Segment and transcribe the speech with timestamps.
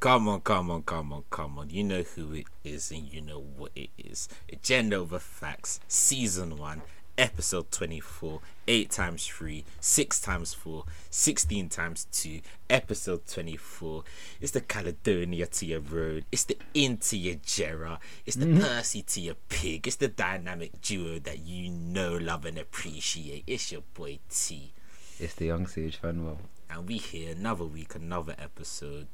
[0.00, 1.68] Come on, come on, come on, come on.
[1.68, 4.30] You know who it is and you know what it is.
[4.50, 6.80] Agenda over facts, season one,
[7.18, 12.40] episode 24, 8 times 3, 6 times 4, 16 times 2,
[12.70, 14.04] episode 24.
[14.40, 18.62] It's the Caledonia to your road, it's the in to your Jera, it's the mm-hmm.
[18.62, 23.44] Percy to your pig, it's the dynamic duo that you know, love, and appreciate.
[23.46, 24.72] It's your boy T.
[25.18, 26.38] It's the young sage Fanwell.
[26.70, 29.08] And we here another week, another episode.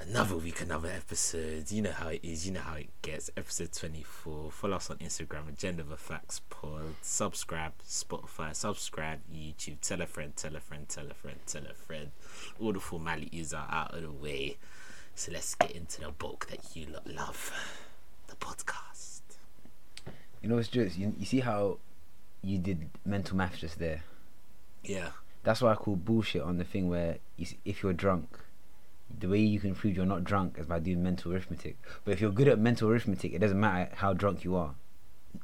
[0.00, 1.70] Another week, another episode.
[1.70, 2.46] You know how it is.
[2.46, 3.30] You know how it gets.
[3.36, 4.50] Episode 24.
[4.50, 6.94] Follow us on Instagram, Agenda of Facts Pod.
[7.02, 8.56] Subscribe, Spotify.
[8.56, 9.78] Subscribe, YouTube.
[9.82, 12.12] Tell a friend, tell a friend, tell a friend, tell a friend.
[12.58, 14.56] All the formalities are out of the way.
[15.14, 17.52] So let's get into the bulk that you love.
[18.26, 19.20] The podcast.
[20.42, 21.76] You know it's just you, you see how
[22.42, 24.02] you did mental math just there.
[24.82, 25.10] Yeah.
[25.42, 28.38] That's why I call bullshit on the thing where you if you're drunk,
[29.18, 31.76] the way you can prove you're not drunk is by doing mental arithmetic.
[32.04, 34.74] But if you're good at mental arithmetic, it doesn't matter how drunk you are.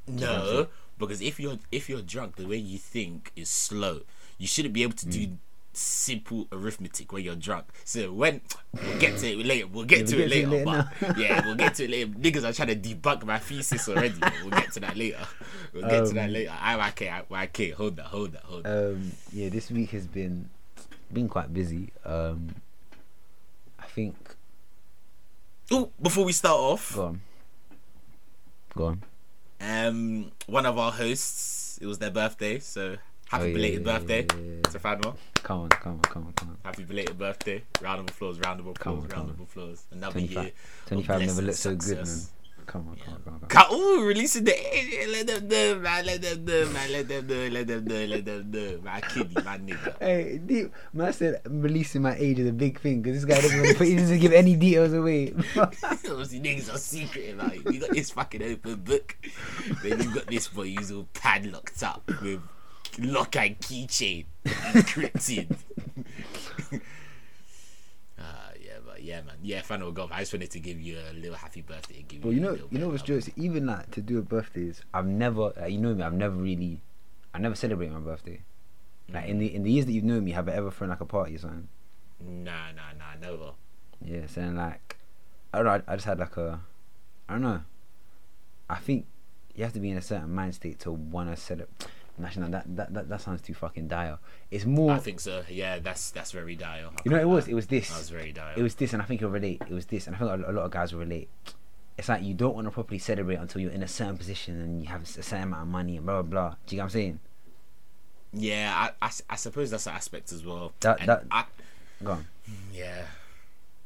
[0.07, 0.67] No,
[0.99, 4.01] because if you're if you're drunk, the way you think is slow.
[4.39, 5.39] You shouldn't be able to do
[5.73, 7.67] simple arithmetic when you're drunk.
[7.85, 8.41] So when
[8.73, 10.63] we'll get to it later, we'll get Yeah, to we'll it get to later.
[10.63, 12.11] it later but yeah, we'll get to it later.
[12.19, 14.15] Niggas are trying to debunk my thesis already.
[14.19, 15.19] but we'll get to that later.
[15.75, 16.53] We'll get to that Um, later.
[16.61, 17.09] I'm okay.
[17.11, 17.71] I'm okay.
[17.71, 18.07] Hold that.
[18.07, 18.43] Hold that.
[18.45, 18.89] Hold that.
[18.93, 20.49] Um, yeah, this week has been
[21.13, 21.93] been quite busy.
[22.05, 22.61] Um, I
[23.97, 24.17] think.
[25.71, 27.21] Oh, before we start off, Go on.
[28.77, 29.03] Go on.
[29.61, 32.97] um, one of our hosts, it was their birthday, so
[33.29, 34.71] happy Oh, belated yeah, birthday yeah, yeah.
[34.71, 35.17] to Fanwa.
[35.43, 36.59] Come on, come on, come on, come on.
[36.63, 37.63] Happy belated birthday.
[37.81, 39.85] Round of applause, round of Come applause, on, round of applause.
[39.91, 40.53] Another 25, year.
[40.87, 42.21] 25 never looked so good, man.
[42.67, 43.49] Come on, come on, come on.
[43.49, 43.81] Come on.
[43.81, 45.09] Ooh, releasing the age.
[45.09, 46.05] Let them know, man.
[46.05, 46.93] Let them know, man.
[46.93, 48.81] Let them know, let them know, let them know.
[48.83, 49.95] My kiddie, my nigga.
[50.01, 53.41] Hey, deep, man I said releasing my age is a big thing because this guy
[53.41, 55.33] doesn't want to put, he doesn't give any details away.
[55.57, 57.73] Obviously, niggas are secret about it.
[57.73, 59.17] You got this fucking open book.
[59.83, 62.43] Then you got this boy who's all padlocked up with
[62.99, 65.57] lock and keychain encrypted.
[69.07, 69.37] Ah, yeah, man.
[69.43, 70.11] Yeah, final golf.
[70.13, 71.99] I just wanted to give you a little happy birthday.
[71.99, 73.31] And give But you, you know, you know what's of jokes?
[73.37, 76.83] Even like to do a birthdays, I've never, like, you know me, I've never really,
[77.33, 78.43] I never celebrate my birthday.
[79.09, 81.01] Like in the in the years that you've known me, have I ever thrown like
[81.01, 81.69] a party or something?
[82.21, 83.53] Nah, nah, nah, never.
[84.05, 84.97] Yeah, so then like,
[85.55, 86.61] I don't know, I, I just had like a,
[87.29, 87.63] I don't know.
[88.69, 89.07] I think
[89.55, 91.87] you have to be in a certain mind state to want to celebrate.
[92.19, 94.19] No, that, that that that sounds too fucking dire.
[94.51, 94.93] It's more.
[94.93, 95.43] I think so.
[95.49, 96.87] Yeah, that's that's very dire.
[96.89, 97.89] I you know, it was it was this.
[97.91, 98.55] That was very dire.
[98.57, 99.63] It was this, and I think you'll relate.
[99.69, 101.29] It was this, and I think a lot of guys will relate.
[101.99, 104.83] It's like you don't want to properly celebrate until you're in a certain position and
[104.83, 106.57] you have a certain amount of money and blah blah blah.
[106.67, 107.21] Do you get what I'm saying?
[108.33, 110.73] Yeah, I, I, I suppose that's an aspect as well.
[110.81, 111.45] That- And that- I,
[112.05, 112.27] Go on.
[112.73, 113.07] yeah,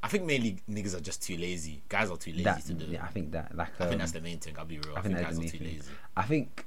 [0.03, 1.83] I think mainly niggas are just too lazy.
[1.89, 2.87] Guys are too lazy That to do.
[2.87, 4.57] yeah, I think that like I um, think that's the main thing.
[4.59, 4.97] I'll be real.
[4.97, 5.69] I, I think, think guys that's are too thing.
[5.75, 5.91] lazy.
[6.17, 6.67] I think,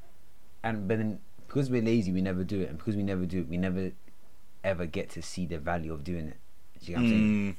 [0.63, 1.19] and but then
[1.53, 3.91] because we're lazy, we never do it, and because we never do it, we never
[4.63, 6.37] ever get to see the value of doing it.
[6.79, 7.53] Do you get what I'm saying?
[7.53, 7.55] Mm,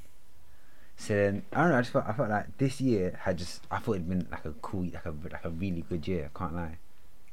[0.96, 1.76] So then I don't know.
[1.78, 4.44] I just felt I felt like this year had just I thought it'd been like
[4.44, 6.30] a cool, like a like a really good year.
[6.34, 6.78] I can't lie.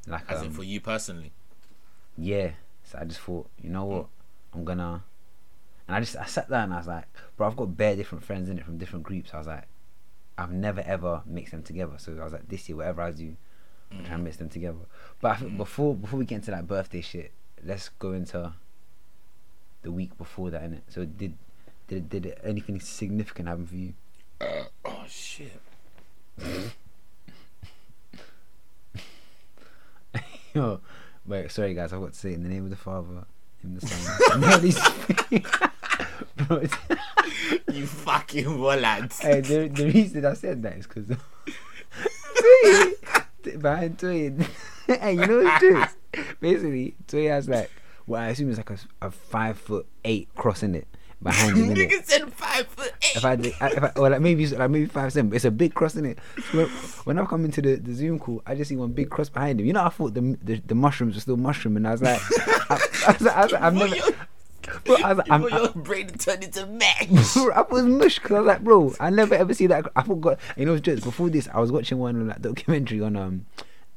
[0.07, 1.31] Like as um, in for you personally.
[2.17, 2.51] yeah.
[2.83, 4.07] So I just thought, you know what,
[4.53, 5.03] I'm gonna,
[5.87, 7.05] and I just I sat there and I was like,
[7.37, 9.33] bro, I've got bare different friends in it from different groups.
[9.33, 9.65] I was like,
[10.37, 11.93] I've never ever mixed them together.
[11.97, 13.35] So I was like, this year, whatever I do,
[13.91, 14.77] I'm trying to mix them together.
[15.19, 15.57] But I think mm.
[15.57, 17.31] before before we get into that birthday shit,
[17.63, 18.53] let's go into
[19.81, 20.81] the week before that, innit?
[20.89, 21.33] So did
[21.87, 23.93] did did anything significant happen for you?
[24.39, 25.59] Uh, oh shit.
[30.53, 30.81] Yo,
[31.25, 33.25] wait, sorry guys, I've got to say in the name of the Father,
[33.63, 34.71] in the Son, and the Holy
[35.37, 35.45] Spirit.
[36.35, 36.63] Bro,
[37.73, 39.19] You fucking wallads.
[39.19, 41.05] hey, the, the reason I said that is because
[43.43, 44.33] behind Toy,
[44.87, 45.83] and you know what's true?
[46.39, 47.69] Basically, Toy has like
[48.05, 50.87] what I assume is like a, a five foot eight cross in it
[51.21, 51.69] behind him.
[51.75, 51.89] innit?
[51.89, 53.15] Nigga said five foot eight.
[53.15, 55.73] if I, if I or like maybe like maybe five seven, but it's a big
[55.73, 56.19] cross in it.
[56.51, 59.29] When, when I come into the, the Zoom call, I just see one big cross
[59.29, 59.65] behind him.
[59.65, 62.19] You know, I thought the the, the mushrooms were still mushroom, and I was like,
[62.69, 63.95] I, I was like, I was like I've never.
[64.85, 67.07] Bro, I was like, I'm, I, your brain turned into mash.
[67.33, 69.85] bro, I was mush because I was like, bro, I never ever see that.
[69.95, 70.39] I forgot.
[70.57, 73.45] You know, just before this, I was watching one like documentary on um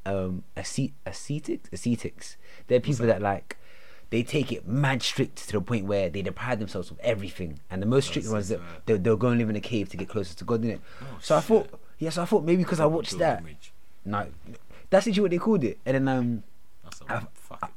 [0.07, 2.37] um ascet ascetics ascetics.
[2.67, 3.57] They're people that like
[4.11, 7.59] they take it mad strict to the point where they deprive themselves of everything.
[7.71, 9.97] And the most strict ones that they'll, they'll go and live in a cave to
[9.97, 10.79] get closer to God, innit?
[11.03, 11.49] Oh, so I shit.
[11.49, 13.39] thought, yeah, so I thought maybe because I watched that.
[13.39, 13.73] Pilgrimage.
[14.05, 14.27] No,
[14.91, 15.79] that's actually what they called it.
[15.87, 16.43] And then um,
[16.85, 17.74] That's a I've- fucking pilgrimage.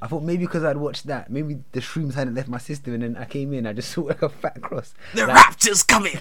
[0.00, 3.02] I thought maybe because I'd watched that, maybe the shrooms hadn't left my system, and
[3.02, 4.94] then I came in, I just saw like a fat cross.
[5.14, 6.18] The Like, rapture's coming.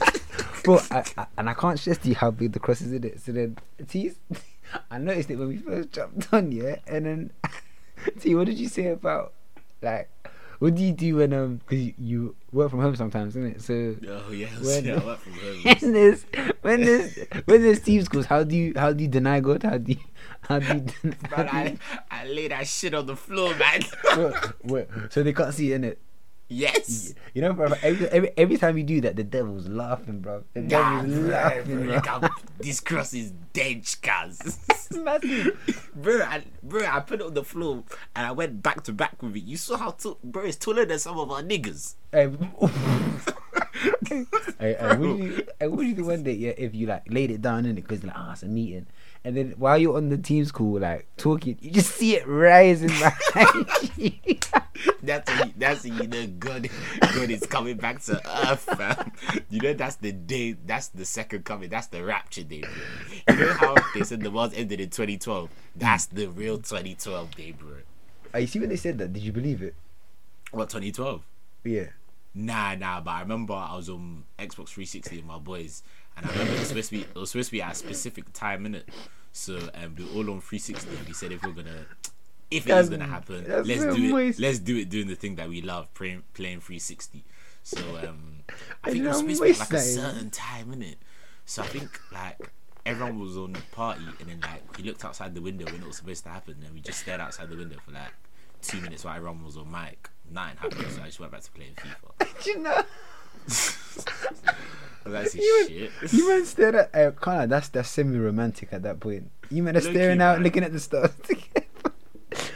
[0.64, 3.04] bro, I, I, and I can't stress to you how big the cross is in
[3.04, 3.20] it.
[3.20, 3.56] So then,
[3.88, 4.12] T,
[4.90, 6.76] I noticed it when we first jumped on, yeah.
[6.86, 7.30] And then,
[8.20, 9.32] T, what did you say about
[9.82, 10.08] like,
[10.58, 13.62] what do you do when um, because you, you work from home sometimes, isn't it?
[13.62, 15.62] So oh yes, When- yeah, I work from home.
[15.62, 16.22] when there's
[16.62, 19.62] when there's when there's Teams calls, how do you how do you deny God?
[19.62, 19.98] How do you
[20.42, 20.80] how do you?
[20.80, 21.78] Den- how Man, do I, you
[22.10, 23.82] I lay that shit on the floor, man.
[24.16, 25.98] Wait, wait, so they can't see in it.
[26.48, 27.14] Yes.
[27.34, 27.72] You know, bro.
[27.82, 30.44] Every, every every time you do that, the devil's laughing, bro.
[30.54, 32.28] The Nah, devil's bro, laughing, bro, bro.
[32.58, 34.58] this cross is dead, cuz.
[34.96, 35.90] Massive.
[35.94, 37.82] bro, I, bro, I put it on the floor
[38.14, 39.42] and I went back to back with it.
[39.44, 41.94] You saw how tall, bro, it's taller than some of our niggas.
[42.12, 42.70] Hey, what
[44.08, 46.32] do you, hey, what you do one day?
[46.32, 48.86] Yeah, if you like laid it down in it because like, ah, it's a meeting,
[49.26, 52.86] and then while you're on the team's call, like talking, you just see it rising
[52.86, 54.12] behind you.
[55.02, 56.68] That's a, that's a, you know God
[57.00, 59.12] God is coming back to earth, fam.
[59.48, 60.52] You know that's the day.
[60.52, 61.70] That's the second coming.
[61.70, 63.34] That's the rapture day, bro.
[63.34, 65.48] You know how they said the world ended in 2012.
[65.76, 67.70] That's the real 2012 day, bro.
[68.34, 69.12] Oh, you see when they said that?
[69.12, 69.74] Did you believe it?
[70.50, 71.22] What 2012?
[71.64, 71.86] Yeah.
[72.34, 73.00] Nah, nah.
[73.00, 75.82] But I remember I was on Xbox 360 with my boys,
[76.16, 77.74] and I remember it was supposed to be it was supposed to be at a
[77.74, 78.88] specific time in it.
[79.32, 80.88] So um, we were all on 360.
[80.96, 81.86] And we said if we're gonna.
[82.50, 84.38] If it is That's- gonna happen, let's so do it.
[84.38, 87.24] Let's do it doing the thing that we love, playing playing 360.
[87.62, 87.78] So
[88.08, 88.44] um,
[88.84, 90.98] I think it was supposed to be at, like a certain time in it.
[91.44, 92.38] So I think like
[92.86, 95.86] everyone was on the party, and then like we looked outside the window when it
[95.86, 98.12] was supposed to happen, and we just stared outside the window for like
[98.62, 100.08] two minutes while everyone was on mic.
[100.30, 102.46] Nothing happened, so I just went back to playing FIFA.
[102.46, 102.82] you know,
[105.06, 106.12] You shit.
[106.12, 107.46] you man stared at uh, Connor.
[107.46, 109.30] That's that's semi-romantic at that point.
[109.50, 110.42] You man are staring out, man.
[110.44, 111.10] looking at the stars.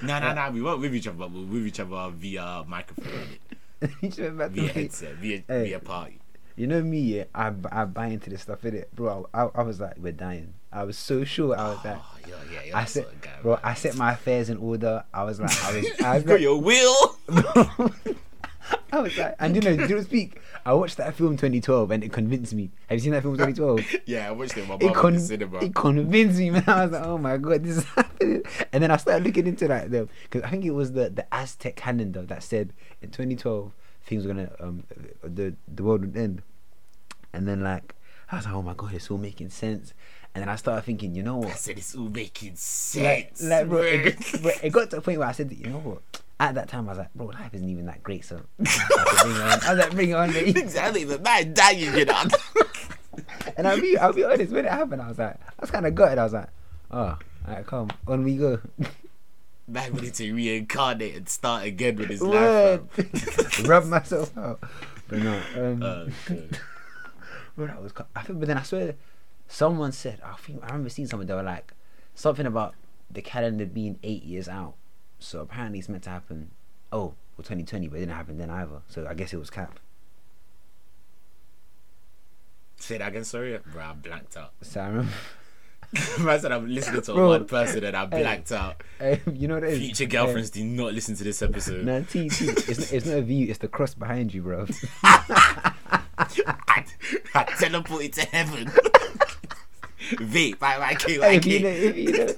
[0.03, 0.51] Nah, nah, nah.
[0.51, 3.29] We weren't with each other, but we were with each other via microphone,
[4.01, 5.65] you just went back to via headset, via Hey.
[5.69, 6.19] via party.
[6.57, 7.25] You know me, yeah.
[7.35, 9.29] I, I buy into this stuff, innit, bro.
[9.33, 10.55] I, I, I was like, we're dying.
[10.73, 11.57] I was so sure.
[11.57, 12.79] I was like, Oh, yeah, yeah, yeah.
[12.79, 13.53] I set, guy, bro.
[13.53, 13.61] man.
[13.65, 15.05] I set my affairs in order.
[15.15, 17.17] I was like, I was, I was Got like, your will.
[18.93, 20.41] I was like, and you know, you do not speak.
[20.65, 22.71] I watched that film 2012, and it convinced me.
[22.89, 24.03] Have you seen that film 2012?
[24.07, 24.69] yeah, I watched it.
[24.69, 25.59] My it, con- the cinema.
[25.59, 26.65] it convinced me, man.
[26.67, 28.43] I was like, oh my god, this is happening.
[28.73, 31.27] And then I started looking into that them because I think it was the the
[31.35, 33.73] Aztec calendar that said in 2012
[34.05, 34.85] things were gonna um
[35.23, 36.43] the the world would end.
[37.33, 37.95] And then like
[38.31, 39.95] I was like, oh my god, it's all making sense.
[40.35, 41.49] And then I started thinking, you know what?
[41.49, 43.43] I said it's all making sense.
[43.43, 46.03] like bro, it, bro, it got to a point where I said, you know what?
[46.41, 48.25] At that time, I was like, bro, life isn't even that great.
[48.25, 49.51] So I, said, bring it on.
[49.63, 50.57] I was like, bring it on, mate.
[50.57, 52.25] exactly, the man dying, you know.
[53.57, 54.53] And I'll be, I'll be honest.
[54.53, 56.17] When it happened, I was like, I was kind of gutted.
[56.19, 56.49] I was like,
[56.91, 58.59] oh, alright, come on, we go.
[59.69, 62.89] man we need to reincarnate and start again with his Word.
[62.97, 63.69] life.
[63.69, 64.61] Rub myself out.
[65.09, 66.07] But no, um, Oh,
[67.57, 67.93] bro, that was.
[68.17, 68.95] I think, but then I swear,
[69.49, 70.21] someone said.
[70.25, 71.27] I think I remember seeing someone.
[71.27, 71.75] They were like
[72.15, 72.75] something about
[73.11, 74.75] the calendar being eight years out.
[75.21, 76.51] So apparently, it's meant to happen.
[76.93, 78.83] Oh, well, 2020, but it didn't happen then either.
[78.89, 79.79] So I guess it was cap.
[82.77, 83.59] Say that again, sorry.
[83.73, 84.53] Bro, I blanked out.
[84.63, 85.13] So I remember.
[86.21, 87.29] Man said I'm listening to Bro.
[87.29, 88.23] one person and I Hey.
[88.23, 88.83] blanked out.
[88.99, 89.79] Hey, you know what it is?
[89.79, 91.85] Future girlfriends do not listen to this episode.
[91.85, 94.67] No, T, T, it's, not- it's not a view, it's the cross behind you, bro.
[95.03, 95.73] I,
[97.35, 98.71] I teleported to heaven.
[100.81, 102.35] I came, I hey, you know, if you know,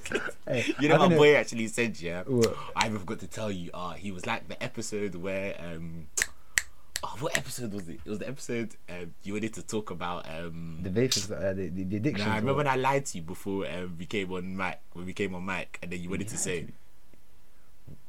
[0.46, 2.22] hey, You know, I'm my boy actually said, yeah.
[2.26, 2.56] What?
[2.74, 3.70] I even forgot to tell you.
[3.72, 6.06] Uh, he was like the episode where um,
[7.02, 8.00] oh, what episode was it?
[8.04, 10.80] It was the episode um, you wanted to talk about um.
[10.82, 12.26] The vapors, uh, the, the, the addiction.
[12.26, 15.06] Nah, I remember when I lied to you before um, we came on mic when
[15.06, 16.66] we came on mic, and then you wanted to say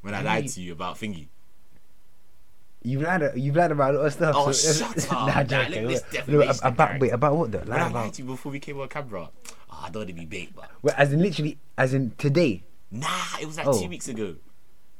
[0.01, 1.27] when I lied to you about thingy.
[2.83, 4.35] You've lied, you've lied about a lot of stuff.
[4.37, 5.27] Oh, so- shut nah, up.
[5.27, 5.87] Nah, joking.
[5.87, 6.97] Look, defamation about, character.
[7.05, 7.59] wait, about what though?
[7.59, 8.13] When I lied about.
[8.15, 9.29] to you before we came on camera,
[9.71, 12.63] oh, I don't want to be bait, but Well, as in literally, as in today.
[12.91, 13.07] nah,
[13.41, 13.81] it was like Oh.
[13.81, 14.35] two weeks ago.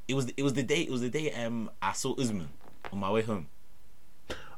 [0.08, 2.50] It was it was the day it was the day um I saw Usman
[2.92, 3.48] on my way home.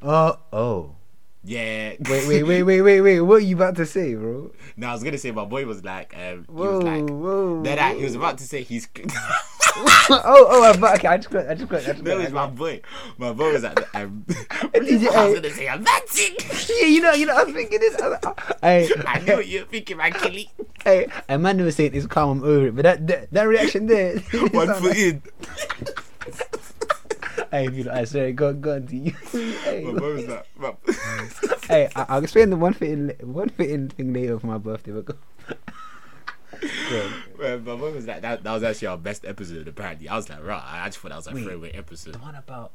[0.02, 0.96] Oh, oh.
[1.44, 1.94] Yeah.
[2.10, 3.22] Wait, wait, wait, wait, wait, wait.
[3.22, 4.52] What are you about to say, bro?
[4.76, 7.62] No, I was gonna say my boy was like, um, he Whoa, was like, whoa.
[7.64, 8.88] then I, he was about to say he's.
[10.10, 10.82] oh, oh, I'm.
[10.84, 12.24] Okay, I just got, I just got, I just no, got.
[12.24, 12.82] it's my boy.
[13.18, 13.76] My boy was like,
[14.74, 16.36] Did you- I was gonna say I'm dancing.
[16.80, 17.96] Yeah, you know, you know, I was thinking this.
[18.02, 20.50] I, was like, I, I knew what you were thinking, man, Kelly.
[20.84, 24.20] Hey, Amanda was saying it's calm, I'm over it, but that that, that reaction there.
[24.52, 25.22] One foot like- in.
[27.52, 29.12] Hey, you know, I swear, go, go on to you.
[29.32, 30.74] hey, My boy was like, my,
[31.68, 34.92] hey, I, I'll explain the one fitting, one fitting thing later for my birthday.
[34.92, 35.16] But
[36.90, 37.12] go.
[37.38, 38.22] Well, but what was that?
[38.22, 38.44] that?
[38.44, 39.68] That was actually our best episode.
[39.68, 40.64] Apparently, I was like, right.
[40.64, 42.14] I just thought that was like Wait, throwaway episode.
[42.14, 42.72] The one about.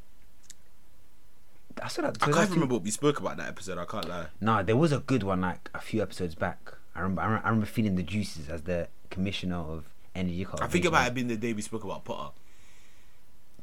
[1.82, 2.16] I saw that.
[2.20, 3.78] I can't that's remember what we spoke about that episode.
[3.78, 4.26] I can't lie.
[4.40, 6.75] Nah, there was a good one like a few episodes back.
[6.94, 7.22] I remember.
[7.22, 9.84] I remember, feeling the juices as the commissioner of
[10.14, 10.46] energy.
[10.60, 12.32] I think it might have been the day we spoke about Potter.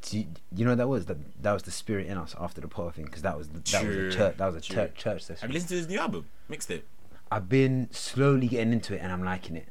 [0.02, 2.62] Do you, you know what that was that that was the spirit in us after
[2.62, 4.76] the Potter thing because that was the, that was a church that was a true.
[4.76, 6.84] church church Have you listened to his new album, mixtape?
[7.32, 9.68] I've been slowly getting into it and I'm liking it.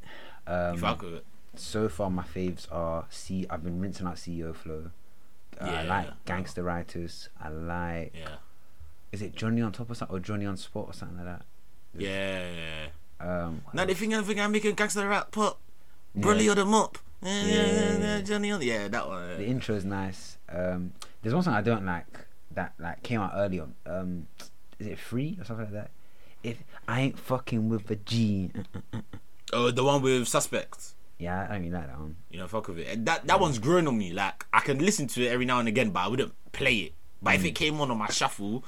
[0.46, 1.24] Um, fuck with it?
[1.54, 3.46] so far, my faves are C.
[3.50, 4.90] I've been rinsing out CEO Flow.
[5.60, 5.88] Uh, I Yeah.
[5.88, 7.28] like Gangster Writers.
[7.40, 8.12] I like.
[8.14, 8.36] Yeah,
[9.12, 11.42] Is it Johnny on top or something or Johnny on spot or something like that?
[11.96, 12.52] yeah.
[12.52, 12.86] yeah.
[13.18, 15.58] Um, Now they think I think I'm making gangster rap pop.
[16.14, 16.54] Yeah.
[16.54, 16.98] The mop.
[17.22, 18.20] Yeah, Yeah, yeah, yeah, yeah, yeah.
[18.20, 18.60] Johnny on.
[18.60, 19.38] The Yeah, that one.
[19.38, 20.36] the intro is nice.
[20.50, 22.06] Um, there's one song I don't like
[22.52, 23.74] that like came out early on.
[23.86, 24.26] Um,
[24.78, 25.90] is it free or something like that?
[26.42, 28.50] If I ain't fucking with a G,
[29.52, 30.94] Oh, the one with suspects.
[31.18, 32.16] yeah, I don't like that one.
[32.30, 32.88] You know, fuck with it.
[32.88, 34.12] And that that one's grown on me.
[34.12, 36.92] Like I can listen to it every now and again, but I wouldn't play it.
[37.22, 37.56] But if it mm.
[37.56, 38.64] came on on my shuffle,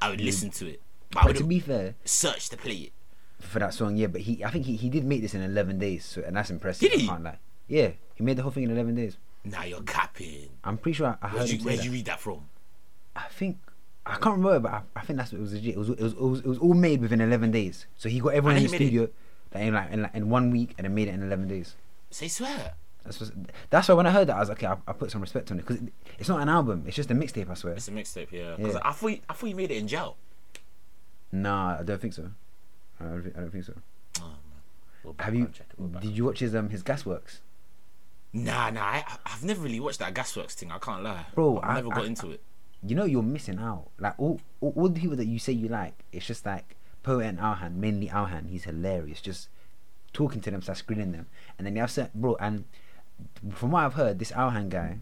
[0.00, 0.24] I would mm.
[0.24, 0.80] listen to it.
[1.10, 2.92] But I But to be fair, search to play it.
[3.40, 5.78] for that song, yeah, but he, I think he, he did make this in 11
[5.78, 6.90] days, so and that's impressive.
[6.90, 7.06] Did he?
[7.06, 7.38] I can't lie.
[7.68, 9.16] Yeah, he made the whole thing in 11 days.
[9.44, 10.50] Now you're capping.
[10.64, 12.48] I'm pretty sure I, I heard Where'd you, where'd you read that from?
[13.16, 13.58] I think
[14.06, 15.74] I can't remember, but I, I think that's what it was legit.
[15.74, 17.86] It was it was, it was it was all made within 11 days.
[17.96, 19.08] So he got everyone And in the made it- studio
[19.54, 21.74] like, in like in, like in one week, and then made it in 11 days.
[22.10, 22.74] Say swear.
[23.04, 23.30] That's what,
[23.70, 25.50] that's why when I heard that I was like, okay, I, I put some respect
[25.50, 27.48] on it because it, it's not an album; it's just a mixtape.
[27.50, 27.72] I swear.
[27.74, 28.56] It's a mixtape, yeah.
[28.56, 28.80] 'Cause Yeah.
[28.84, 30.16] I thought you, I thought you made it in jail.
[31.32, 32.30] Nah, I don't think so.
[33.00, 33.74] I don't, think- I don't think so.
[34.20, 34.24] Oh.
[35.04, 35.46] We'll Have you?
[35.46, 37.38] background it, we'll Did you watch his um his Gasworks?
[38.32, 40.70] Nah, nah, I, I've never really watched that Gasworks thing.
[40.70, 42.42] I can't lie, Bro, I've I- never I- got into it.
[42.86, 43.88] You know you're missing out.
[43.98, 47.26] Like all, all all the people that you say you like, it's just like Poet
[47.26, 48.48] and Alhan, mainly Alhan.
[48.48, 49.20] He's hilarious.
[49.20, 49.48] Just
[50.12, 51.26] talking to them, start screening them,
[51.58, 52.36] and then you have certain bro.
[52.40, 52.64] And
[53.52, 54.98] from what I've heard, this Alhan guy,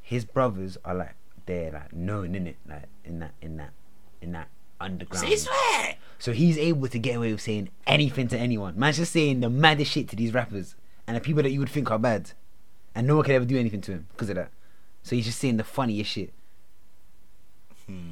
[0.00, 1.14] his brothers are like
[1.46, 3.72] they're like known in it, like in that in that
[4.20, 4.48] in that
[4.80, 5.28] underground.
[5.28, 5.96] Say swear.
[6.18, 8.78] So he's able to get away with saying anything to anyone.
[8.78, 10.74] Man's just saying the maddest shit to these rappers
[11.06, 12.32] and the people that you would think are bad,
[12.94, 14.50] and no one can ever do anything to him because of that.
[15.02, 16.32] So he's just saying the funniest shit.
[17.86, 18.10] Hmm.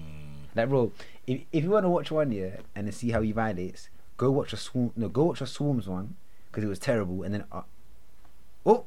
[0.54, 0.90] Like, bro,
[1.28, 4.30] if if you want to watch one yeah and then see how he violates, go
[4.30, 4.92] watch a swarm.
[4.96, 6.16] No, go watch a Swarmz one
[6.50, 7.22] because it was terrible.
[7.22, 7.62] And then, uh,
[8.64, 8.84] oh,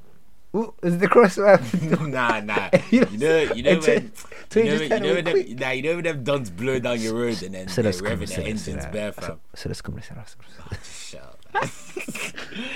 [0.53, 1.62] oh, is it the crossover?
[2.10, 2.69] nah, nah.
[2.91, 4.12] You know, you know when,
[4.55, 7.00] you know, when, you know when them, nah, you know when them duns blow down
[7.00, 9.39] your road and then So they're let's revving their engines bare, So fam.
[9.55, 9.95] so let's come.
[9.95, 10.07] Let's
[11.10, 11.69] Shut up.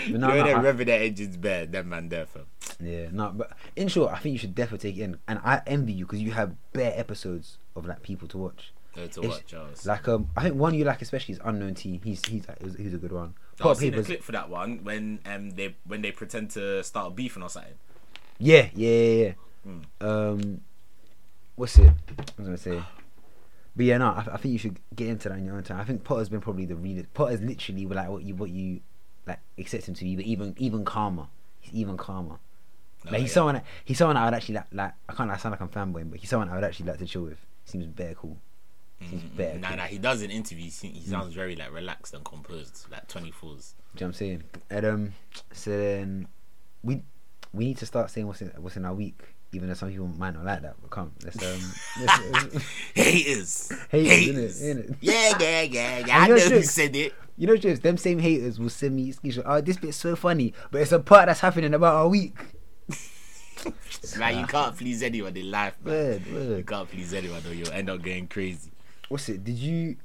[0.05, 2.45] You know no, they're revving their engines bare, them man there, fam.
[2.79, 5.62] Yeah, no, but in short, I think you should definitely take it in, and I
[5.65, 8.72] envy you because you have bare episodes of like people to watch.
[8.96, 9.86] Go to It's watch, Charles.
[9.86, 12.00] Like um, I think one you like especially is Unknown T.
[12.04, 13.34] He's he's he's, he's a good one.
[13.60, 16.52] I Pot was seeing a clip for that one when um they when they pretend
[16.52, 17.74] to start beefing or something.
[18.38, 19.24] Yeah, yeah, yeah.
[19.24, 19.34] yeah.
[19.68, 19.84] Mm.
[20.02, 20.62] Um,
[21.56, 21.90] what's it?
[21.90, 22.82] I was gonna say.
[23.75, 25.82] But yeah, no, I, I think you should get into that in your own time.
[25.82, 27.06] I think Potter's been probably the reader.
[27.14, 28.80] Potter's literally like what you what you
[29.28, 31.28] like accept him to be, but even even calmer.
[31.60, 32.38] He's even calmer.
[33.04, 33.34] No, like he's yeah.
[33.34, 36.10] someone he's someone I would actually like, like I can't like, sound like I'm fanboying,
[36.10, 37.46] but he's someone I would actually like to chill with.
[37.66, 38.38] Seems very cool.
[39.02, 40.80] Seems very Nah, nah, he does in interviews.
[40.80, 43.75] He, he sounds very like relaxed and composed, like twenty fours.
[43.96, 44.44] Do you know what I'm saying?
[44.70, 45.14] And um,
[45.52, 46.28] so then
[46.84, 47.02] we
[47.54, 49.22] we need to start saying what's in what's in our week,
[49.52, 50.75] even though some people might not like that.
[50.82, 54.75] But come, let's um, let's, Haters, Haters, innit?
[54.90, 54.96] Innit?
[55.02, 56.18] Yeah, yeah, yeah, yeah.
[56.20, 57.14] I you know know who said it.
[57.38, 59.44] you know, just them same haters will send me screenshot.
[59.46, 62.34] Oh, this bit's so funny, but it's a part that's happening about a week.
[64.20, 66.24] Man, you can't please anyone in life, man.
[66.32, 68.72] Word, You can't please anyone, or you'll end up going crazy.
[69.09, 69.43] What's it?
[69.43, 69.97] Did you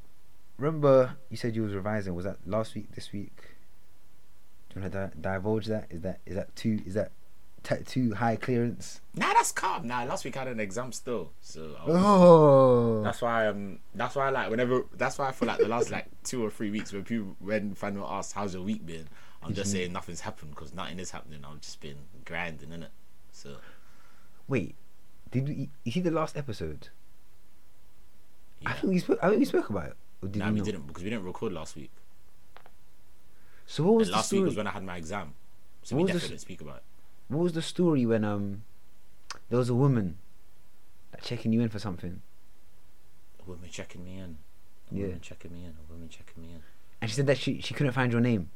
[0.58, 1.16] remember?
[1.30, 2.14] You said you was revising.
[2.14, 2.94] Was that last week?
[2.94, 3.32] This week?
[4.68, 5.86] Do you want to di- divulge that?
[5.90, 6.80] Is that is that too?
[6.86, 7.10] Is that
[7.62, 9.00] t- too high clearance?
[9.14, 9.86] Nah, that's calm.
[9.86, 14.14] Nah, last week I had an exam still, so was- Oh, that's why um that's
[14.14, 16.70] why I like whenever that's why I feel like the last like two or three
[16.70, 19.08] weeks when people when fan will ask how's your week been,
[19.42, 21.40] I'm just saying nothing's happened because nothing is happening.
[21.44, 22.90] I've just been grinding in it.
[23.32, 23.56] So
[24.46, 24.74] wait.
[25.30, 25.68] Did we?
[25.84, 26.88] You see the last episode?
[28.66, 29.18] I think we spoke.
[29.22, 29.96] I think we spoke about it.
[30.22, 31.90] Or did Nah, we we didn't because we didn't record last week.
[33.66, 34.40] So what was And the last story?
[34.42, 35.34] week was when I had my exam,
[35.82, 36.82] so What we definitely didn't speak about it.
[37.28, 38.62] What was the story when um
[39.48, 40.18] there was a woman
[41.12, 42.20] like checking you in for something
[43.40, 44.38] A woman checking me in.
[44.90, 45.04] A Yeah.
[45.06, 45.70] woman checking me in.
[45.88, 46.62] A woman checking me in.
[47.00, 48.50] and she said that she she couldn't find your name.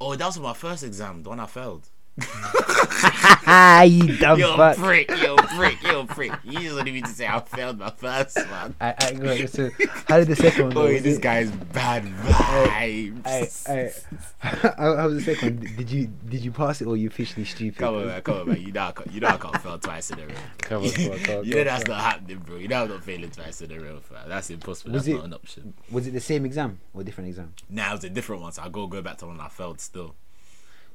[0.00, 1.88] Oh, that was my first exam, the one I failed.
[3.84, 4.76] you dumb Yo, fuck.
[4.76, 6.32] prick, yo, prick, yo, prick.
[6.44, 8.74] You just wanted me to say I failed my first one.
[8.80, 9.10] I, I,
[9.42, 9.70] on, so
[10.08, 10.82] how did the second one go?
[10.92, 13.22] Was this it- guy's bad vibes.
[13.26, 13.90] I, I,
[14.78, 15.74] how, how was the second one?
[15.76, 17.78] Did you did you pass it or you officially stupid?
[17.78, 18.60] Come on, man, come on, man.
[18.62, 20.34] You know, I can't, you know I can't fail twice in a row.
[20.58, 22.56] Come on, come on, come on, you know that's not happening, bro.
[22.56, 24.28] You know I'm not failing twice in a row, fam.
[24.28, 24.92] That's impossible.
[24.92, 25.74] Was that's it- not an option.
[25.90, 27.52] Was it the same exam or different exam?
[27.68, 30.14] Now it's a different one, so I go go back to one I failed still.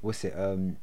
[0.02, 0.34] What's it?
[0.40, 0.78] Um,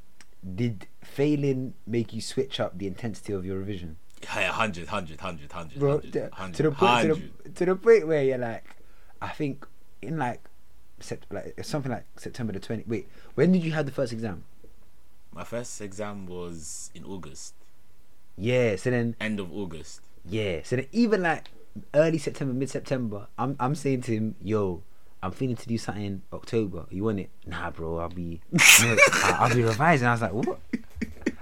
[0.55, 3.97] did failing make you switch up the intensity of your revision?
[4.27, 5.91] Hey, 100, 100, 100, 100, bro.
[5.97, 8.65] 100, To, 100, to the point, to the, to the point where you're like,
[9.21, 9.67] I think
[10.03, 10.41] in like,
[11.01, 12.85] sept, like something like September the twenty.
[12.87, 14.45] Wait, when did you have the first exam?
[15.33, 17.55] My first exam was in August,
[18.39, 18.77] Yeah.
[18.77, 20.01] So then, end of August.
[20.25, 20.61] yeah.
[20.65, 21.51] So then, even like
[21.95, 24.83] early September, mid September, I'm I'm saying to him, yo.
[25.23, 26.87] I'm feeling to do something in October.
[26.91, 27.31] You want it?
[27.47, 27.99] Nah, bro.
[27.99, 28.41] I'll be,
[29.25, 30.07] I'll be revising.
[30.07, 30.59] I was like, what?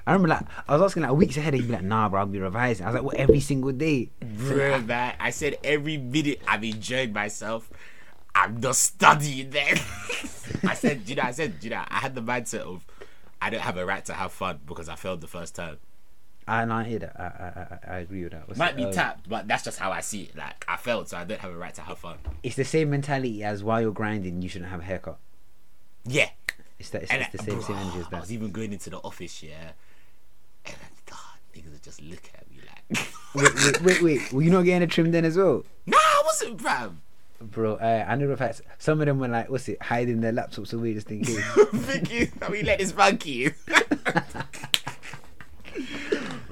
[0.06, 1.54] I remember like I was asking like weeks ahead.
[1.54, 2.20] He'd be like, nah, bro.
[2.20, 2.86] I'll be revising.
[2.86, 3.16] I was like, what?
[3.16, 4.10] Every single day.
[4.20, 7.70] Bro, man, I said every minute I'm enjoying myself.
[8.34, 9.78] I'm not studying then.
[10.64, 12.84] I said, you know, I said, you know, I had the mindset of
[13.40, 15.78] I don't have a right to have fun because I failed the first time.
[16.46, 17.18] I know I hear that.
[17.18, 18.46] I I I, I agree with that.
[18.46, 20.36] What's Might it, be um, tapped, but that's just how I see it.
[20.36, 22.18] Like I failed, so I don't have a right to have fun.
[22.42, 25.18] It's the same mentality as while you're grinding, you shouldn't have a haircut.
[26.06, 26.28] Yeah,
[26.78, 27.04] It's that.
[27.04, 28.20] It's, it's the same bro, same energy as I that.
[28.20, 29.70] was even going into the office, yeah,
[30.66, 30.74] and
[31.12, 34.32] ah, niggas would just look at me like, wait, wait, wait, wait.
[34.32, 36.96] Were you not getting a trim then as well, Nah, I wasn't, bruv.
[37.40, 37.76] bro?
[37.76, 38.60] I I know the facts.
[38.78, 41.42] Some of them were like, what's it, hiding their laptops away just in case.
[41.72, 43.52] Thinking, I mean, let this monkey.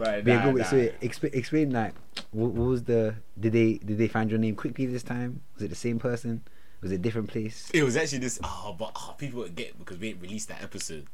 [0.02, 0.66] right, But yeah, nah, go wait, nah.
[0.68, 1.94] so wait, explain, explain like,
[2.30, 3.14] what, what was the?
[3.38, 5.40] Did they did they find your name quickly this time?
[5.54, 6.42] Was it the same person?
[6.80, 7.70] Was it a different place?
[7.72, 8.40] It was actually this.
[8.42, 11.06] Oh, but oh, people would get because we didn't release that episode.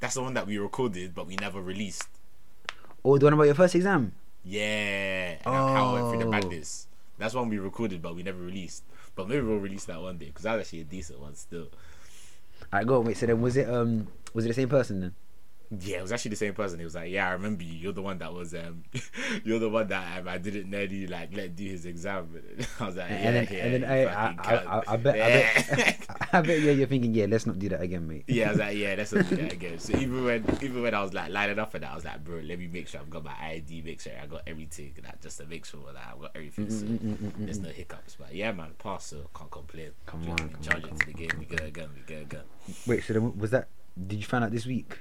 [0.00, 2.08] That's the one that we recorded, but we never released.
[3.04, 4.12] Oh, the one about your first exam.
[4.44, 6.30] Yeah, and how I went through the Oh.
[6.30, 6.86] madness.
[7.18, 8.84] That's one we recorded, but we never released.
[9.14, 11.68] But maybe we'll release that one day because that was actually a decent one still.
[12.72, 13.16] Alright, go on, wait.
[13.16, 15.14] So then, was it um was it the same person then?
[15.80, 16.78] Yeah, it was actually the same person.
[16.78, 17.72] He was like, "Yeah, I remember you.
[17.72, 18.84] You're the one that was um,
[19.44, 22.28] you're the one that um, I didn't nearly like let do his exam."
[22.80, 25.02] I was like, "Yeah, and then, yeah, and then I, I, I, I, I cunt."
[25.02, 28.24] bet, I bet, I bet, yeah, you're thinking, yeah, let's not do that again, mate.
[28.28, 29.78] Yeah, I was like, yeah, what we do that again.
[29.78, 32.22] So even when even when I was like lining up for that, I was like,
[32.22, 35.20] bro, let me make sure I've got my ID, make sure I got everything, that
[35.20, 36.70] just to make sure that I've got everything.
[36.70, 38.16] So mm, mm, mm, there's no hiccups.
[38.18, 39.06] But yeah, man, pass.
[39.06, 39.90] So can't complain.
[40.06, 40.52] Come on, what I mean?
[40.52, 41.30] come charge on, it to the game.
[41.38, 41.88] We go again.
[41.94, 42.42] We go again.
[42.86, 43.68] Wait, so then was that?
[44.06, 44.98] Did you find out this week?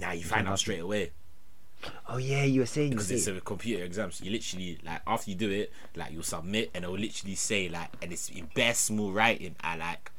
[0.00, 1.10] Now you find out straight away
[2.08, 2.90] Oh yeah, you were saying.
[2.90, 4.12] Because it's a computer exam.
[4.12, 7.68] So you literally like after you do it, like you'll submit and it'll literally say
[7.68, 9.56] like, and it's in bare small writing.
[9.60, 10.10] I like,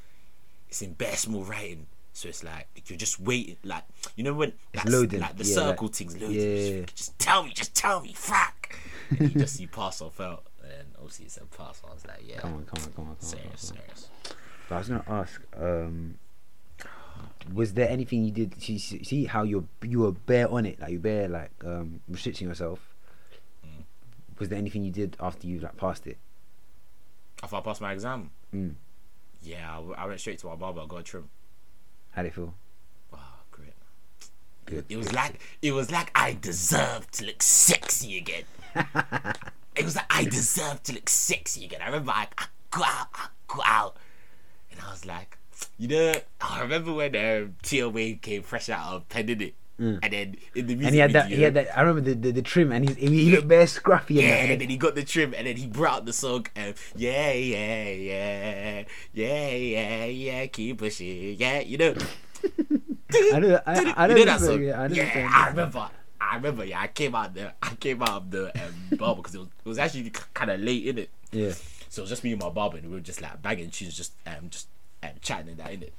[0.68, 1.88] it's in bare small writing.
[2.12, 3.84] So it's like you're just waiting, like
[4.18, 5.22] you know when It's loading.
[5.22, 6.36] like the Yeah, circle like- things loading.
[6.36, 6.82] yeah.
[6.82, 8.76] Just, just tell me, just tell me, fuck.
[9.12, 11.82] and you just see pass or fail, and obviously it said pass.
[11.90, 13.16] I was like, yeah, Come on, come on, come on, come on.
[13.16, 13.78] come serious, on.
[13.78, 14.10] serious.
[14.70, 16.16] But I was gonna ask, um,
[17.54, 18.62] was there anything you did?
[18.62, 22.48] See, see how you're you were bare on it, like you bare like um restricting
[22.48, 22.80] yourself.
[23.66, 23.84] Mm.
[24.40, 26.18] Was there anything you did after you like passed it?
[27.42, 28.76] After I passed my exam, Mm.
[29.42, 31.30] yeah, I, I went straight to my barber, I got a trim.
[32.12, 32.54] How'd it feel?
[33.12, 33.20] Wow,
[33.52, 33.74] great.
[34.66, 34.86] Good.
[34.88, 38.44] It was like it was like I deserved to look sexy again.
[39.76, 41.82] it was like I deserved to look sexy again.
[41.82, 43.98] I remember I, I go out, I go out,
[44.72, 45.38] and I was like,
[45.78, 50.00] you know, I remember when um, Tion Wayne came fresh out of Penn, it, Mm.
[50.04, 51.24] and then in the music And he had that.
[51.24, 51.76] video, He had that.
[51.76, 54.22] I remember the the, the trim, and he's, he looked bare scruffy.
[54.22, 56.14] yeah, and, that, and then he got the trim, and then he brought out the
[56.14, 61.96] song, um, yeah, yeah, yeah, yeah, yeah, yeah, keep pushing, yeah, you know.
[63.34, 63.60] I know.
[63.66, 64.62] I, I, know that song?
[64.62, 65.30] Yeah, I yeah.
[65.34, 65.90] I remember.
[66.22, 66.66] I remember.
[66.66, 67.54] Yeah, I came out there.
[67.62, 70.60] I came out of the um, barber because it was it was actually kind of
[70.60, 71.10] late in it.
[71.32, 71.52] Yeah.
[71.90, 73.96] So it was just me and my barber, and we were just like banging tunes,
[73.96, 74.68] just um, just
[75.04, 75.94] um, chatting and that in it.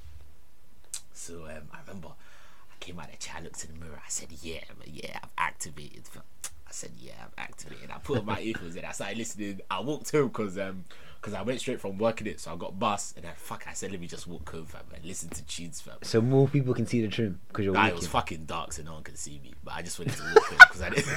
[1.13, 4.29] So um, I remember I came out there, I looked in the mirror, I said,
[4.41, 8.91] "Yeah, yeah, I've activated." I said, "Yeah, I've activated." I put my earphones and I
[8.91, 9.61] started listening.
[9.69, 10.85] I walked home because um,
[11.21, 13.73] because I went straight from working it, so I got bus, and I fuck, I
[13.73, 16.73] said, "Let me just walk home, fam, and listen to tunes, fam." So more people
[16.73, 19.17] can see the trim because you're Nah, it was fucking dark, so no one could
[19.17, 19.53] see me.
[19.63, 21.07] But I just wanted to walk in because I didn't.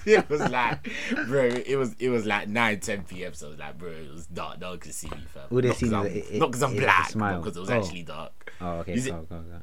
[0.06, 0.90] it was like,
[1.26, 3.34] bro, it was it was like 9, 10 p.m.
[3.34, 4.60] So it was like, bro, it was dark.
[4.60, 5.44] No one could see me, fam.
[5.50, 7.74] They not because I'm, it- not 'cause I'm black, because it was Oh.
[7.78, 8.52] actually dark.
[8.60, 8.94] oh, okay.
[8.94, 9.60] It- Go, go, go.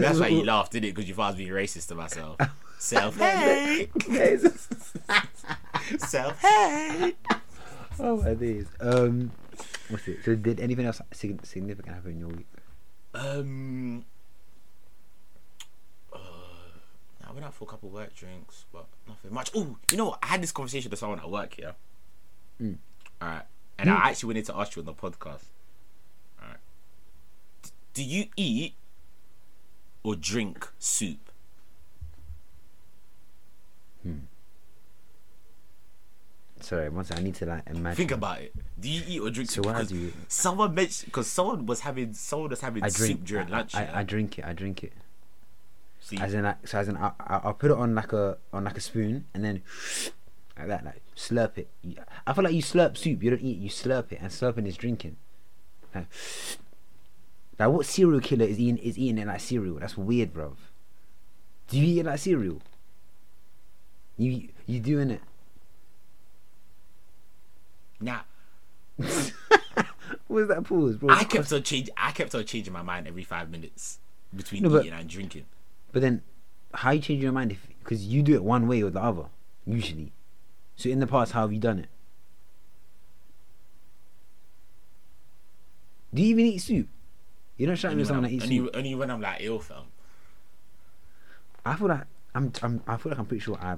[0.00, 0.94] That's why you laughed, didn't it?
[0.94, 2.36] Because you thought I was being racist to myself.
[2.78, 3.90] Self hate,
[5.98, 7.16] self hate.
[8.00, 8.66] Oh my days.
[8.80, 9.30] Um,
[9.88, 10.24] what's it?
[10.24, 12.46] So did anything else sig- significant happen in your week?
[13.14, 14.04] Um,
[16.12, 19.50] I went out for a couple work drinks, but nothing much.
[19.54, 20.18] Oh, you know what?
[20.22, 21.72] I had this conversation with someone at work, yeah.
[22.60, 22.78] Mm.
[23.22, 23.44] All right,
[23.78, 25.44] and I actually wanted to ask you on the podcast.
[26.42, 26.56] All right,
[27.62, 28.74] D- do you eat
[30.02, 31.30] or drink soup?
[36.60, 37.22] Sorry, one second.
[37.22, 37.96] I need to like imagine.
[37.96, 38.54] Think about it.
[38.78, 39.66] Do you eat or drink So soup?
[39.66, 42.96] what Because do you- someone mentioned because someone was having someone was having I soup
[43.06, 43.74] drink during I, lunch.
[43.74, 43.98] I, yeah?
[43.98, 44.44] I drink it.
[44.44, 44.92] I drink it.
[46.10, 48.36] You- As in like, so as in, I, I, I'll put it on like a
[48.52, 49.62] on like a spoon and then
[50.58, 51.68] like that, like slurp it.
[52.26, 53.22] I feel like you slurp soup.
[53.22, 53.58] You don't eat.
[53.58, 55.16] You slurp it, and slurping is drinking.
[55.94, 56.06] Like,
[57.58, 59.78] like what serial killer is eating is eating it like cereal?
[59.78, 60.56] That's weird, bruv.
[61.68, 62.60] Do you eat it like cereal?
[64.18, 65.20] You you doing it?
[68.00, 68.20] Nah,
[68.98, 69.32] What
[70.28, 71.10] was that pause, bro?
[71.10, 71.94] I kept on changing.
[71.96, 73.98] I kept on changing my mind every five minutes
[74.34, 75.44] between No, but- eating and drinking.
[75.92, 76.22] But then,
[76.72, 79.24] how you change your mind if because you do it one way or the other
[79.66, 80.12] usually.
[80.76, 81.88] So in the past, how have you done it?
[86.14, 86.88] Do you even eat soup?
[87.56, 88.70] You don't shout Only me when, someone that eats only, soup.
[88.74, 89.84] only when I'm like ill, fam.
[91.64, 92.82] I feel like I'm, I'm.
[92.86, 93.76] I feel like I'm pretty sure I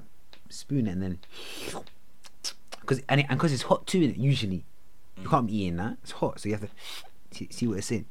[0.49, 1.19] spoon it and then
[2.83, 3.99] because and it, and because it's hot too.
[4.01, 4.65] innit, Usually,
[5.21, 5.97] you can't be eating that.
[6.03, 6.69] It's hot, so you have
[7.31, 8.05] to see, what it's in.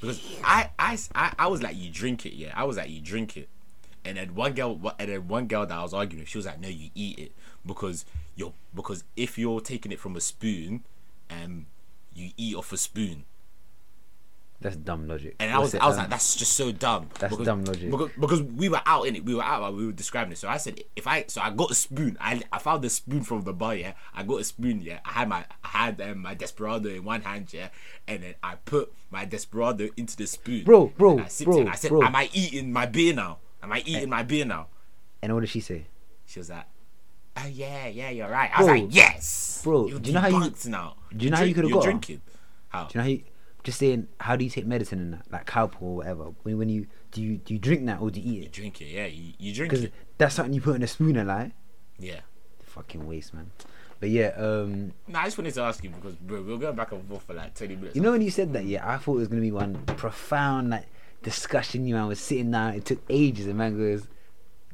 [0.00, 2.52] Because I, I, I, I was like, you drink it, yeah.
[2.54, 3.48] I was like, you drink it,
[4.04, 6.46] and then one girl, and then one girl that I was arguing with, she was
[6.46, 7.32] like, no, you eat it
[7.64, 8.04] because
[8.36, 10.84] you're because if you're taking it from a spoon,
[11.30, 11.66] um,
[12.14, 13.24] you eat off a spoon.
[14.64, 15.36] That's dumb logic.
[15.40, 17.10] And I was, I was like, that's just so dumb.
[17.18, 17.90] That's because, dumb logic.
[17.90, 20.38] Because, because we were out in it, we were out, we were describing it.
[20.38, 22.16] So I said, if I, so I got a spoon.
[22.18, 23.74] I, I found the spoon from the bar.
[23.74, 24.80] Yeah, I got a spoon.
[24.80, 27.52] Yeah, I had my, I had um, my desperado in one hand.
[27.52, 27.68] Yeah,
[28.08, 30.64] and then I put my desperado into the spoon.
[30.64, 32.02] Bro, bro, And I sipped bro, it and I said, bro.
[32.02, 33.40] am I eating my beer now?
[33.62, 34.68] Am I eating my beer now?
[35.22, 35.84] and what did she say?
[36.24, 36.64] She was like,
[37.36, 38.50] oh yeah, yeah, you're right.
[38.54, 40.96] I was like, yes, bro, do you know how you- now?
[41.14, 42.22] do you know how you could've you're got drinking?
[42.68, 42.84] How?
[42.84, 43.22] Do you know how you,
[43.64, 46.68] just saying how do you take medicine and that like Calpol or whatever when when
[46.68, 48.42] you do you do you drink that or do you eat it?
[48.44, 49.06] You drink it, yeah.
[49.06, 51.52] You, you drink Because it, that's something you put in a spoon like
[51.98, 52.20] yeah.
[52.62, 53.50] fucking waste, man.
[54.00, 56.76] But yeah, um, No, I just wanted to ask you because bro, we were going
[56.76, 57.96] back and forth for like twenty minutes.
[57.96, 60.70] you know when you said that, yeah, I thought it was gonna be one profound
[60.70, 60.86] like
[61.22, 61.86] discussion.
[61.86, 62.74] You know, I was sitting down.
[62.74, 64.06] It took ages, and man goes,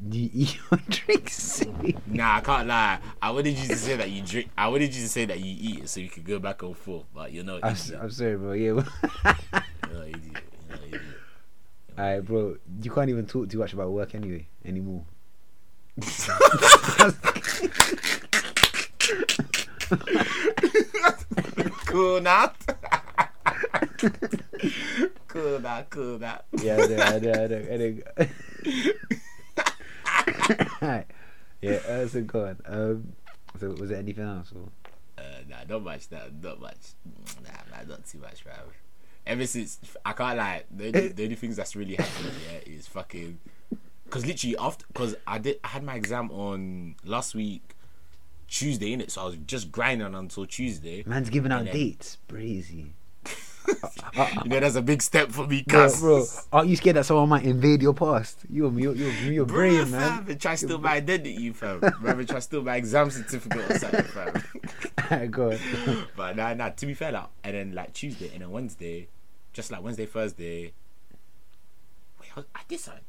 [0.09, 0.47] "Do you
[0.89, 2.99] drink soup?" Nah, I can't lie.
[3.21, 4.51] I wanted you to say that you drink.
[4.57, 7.07] I wanted you to say that you eat so you could go back and forth.
[7.15, 7.65] But you're not.
[7.65, 8.53] I'm, I'm sorry, bro.
[8.53, 9.37] Yeah, You're not idiot.
[9.89, 11.03] You're not idiot.
[12.01, 12.57] alright, bro.
[12.83, 15.05] You can't even talk too much about work anyway anymore.
[21.87, 22.53] cool now.
[25.29, 25.85] cool now.
[25.91, 26.41] Cool now.
[26.63, 26.97] Yeah, I know,
[27.33, 27.87] I know, I know.
[30.39, 30.67] I know.
[30.89, 31.07] Alright.
[31.63, 32.57] Yeah, uh, so go on.
[32.67, 33.13] Um,
[33.59, 34.53] so was there anything else?
[34.55, 34.69] Or?
[35.19, 36.07] Uh, nah, not much.
[36.11, 36.77] Nah, not much.
[37.45, 38.53] Nah, nah, not too much, bro.
[39.27, 42.87] Ever since I can't lie, the only, the only things that's really happened yeah is
[42.87, 43.39] fucking.
[44.09, 47.77] Cause literally after, cause I did, I had my exam on last week,
[48.49, 51.05] Tuesday in it, so I was just grinding until Tuesday.
[51.07, 52.17] Man's giving out then- dates.
[52.29, 52.89] Brazy.
[54.45, 56.01] You know, that's a big step for me, Bro, cuz.
[56.01, 58.41] bro, aren't you scared that someone might invade your past?
[58.51, 60.25] You're you're you're, you're Bruh, brave, man.
[60.25, 61.79] fam, try steal my identity, fam.
[62.01, 64.43] Brother, try steal my exam certificate or something, fam.
[65.11, 65.57] Alright, go.
[66.17, 66.71] But nah, nah.
[66.71, 69.09] To be fair, like, and then like Tuesday and then Wednesday,
[69.53, 70.73] just like Wednesday, Thursday.
[72.21, 73.05] Wait, I, did something.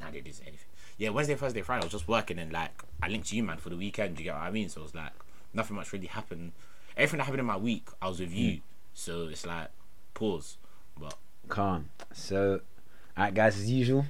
[0.00, 0.68] Nah, I didn't do anything.
[0.96, 3.58] Yeah, Wednesday, Thursday, Friday, I was just working and like I linked to you, man,
[3.58, 4.18] for the weekend.
[4.18, 4.68] You get what I mean?
[4.68, 5.12] So it was like
[5.52, 6.52] nothing much really happened.
[6.96, 8.38] Everything that happened in my week, I was with hmm.
[8.38, 8.60] you.
[8.94, 9.68] So it's like
[10.14, 10.56] pause.
[10.98, 11.14] But
[11.48, 11.90] Calm.
[12.12, 12.60] So,
[13.18, 14.06] alright, guys, as usual.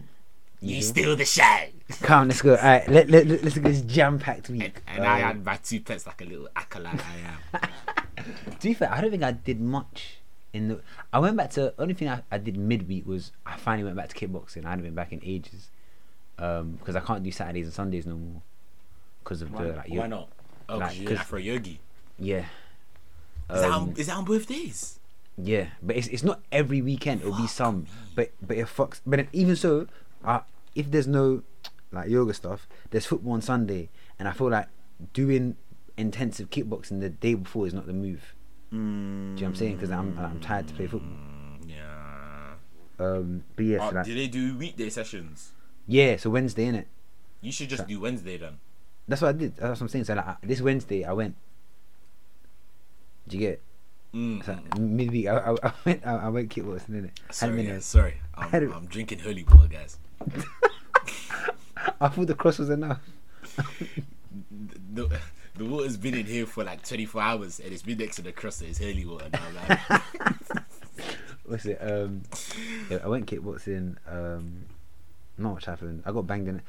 [0.60, 0.88] you usual.
[0.92, 1.72] still the shine.
[2.02, 2.28] Calm.
[2.28, 2.54] Let's go.
[2.56, 4.62] Alright, let, let, let, let's get this jam-packed week.
[4.86, 7.00] And, and I Um, had my two pets like a little acolyte.
[7.04, 7.70] I am.
[8.60, 10.18] To be fair, I don't think I did much
[10.54, 10.80] in the.
[11.12, 14.08] I went back to only thing I, I did midweek was I finally went back
[14.08, 14.64] to kickboxing.
[14.64, 15.68] I hadn't been back in ages,
[16.38, 18.40] um, because I can't do Saturdays and Sundays no more,
[19.22, 19.88] because of Why, the like.
[19.88, 20.28] why yo- not?
[20.70, 21.80] Oh, like, because you're 'cause- Afro Yogi.
[22.18, 22.38] Yeah.
[23.50, 24.98] Is, that on, Um, is that on both days?
[25.36, 27.22] Yeah, but it's it's not every weekend.
[27.22, 29.00] It'll be some, but but it fucks.
[29.06, 29.88] But then even so,
[30.24, 30.40] uh,
[30.74, 31.42] if there's no
[31.90, 34.68] like yoga stuff, there's football on Sunday, and I feel like
[35.12, 35.56] doing
[35.96, 38.34] intensive kickboxing the day before is not the move.
[38.70, 39.74] Do you know what I'm saying?
[39.76, 41.10] Because I'm I'm tired to play football.
[41.10, 42.54] Mm, yeah.
[42.98, 45.50] Um, but yeah, Oh, so like, do they do weekday sessions?
[45.86, 46.16] yeah.
[46.16, 46.86] So Wednesday, innit?
[47.40, 48.58] You should just do Wednesday then.
[49.08, 49.56] That's what I did.
[49.56, 50.04] That's what I'm saying.
[50.04, 51.34] So like, I- this Wednesday, I went.
[53.28, 53.52] Did you get?
[53.54, 53.62] it?
[54.14, 54.78] Mm.
[54.78, 56.06] Midweek, I, I, I went.
[56.06, 57.10] I, I went kickboxing, innit?
[57.18, 57.80] Hadn't Sorry, been guys, there.
[57.80, 58.14] sorry.
[58.36, 59.98] I'm, a- I'm drinking holy water, guys.
[62.00, 63.00] I thought the cross was enough.
[64.94, 65.18] the,
[65.56, 68.32] the water's been in here for like 24 hours and it's been next to the
[68.32, 69.78] cross, so it's holy water now, man.
[71.46, 71.78] What's it?
[71.80, 72.22] Um,
[72.90, 73.96] yeah, I went kickboxing.
[74.08, 74.64] Um,
[75.36, 76.02] not much happened.
[76.06, 76.62] I got banged in.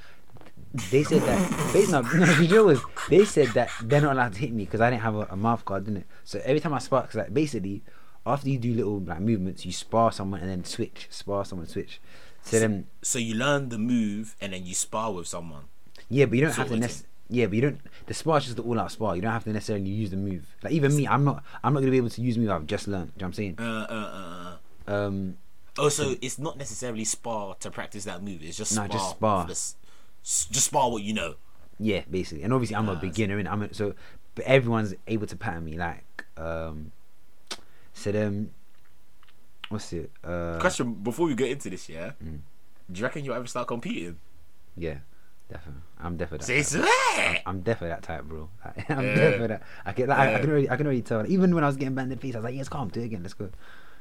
[0.92, 4.34] They said that they no, no, you know was they said that they're not allowed
[4.34, 6.08] to hit me because I didn't have a, a mouth guard, didn't it?
[6.24, 7.84] So every time I spar, cause like basically
[8.26, 12.00] after you do little like movements, you spar someone and then switch, spar someone, switch.
[12.42, 15.64] So then so you learn the move and then you spar with someone.
[16.10, 16.78] yeah, but you don't have to.
[16.78, 16.92] Nec-
[17.28, 17.80] yeah, but you don't.
[18.06, 19.16] The spar is just the all-out spar.
[19.16, 20.56] You don't have to necessarily use the move.
[20.64, 21.44] Like even me, I'm not.
[21.64, 23.14] I'm not gonna be able to use move I've just learned.
[23.18, 23.56] Do you know what I'm saying?
[23.60, 24.58] Uh, uh,
[24.88, 25.06] uh, uh.
[25.08, 25.38] Um,
[25.78, 28.42] Oh, so it's not necessarily spar to practice that move.
[28.44, 28.98] It's just No, spar.
[28.98, 29.46] just spar.
[29.48, 29.56] the
[30.26, 31.36] just spar what you know.
[31.80, 33.94] Yeah, basically, and obviously I'm a beginner, and I'm a, so,
[34.34, 35.78] but everyone's able to pattern me.
[35.78, 36.92] Like, um,
[37.94, 38.52] so then,
[39.70, 40.10] what's it?
[40.24, 42.12] Uh, Question before we get into this, yeah.
[42.24, 42.40] Mm.
[42.92, 44.18] Do you reckon you'll ever start competing?
[44.78, 44.98] yeah,
[45.50, 45.82] definitely.
[46.00, 46.66] I'm definitely that.
[46.66, 46.86] Type.
[46.86, 47.42] swear.
[47.46, 48.50] I'm definitely that type, bro.
[48.64, 49.16] Like, I'm Yeah.
[49.16, 49.64] definitely that.
[49.86, 51.20] I can, like, I, I can already, I can already tell.
[51.20, 52.88] Like, even when I was getting banned in the face, I was like, "Yes, calm,
[52.90, 53.50] do it again, let's go."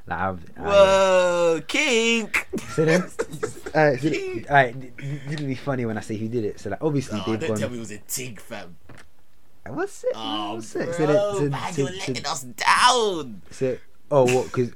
[0.07, 2.47] Like, I've, I, Whoa, kink.
[2.75, 3.01] so then,
[3.75, 4.09] alright, so,
[4.51, 4.97] alright,
[5.29, 6.61] this will be funny when I say who did it.
[6.61, 7.59] So like, obviously Oh, they've don't gone.
[7.59, 8.77] tell me it was a tig, fam.
[9.67, 10.13] What's it?
[10.15, 10.95] Oh, What's bro, it?
[10.95, 13.43] So, then, so, man, so, you're so, letting us down.
[13.51, 13.79] So,
[14.11, 14.53] oh, what?
[14.53, 14.73] Because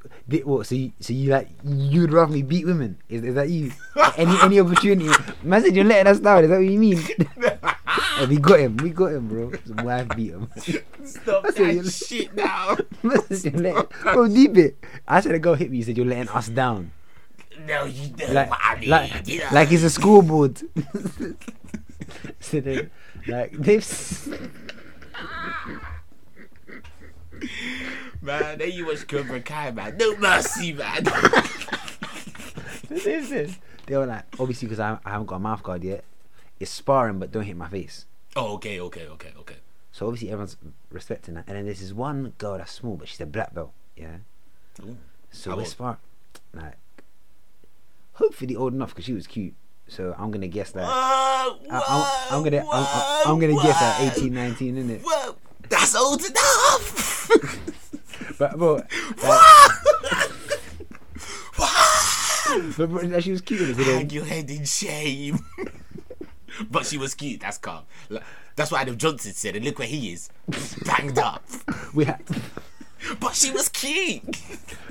[0.47, 0.67] what?
[0.67, 2.97] So, you, so you like you'd rather me beat women?
[3.11, 3.71] Is, is that you?
[4.17, 5.11] any any opportunity?
[5.43, 6.45] Man said you're letting us down.
[6.45, 6.97] Is that what you mean?
[8.19, 8.77] oh, we got him.
[8.79, 9.53] We got him, bro.
[9.67, 10.51] Some wife beat him.
[11.05, 12.77] Stop I said that shit now.
[13.03, 13.87] Letting.
[14.03, 14.85] Bro, deep it.
[15.07, 15.79] I said go hit me.
[15.79, 16.93] You said you're letting us down.
[17.67, 18.35] no, you don't.
[18.35, 19.49] Like I mean, like you know.
[19.53, 20.59] like it's a scoreboard.
[22.41, 22.91] so then,
[23.27, 24.29] like they've.
[28.21, 29.97] man, then you watch Cobra Kai, man.
[29.97, 31.05] No mercy, man.
[32.89, 33.59] This is this.
[33.87, 36.05] They were like, obviously, because I, I haven't got a mouth guard yet.
[36.59, 38.07] It's sparring, but don't hit my face.
[38.39, 39.57] Oh, okay, okay, okay, okay.
[39.93, 40.57] So obviously everyone's
[40.91, 41.45] respecting that.
[41.49, 43.73] And then there's this one girl that's small, but she's a black belt.
[43.97, 44.19] Yeah.
[44.83, 44.97] Ooh.
[45.31, 45.97] So we're old?
[46.55, 46.79] like
[48.15, 49.55] hopefully old enough because she was cute.
[49.89, 50.85] So I'm gonna guess that.
[50.85, 54.23] Whoa, I, I'm, I'm gonna I'm, whoa, I'm gonna guess at whoa.
[54.23, 55.01] 18, 19, innit?
[55.05, 55.37] Whoa,
[55.69, 57.65] that's old enough.
[58.39, 58.93] But bro, like,
[59.25, 59.69] Wow.
[61.59, 63.77] but uh, bro, like, she was cute.
[63.77, 65.41] Hang your head in shame.
[66.71, 67.41] but she was cute.
[67.41, 67.85] That's calm.
[68.57, 69.57] That's what Adam Johnson said.
[69.57, 70.31] And look where he is,
[70.85, 71.45] banged up.
[71.95, 72.23] we had,
[73.21, 74.25] But she was cute.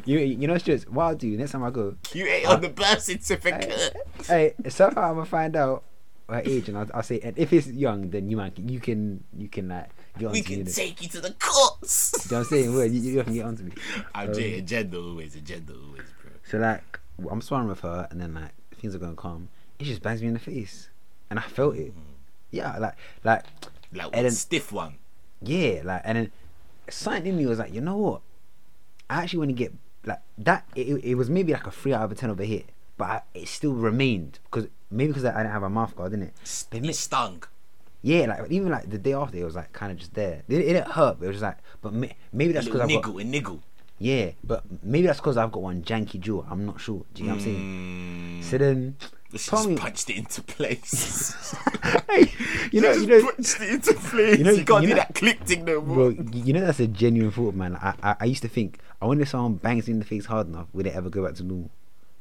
[0.05, 0.57] you you know.
[0.89, 3.95] What I'll do next time I go, You ain't on the birth certificate.
[4.27, 5.83] hey, somehow I'm gonna find out
[6.29, 8.79] her age, and I'll, I'll say, and if it's young, then you man, can- you
[8.79, 10.63] can you can like get We onto me.
[10.63, 12.13] can take you to the courts.
[12.25, 12.73] You know what I'm saying?
[12.75, 13.71] Well, you, you can get onto me.
[14.15, 16.31] I'm Um, Jay, agenda always, agenda always, bro.
[16.49, 16.99] So like,
[17.29, 19.49] I'm sparring with her, and then like things are gonna come.
[19.79, 20.89] It just bangs me in the face,
[21.29, 21.93] and I felt it.
[22.51, 23.43] Yeah, like like
[23.93, 24.95] Like And then- stiff one.
[25.41, 26.31] yeah, like and then
[26.89, 28.21] something in me was like, you know what?
[29.09, 29.73] I actually want to get
[30.05, 30.65] like that.
[30.75, 32.65] It, it, was maybe like a three out of a ten over hit,
[32.97, 36.11] but I, it still remained because maybe because I, I didn't have a mouth guard,
[36.11, 36.65] didn't it?
[36.71, 37.43] They It stung.
[38.01, 40.43] yeah, like even like the day after, it was like kind of just there.
[40.47, 42.87] It, it didn't hurt, but it was just like, but may, maybe that's because I've
[42.87, 43.59] niggle, got a niggle.
[43.99, 46.43] yeah, but maybe that's because I've got one janky jaw.
[46.49, 47.03] I'm not sure.
[47.13, 48.39] Do you know what I'm saying?
[48.41, 48.43] Mm.
[48.43, 48.95] So then,
[49.37, 51.55] Just punched it into place.
[52.09, 52.31] hey,
[52.71, 54.37] you know, you know, punched it into place.
[54.37, 56.09] you know- You, can't you do know- that click thing no more.
[56.11, 57.75] y- you know that's a genuine thought, man.
[57.75, 60.47] I, I I used to think, I wonder if someone bangs in the face hard
[60.47, 61.71] enough, would it ever go back to normal?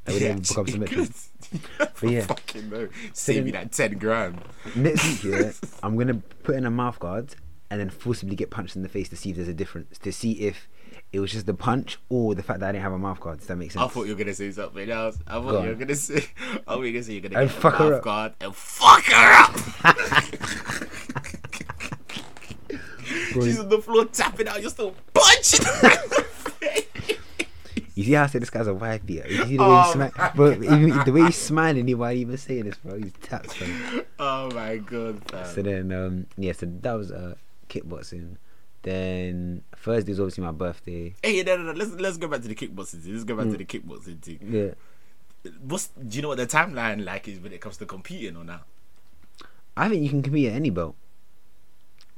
[0.06, 1.08] Like, ever become symmetric?
[1.78, 2.26] but yeah.
[2.26, 2.88] fucking no.
[3.12, 4.40] Save me that ten grand.
[4.76, 5.52] Next week, yeah,
[5.82, 7.34] I'm gonna put in a mouth guard
[7.70, 10.12] and then forcibly get punched in the face to see if there's a difference, to
[10.12, 10.68] see if
[11.16, 13.38] it was just the punch or the fact that I didn't have a mouth guard.
[13.38, 13.82] Does that make sense?
[13.82, 15.16] I thought you were gonna say something else.
[15.26, 15.78] I thought Go you were on.
[15.78, 16.16] gonna say.
[16.16, 18.02] I thought you were gonna say you're gonna And get fuck a her mouth up.
[18.04, 19.56] guard and fuck her up.
[23.34, 24.60] She's on the floor tapping out.
[24.60, 26.24] You're still punching her in the
[26.60, 27.18] face.
[27.94, 29.26] You see how I said this guy's a wife beater?
[29.28, 30.52] You see the way Oh, he's smiling, bro.
[30.52, 32.98] Even the way he's smiling, he wasn't even saying this, bro.
[32.98, 33.68] He's tapped, bro.
[34.18, 35.46] Oh my god, fam.
[35.54, 37.34] So then, um, yeah, so that was uh,
[37.70, 38.36] kickboxing.
[38.86, 41.12] Then Thursday is obviously my birthday.
[41.20, 41.72] Hey, no, no, no.
[41.72, 43.12] Let's let's go back to the kickboxing thing.
[43.14, 43.50] Let's go back Mm.
[43.50, 44.38] to the kickboxing thing.
[44.48, 48.36] Yeah, What's do you know what the timeline like is when it comes to competing
[48.36, 48.64] or not?
[49.76, 50.94] I think you can compete at any belt.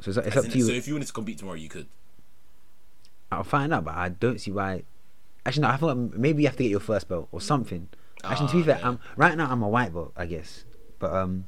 [0.03, 0.65] So it's, it's up to you.
[0.65, 1.87] So if you wanted to compete tomorrow, you could.
[3.33, 4.83] I'll find out, but I don't see why.
[5.47, 5.69] Actually, no.
[5.69, 7.89] I thought maybe you have to get your first belt or something.
[8.25, 8.85] Actually, to be Ah, fair, okay.
[8.85, 10.65] um, right now I'm a white belt, I guess.
[10.99, 11.47] But um,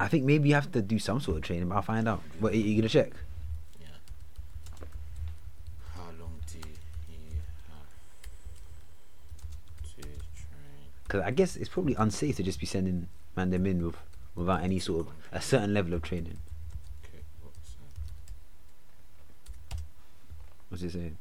[0.00, 1.68] I think maybe you have to do some sort of training.
[1.68, 2.22] But I'll find out.
[2.40, 3.12] What are you gonna check?
[11.12, 13.96] Because I guess it's probably unsafe to just be sending man them in with
[14.34, 16.38] without any sort of a certain level of training.
[20.70, 21.18] What's he saying?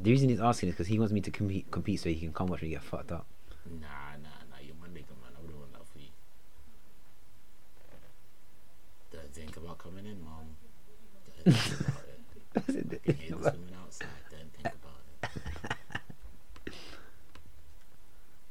[0.00, 2.34] The reason he's asking is because he wants me to compete, compete so he can
[2.34, 3.24] come watch me get fucked up.
[3.70, 3.86] Nah,
[4.22, 4.60] nah, nah.
[4.62, 5.32] You're my nigga, man.
[5.34, 6.08] I wouldn't want that for you.
[9.14, 10.56] Don't think about coming in, mom.
[11.46, 13.00] Don't think about it.
[13.06, 14.08] You hear the swimming outside.
[14.30, 16.72] Don't think about it.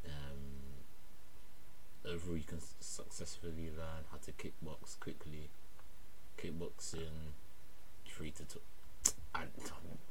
[0.07, 0.83] Um,
[2.13, 5.49] overall, you can s- successfully learn how to kickbox quickly.
[6.37, 7.33] Kickboxing,
[8.07, 8.59] three to two.
[9.33, 9.43] I,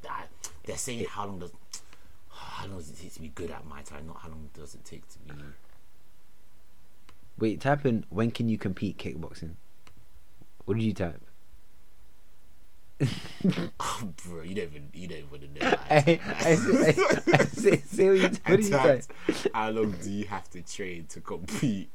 [0.08, 0.24] I,
[0.70, 1.50] they're saying how long does
[2.30, 4.74] how long does it take to be good at my time, not how long does
[4.74, 5.32] it take to be.
[7.38, 9.54] Wait, type in when can you compete kickboxing?
[10.64, 11.20] What did you type?
[13.80, 15.74] Oh, bro, you don't even you don't even want to know.
[15.90, 17.02] I, I, say,
[17.32, 19.02] I, I say, say what, you, what I did you type?
[19.26, 21.88] typed, how long do you have to train to compete?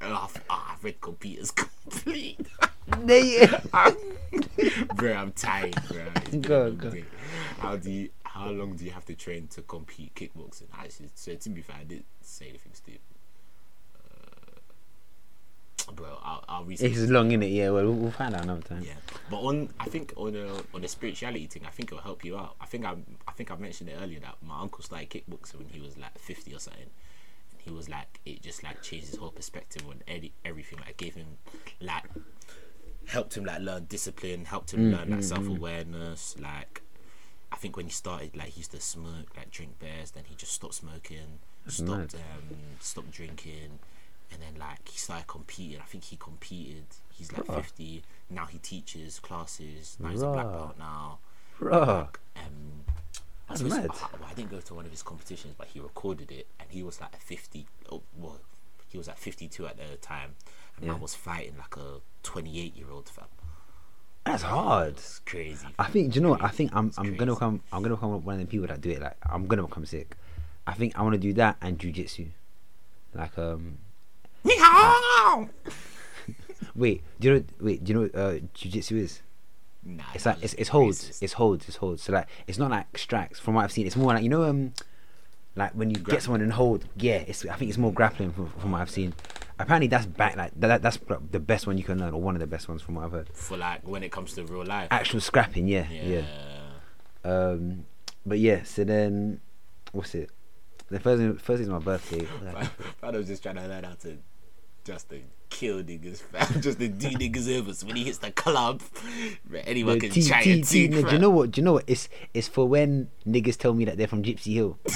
[0.00, 2.46] And I've, ah, I've read compete as complete.
[4.94, 6.02] Bro, I'm tired, bro.
[6.16, 6.92] It's been a Go, go.
[7.58, 8.08] How do you?
[8.24, 10.64] How long do you have to train to compete kickboxing?
[10.76, 13.00] Actually, so to be fair, I didn't say anything stupid.
[13.96, 14.60] Uh,
[15.92, 16.92] bro, I'll, I'll research.
[16.92, 17.54] It's long, innit?
[17.54, 18.82] Yeah, well, we'll we'll find out another time.
[18.84, 18.92] Yeah,
[19.30, 22.38] but on I think on a on the spirituality thing, I think it'll help you
[22.38, 22.54] out.
[22.60, 22.94] I think I
[23.26, 26.16] I think I mentioned it earlier that my uncle started kickboxing when he was like
[26.18, 26.90] fifty or something.
[27.68, 30.78] He was like it just like changed his whole perspective on any, everything.
[30.78, 31.36] Like gave him
[31.82, 32.04] like
[33.06, 36.34] helped him like learn discipline, helped him learn like self awareness.
[36.40, 36.82] Like
[37.52, 40.12] I think when he started, like he used to smoke, like drink beers.
[40.12, 43.80] Then he just stopped smoking, stopped um stopped drinking,
[44.32, 45.80] and then like he started competing.
[45.80, 46.86] I think he competed.
[47.12, 47.56] He's like Bruh.
[47.56, 48.46] fifty now.
[48.46, 49.98] He teaches classes.
[50.00, 51.18] Now he's a black belt now.
[51.60, 51.86] Bruh.
[51.86, 52.84] Like, um,
[53.48, 53.90] I, was mad.
[53.90, 56.82] I, I didn't go to one of his competitions, but he recorded it, and he
[56.82, 57.66] was like fifty.
[57.90, 58.38] Oh, well,
[58.88, 60.34] he was like fifty-two at the time,
[60.76, 60.92] and Yeah.
[60.94, 63.24] I was fighting like a twenty-eight-year-old fam.
[64.26, 64.94] That's hard.
[64.94, 65.66] It's crazy.
[65.78, 66.12] I think.
[66.12, 66.42] Do you know what?
[66.44, 66.88] I think I'm.
[66.88, 67.30] It's I'm gonna crazy.
[67.34, 67.62] become.
[67.72, 69.00] I'm gonna become one of the people that do it.
[69.00, 70.16] Like I'm gonna become sick.
[70.66, 72.28] I think I want to do that and jujitsu.
[73.14, 73.78] Like um.
[76.74, 77.02] Wait.
[77.20, 77.44] Do you know?
[77.60, 77.82] Wait.
[77.84, 79.22] Do you know what uh, jujitsu is?
[79.84, 81.20] Nah, It's like it's it's holds.
[81.22, 81.68] It's holds.
[81.68, 82.02] It's holds.
[82.02, 83.38] So like it's not like strikes.
[83.38, 84.72] From what I've seen, it's more like you know um.
[85.56, 87.44] Like when you get someone and hold, yeah, it's.
[87.44, 89.12] I think it's more grappling from, from what I've seen.
[89.58, 90.98] Apparently, that's back like that, that's
[91.32, 93.10] the best one you can learn, or one of the best ones from what I've
[93.10, 93.28] heard.
[93.32, 94.86] for like when it comes to real life.
[94.92, 96.22] Actual scrapping, yeah, yeah.
[97.24, 97.28] yeah.
[97.28, 97.86] Um,
[98.24, 99.40] but yeah, so then,
[99.90, 100.30] what's it?
[100.90, 102.26] The first first is my birthday.
[103.02, 104.16] I was just trying to learn how to
[104.84, 106.60] just to kill niggas, fam.
[106.62, 107.72] Just the do niggas over.
[107.74, 108.82] So when he hits the club,
[109.48, 111.50] man, anyone No, can T- try T- and T- no, do you know what?
[111.52, 111.84] Do you know what?
[111.86, 114.78] It's it's for when niggas tell me that they're from Gipsy Hill.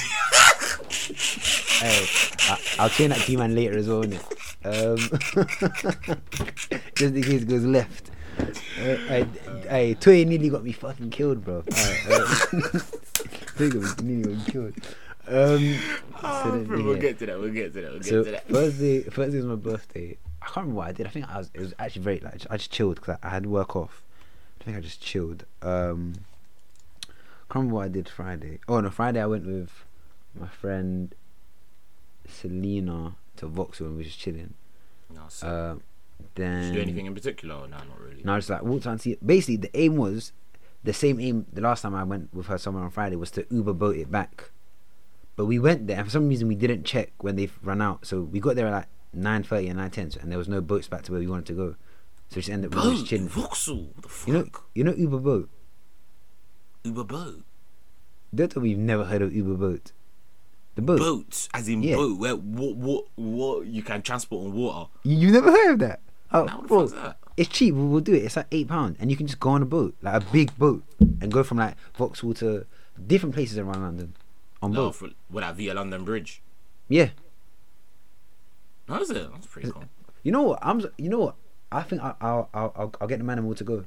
[1.80, 2.06] hey,
[2.48, 4.22] I, I'll train that you man later as well, innit?
[4.64, 4.96] Um,
[6.94, 8.10] just in case it goes left.
[8.38, 9.26] Uh, I,
[9.70, 11.64] I, Toy nearly got me fucking killed, bro.
[11.68, 12.34] Uh,
[13.56, 14.74] Toy got me, nearly got me killed.
[15.28, 15.78] Um,
[16.24, 17.38] Oh, so bro, we'll get to that.
[17.40, 17.90] We'll get to that.
[17.90, 18.46] We'll get So to that.
[18.48, 20.16] Thursday, Thursday was my birthday.
[20.42, 21.07] I can't remember what I did.
[21.07, 21.50] I think I was.
[21.55, 24.02] It was actually very like I just chilled because I, I had work off.
[24.61, 25.44] I think I just chilled.
[25.62, 26.14] Um,
[27.50, 28.59] can't remember what I did Friday.
[28.68, 29.70] Oh no, Friday I went with
[30.38, 31.14] my friend
[32.26, 34.55] Selena to Vauxhall and we were just chilling.
[35.14, 35.74] no, so, Uh,
[36.35, 37.55] then did you do anything in particular?
[37.68, 38.22] No, not really.
[38.24, 39.16] no, I just like walked out and see.
[39.24, 40.33] Basically, the aim was
[40.85, 41.46] the same aim.
[41.52, 44.11] The last time I went with her somewhere on Friday was to Uber boat it
[44.11, 44.50] back,
[45.37, 48.07] but we went there and for some reason we didn't check when they've run out.
[48.07, 50.61] So we got there at like nine thirty and nine ten, and there was no
[50.61, 51.68] boats back to where we wanted to go.
[52.31, 53.29] So we just ended up just chilling.
[53.29, 53.90] Vauxhall.
[53.94, 54.27] What the fuck?
[54.29, 55.48] You know, you know Uber boat.
[56.85, 57.42] Uber boat.
[58.35, 59.92] Don't tell me you've never heard of Uber boat.
[60.75, 60.98] The boat.
[61.01, 61.96] Boat, as in Yeah.
[61.96, 64.88] boat, where what what what you can transport on water.
[65.03, 66.01] You, you've never heard of that?
[66.33, 67.18] Oh, the bro, that?
[67.37, 67.75] it's cheap.
[67.75, 68.25] We'll, we'll do it.
[68.25, 70.57] It's like eight pound, and you can just go on a boat, like a big
[70.57, 72.64] boat, and go from like Vauxhall to
[73.07, 74.14] different places around London
[74.62, 74.94] on No, boat.
[74.94, 76.40] for what via London Bridge.
[76.88, 77.11] Yeah.
[79.00, 79.31] Is it?
[79.33, 79.85] That's pretty cool.
[80.22, 80.59] You know what?
[80.62, 80.81] I'm.
[80.98, 81.35] You know what?
[81.70, 83.85] I think I, I'll, I'll I'll I'll get the manimal to go.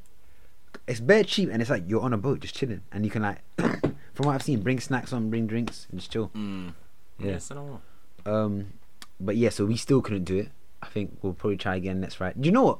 [0.87, 3.21] It's bare cheap, and it's like you're on a boat just chilling, and you can
[3.21, 6.29] like, from what I've seen, bring snacks on, bring drinks, and just chill.
[6.35, 6.73] Mm.
[7.19, 7.31] Yeah.
[7.31, 7.81] Yes, I know.
[8.25, 8.73] Um,
[9.19, 10.49] but yeah, so we still couldn't do it.
[10.81, 12.39] I think we'll probably try again next Friday.
[12.39, 12.79] Do you know what?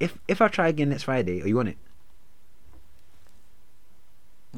[0.00, 1.78] If if I try again next Friday, are you on it?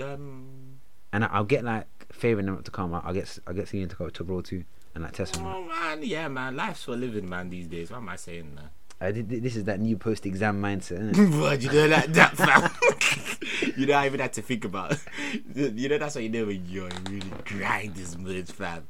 [0.01, 0.79] Um,
[1.13, 2.95] And I, I'll get like favouring them up to come.
[2.95, 4.65] I'll, I'll get I'll get Celine to go to Raw too,
[4.99, 5.47] and like them.
[5.47, 7.51] oh man, yeah, man, life's for living, man.
[7.51, 8.55] These days, what am I saying?
[8.55, 8.71] Now?
[9.01, 11.41] I did, this is that new post exam mindset, isn't it?
[11.41, 13.73] What you know like that, fam?
[13.77, 14.93] you don't even have to think about.
[14.93, 14.99] it.
[15.55, 18.85] You know that's what you do when you're really grind this mode, fam.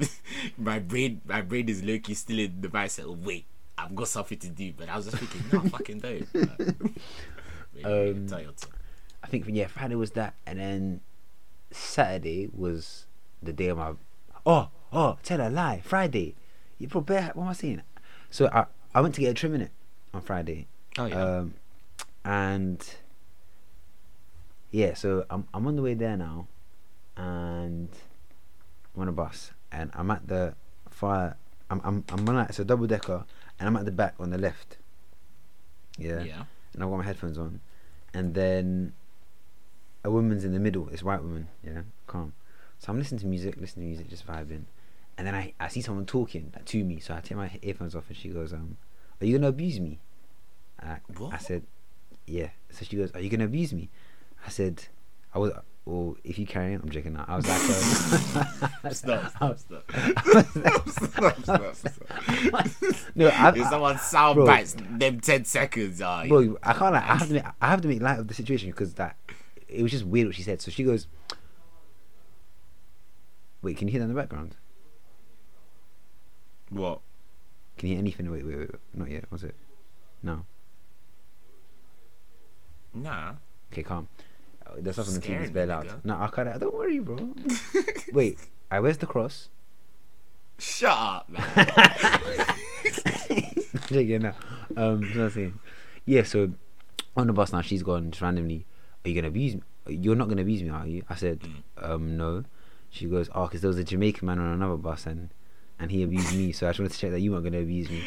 [0.56, 3.44] my brain, my brain is lurking still in the mindset of wait.
[3.76, 6.28] I've got something to do, but I was just thinking, no, fucking don't.
[7.84, 8.72] Um, tell your tongue.
[9.22, 11.00] I think yeah, Friday was that, and then
[11.70, 13.06] Saturday was
[13.42, 13.92] the day of my.
[14.44, 15.80] Oh, oh, tell a lie.
[15.84, 16.34] Friday,
[16.78, 17.32] you prepare.
[17.34, 17.82] What am I saying?
[18.30, 19.70] So I I went to get a trim in it
[20.12, 20.66] on Friday.
[20.99, 21.22] Oh yeah.
[21.22, 21.55] Um,
[22.24, 22.84] and
[24.70, 26.47] yeah, so I'm I'm on the way there now,
[27.16, 27.89] and
[28.95, 30.55] I'm on a bus, and I'm at the
[30.91, 31.36] fire.
[31.70, 33.24] I'm I'm I'm on like it's a double decker,
[33.59, 34.78] and I'm at the back on the left.
[35.99, 36.22] Yeah.
[36.22, 36.45] yeah.
[36.74, 37.61] And I've got my headphones on,
[38.14, 38.93] and then
[40.05, 40.84] a woman's in the middle.
[40.84, 41.49] This white woman.
[41.64, 42.32] Yeah, calm.
[42.78, 44.64] So I'm listening to music, listening to music, just vibing,
[45.18, 47.00] and then I I see someone talking like, to me.
[47.00, 48.76] So I take my earphones off, and she goes, "Um,
[49.20, 49.98] are you gonna abuse me?"
[50.80, 50.98] I,
[51.32, 51.64] I said,
[52.24, 53.90] "Yeah." So she goes, "Are you gonna abuse me?"
[54.46, 54.84] I said,
[55.34, 55.52] "I was."
[55.84, 57.14] Well, if you carry on, I'm joking.
[57.14, 57.24] Now.
[57.26, 57.62] I was like,
[58.84, 59.90] uh, Stop, stop, stop.
[60.90, 62.66] stop, stop, stop.
[63.14, 64.44] no, I, If someone sound bro.
[64.44, 67.02] bites them 10 seconds, uh, bro, I can't like.
[67.04, 67.34] I have to.
[67.34, 69.16] Make, I have to make light of the situation because that
[69.66, 70.60] it was just weird what she said.
[70.60, 71.06] So she goes,
[73.62, 74.56] "Wait, can you hear that in the background?
[76.70, 77.00] What?
[77.76, 78.30] Can you hear anything?
[78.30, 79.30] Wait, wait, wait, not yet.
[79.30, 79.54] Was it?
[80.22, 80.44] No.
[82.94, 83.34] Nah.
[83.72, 84.08] Okay, calm.
[84.78, 86.04] The stuff on the TV is Scaring very loud.
[86.04, 86.60] No, I can't.
[86.60, 87.16] Don't worry, bro.
[88.12, 88.38] wait,
[88.70, 89.48] I where's the cross?
[90.58, 91.42] Shut up, man.
[93.88, 94.34] Joking now.
[94.76, 95.58] Um, so I was saying,
[96.04, 96.22] yeah.
[96.24, 96.50] So
[97.16, 98.66] on the bus now, she's gone just randomly.
[99.04, 99.62] Are you gonna abuse me?
[99.86, 101.02] You're not gonna abuse me, are you?
[101.08, 101.62] I said, Mm.
[101.90, 102.44] um, no.
[102.90, 105.28] She goes, oh, because there was a Jamaican man on another bus and
[105.78, 106.52] and he abused me.
[106.52, 108.02] So I just wanted to check that you weren't gonna abuse me.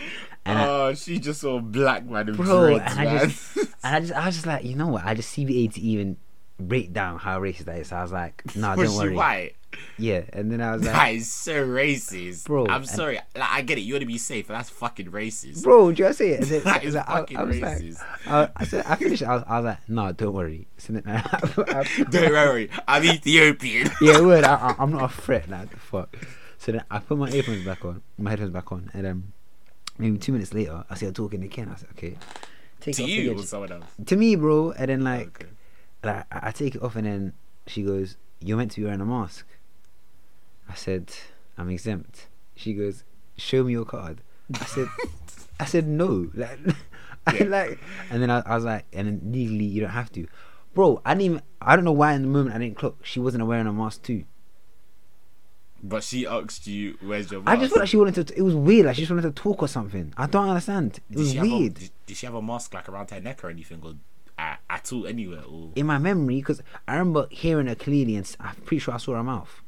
[0.45, 3.29] And I, oh, she just saw black man bro, dreads, and I man.
[3.29, 5.05] just, and I just, I was just like, you know what?
[5.05, 6.17] I just CBA to even
[6.59, 7.87] break down how racist that is.
[7.89, 9.15] So I was like, nah, Was don't worry.
[9.15, 9.55] white?
[9.97, 12.45] Yeah, and then I was like, That is so racist.
[12.45, 13.15] Bro, I'm sorry.
[13.35, 13.81] Like, I get it.
[13.81, 15.63] You want to be safe, but that's fucking racist.
[15.63, 16.41] bro, do you say it?
[16.49, 18.03] Then, That is I, fucking I like, racist.
[18.27, 19.23] I, I said, I finished.
[19.23, 20.67] I was, I was like, no, don't worry.
[20.77, 21.23] So I,
[21.57, 22.69] I, Don't worry.
[22.87, 23.89] I'm Ethiopian.
[24.01, 24.43] yeah, word.
[24.43, 25.49] I, I, I'm not a threat.
[25.49, 26.17] Like the fuck.
[26.61, 29.33] So then I put my earphones back on, my headphones back on, and um,
[29.97, 31.69] maybe two minutes later, I see her talking again.
[31.73, 32.17] I said, okay,
[32.79, 33.85] take to it off you or someone else?
[34.05, 34.69] to me, bro.
[34.73, 35.51] And then like, Okay.
[36.03, 37.33] like I, I take it off, and then
[37.65, 39.47] she goes, "You're meant to be wearing a mask."
[40.69, 41.11] I said,
[41.57, 43.05] "I'm exempt." She goes,
[43.37, 44.21] "Show me your card."
[44.59, 44.91] I said,
[45.59, 46.59] "I said no." Like,
[47.25, 47.43] I, Yeah.
[47.45, 47.79] like,
[48.11, 50.27] and then I, I was like, "And then legally, you don't have to."
[50.75, 51.41] Bro, I didn't even.
[51.59, 52.97] I don't know why in the moment I didn't clock.
[53.03, 54.25] She wasn't wearing a mask too.
[55.83, 58.37] But she asked you, "Where's your?" I just mask?" felt like she wanted to.
[58.37, 58.85] It was weird.
[58.85, 60.13] Like she just wanted to talk or something.
[60.15, 60.97] I don't understand.
[61.09, 63.09] It Did was she have a- weird did, did she have a mask like around
[63.09, 63.93] her neck or anything, or
[64.37, 65.41] at, at all anywhere?
[65.51, 68.97] Or in my memory because I remember hearing her clearly, and I'm pretty sure I
[68.97, 69.61] saw her mouth.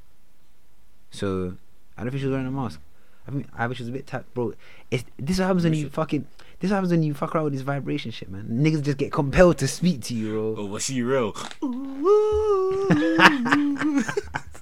[1.12, 1.58] So
[1.98, 2.80] I don't think she was wearing a mask.
[3.28, 4.54] I think I wish she was a bit tapped, bro.
[4.92, 6.28] It's this happens when you fucking.
[6.60, 8.48] This happens when you fuck around with this vibration shit, man.
[8.50, 10.56] Niggas just get compelled to speak to you, bro.
[10.64, 11.36] or was she real?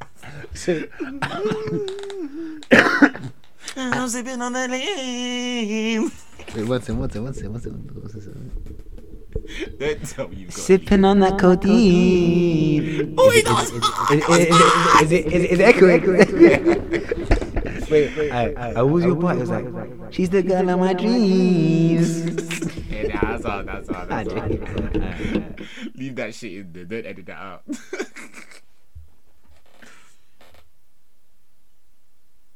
[0.54, 0.84] So,
[3.78, 6.04] I'm sipping on the lane.
[6.04, 8.78] wait, eh, one second, one second, one second, one second, one second.
[9.80, 10.54] Don't tell me you've.
[10.54, 13.16] Sipping on that codeine.
[13.18, 13.72] Oh, he does.
[13.72, 14.54] Is it?
[15.02, 15.26] Is it?
[15.52, 16.02] Is it echoing?
[17.89, 18.32] Wait, wait.
[18.32, 19.38] I, I was your part.
[19.38, 19.66] It was like,
[20.12, 22.22] she's the girl of my dreams.
[22.91, 23.64] Eh, yeah, that's all.
[23.64, 23.95] That's all.
[23.95, 24.47] Ah, That's all.
[25.95, 26.86] Leave that shit in there.
[26.86, 27.64] Don't edit that out.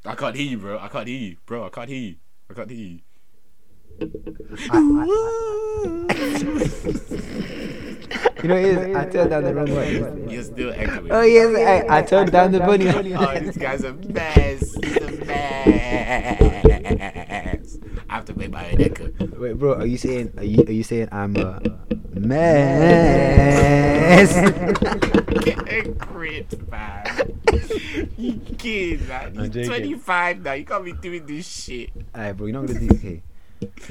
[0.05, 0.79] I can't hear you, bro.
[0.79, 1.65] I can't hear you, bro.
[1.65, 2.15] I can't hear you.
[2.49, 2.99] I can't hear you.
[8.43, 8.95] You know, is.
[8.95, 10.29] I turned down the wrong one.
[10.29, 11.11] You're still echoing.
[11.11, 12.87] Oh yes, I, I turned down the bunny.
[12.89, 14.75] Oh, this guy's a mess.
[14.83, 16.74] He's a mess.
[18.15, 19.11] I have to make my own echo.
[19.37, 20.31] Wait, bro, are you saying?
[20.37, 20.63] Are you?
[20.65, 21.59] Are you saying I'm a
[22.13, 23.13] mess?
[25.43, 27.41] Get a grip, man.
[28.17, 29.25] You kid, man.
[29.27, 29.67] I'm You're joking.
[29.67, 30.53] 25 now.
[30.53, 31.89] You can't be doing this shit.
[32.15, 33.21] Alright, bro, you're not gonna do okay.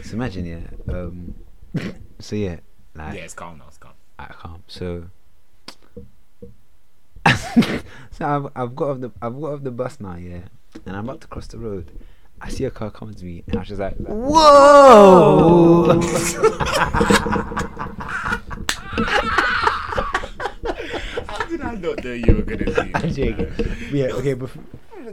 [0.02, 0.62] So imagine, yeah.
[0.88, 1.34] Um.
[2.18, 2.60] So yeah,
[2.94, 3.66] like Yeah, it's calm now.
[3.68, 3.92] It's calm.
[4.18, 4.62] I can't.
[4.68, 5.04] So.
[8.10, 10.48] so I've, I've got off the I've got off the bus now, yeah,
[10.86, 11.90] and I'm about to cross the road.
[12.44, 15.98] I see a car coming to me, and I was just like, "Whoa!"
[21.26, 23.12] How did I not know you were gonna do I'm that?
[23.14, 23.52] joking.
[23.92, 24.50] Yeah, okay, but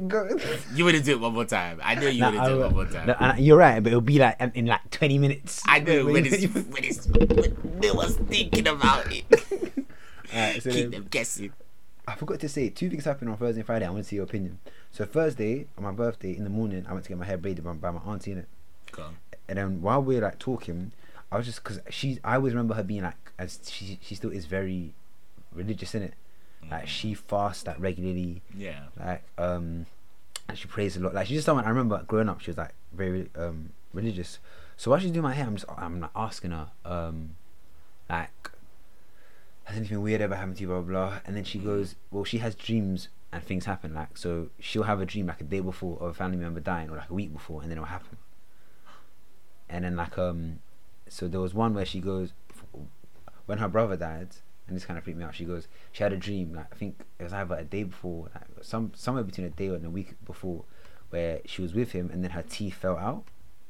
[0.07, 0.29] go.
[0.75, 1.79] You wanna do it one more time.
[1.84, 3.07] I know you Nah, wanna do it one more time.
[3.07, 5.63] no, and you're right, but it'll be like in, in like 20 minutes.
[5.67, 9.25] I know When- when when it's when it's when Bill was thinking about it.
[10.34, 11.51] Alright, so Keep then- them guessing.
[12.12, 13.86] I forgot to say two things happened on Thursday and Friday.
[13.86, 14.59] I want to see your opinion.
[14.91, 17.64] So Thursday, on my birthday in the morning, I went to get my hair braided
[17.64, 18.47] by, by my auntie in it.
[19.47, 20.91] And then while we're like talking,
[21.32, 24.32] I was just because she, I always remember her being like, as she she still
[24.32, 24.93] is very
[25.53, 26.14] religious in it.
[26.70, 28.84] Like she fasts like regularly, Yeah.
[28.99, 29.88] like um,
[30.47, 31.14] and she prays a lot.
[31.16, 32.39] Like she's just someone I remember growing up.
[32.41, 34.38] She was like very um religious.
[34.78, 37.32] So while she's doing my hair, I'm just I'm like asking her um,
[38.09, 38.51] like,
[39.66, 40.68] has anything weird ever happened to you?
[40.68, 41.09] Blah blah.
[41.09, 41.20] blah.
[41.26, 43.93] And then she goes, well, she has dreams and things happen.
[43.93, 46.89] Like so, she'll have a dream like a day before of a family member dying,
[46.89, 48.18] or like a week before, and then it'll happen.
[49.70, 50.59] And then like um,
[51.07, 52.34] so there was one where she goes,
[53.45, 54.30] when her brother died,
[54.68, 55.36] and this kind of freaked me out.
[55.36, 56.53] She goes, she had a dream.
[56.53, 59.68] Like I think it was either a day before, like some somewhere between a day
[59.68, 60.66] and a week before,
[61.09, 63.24] where she was with him, and then her teeth fell out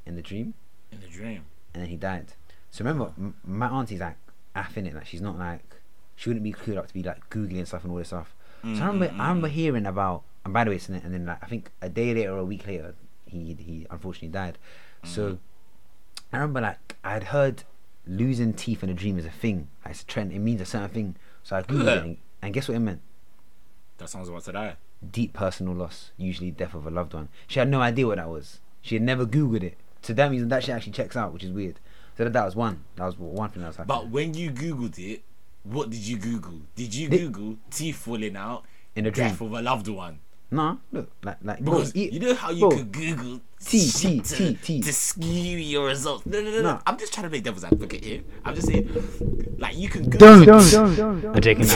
[0.06, 0.56] in the dream,
[0.92, 1.46] In the dream.
[1.74, 2.34] and then he died.
[2.72, 4.18] So remember, m- my auntie's like
[4.56, 4.96] half in it.
[4.96, 5.71] Like she's not like
[6.22, 8.36] she wouldn't be clued up to be like googling stuff and all this stuff.
[8.62, 9.20] So I remember, I mm-hmm.
[9.22, 10.22] remember hearing about.
[10.46, 12.34] And by the way, it's in it, and then like I think a day later
[12.34, 12.94] or a week later,
[13.26, 14.60] he he unfortunately died.
[15.04, 15.36] So mm-hmm.
[16.36, 17.64] I remember like I had heard
[18.06, 19.68] losing teeth in a dream is a thing.
[19.84, 20.32] Like, it's a trend.
[20.32, 21.16] It means a certain thing.
[21.42, 23.02] So I googled it, and, and guess what it meant?
[23.98, 24.76] That sounds about to die.
[25.12, 27.30] Deep personal loss, usually death of a loved one.
[27.48, 28.60] She had no idea what that was.
[28.84, 29.78] She had never googled it.
[30.04, 31.80] So that means that shit actually checks out, which is weird.
[32.16, 32.84] So that, that was one.
[32.98, 33.98] That was one thing that was happening.
[33.98, 35.24] But when you googled it,
[35.64, 36.62] what did you Google?
[36.76, 39.54] Did you The- Google teeth falling out in a death dream.
[39.54, 40.20] of a loved one?
[40.54, 43.80] No, look, like like bro, Because e- you know how you bro, could Google T,
[43.88, 44.82] shit T, to, T, T.
[44.82, 46.26] to skew your results.
[46.26, 46.62] No, no, no, no.
[46.74, 46.80] No.
[46.86, 48.22] I'm just trying to make devil's advocate here.
[48.44, 48.90] I'm just saying,
[49.60, 50.60] like you can Don't, Google.
[50.60, 51.36] don't, don't, don't.
[51.38, 51.66] I'm joking.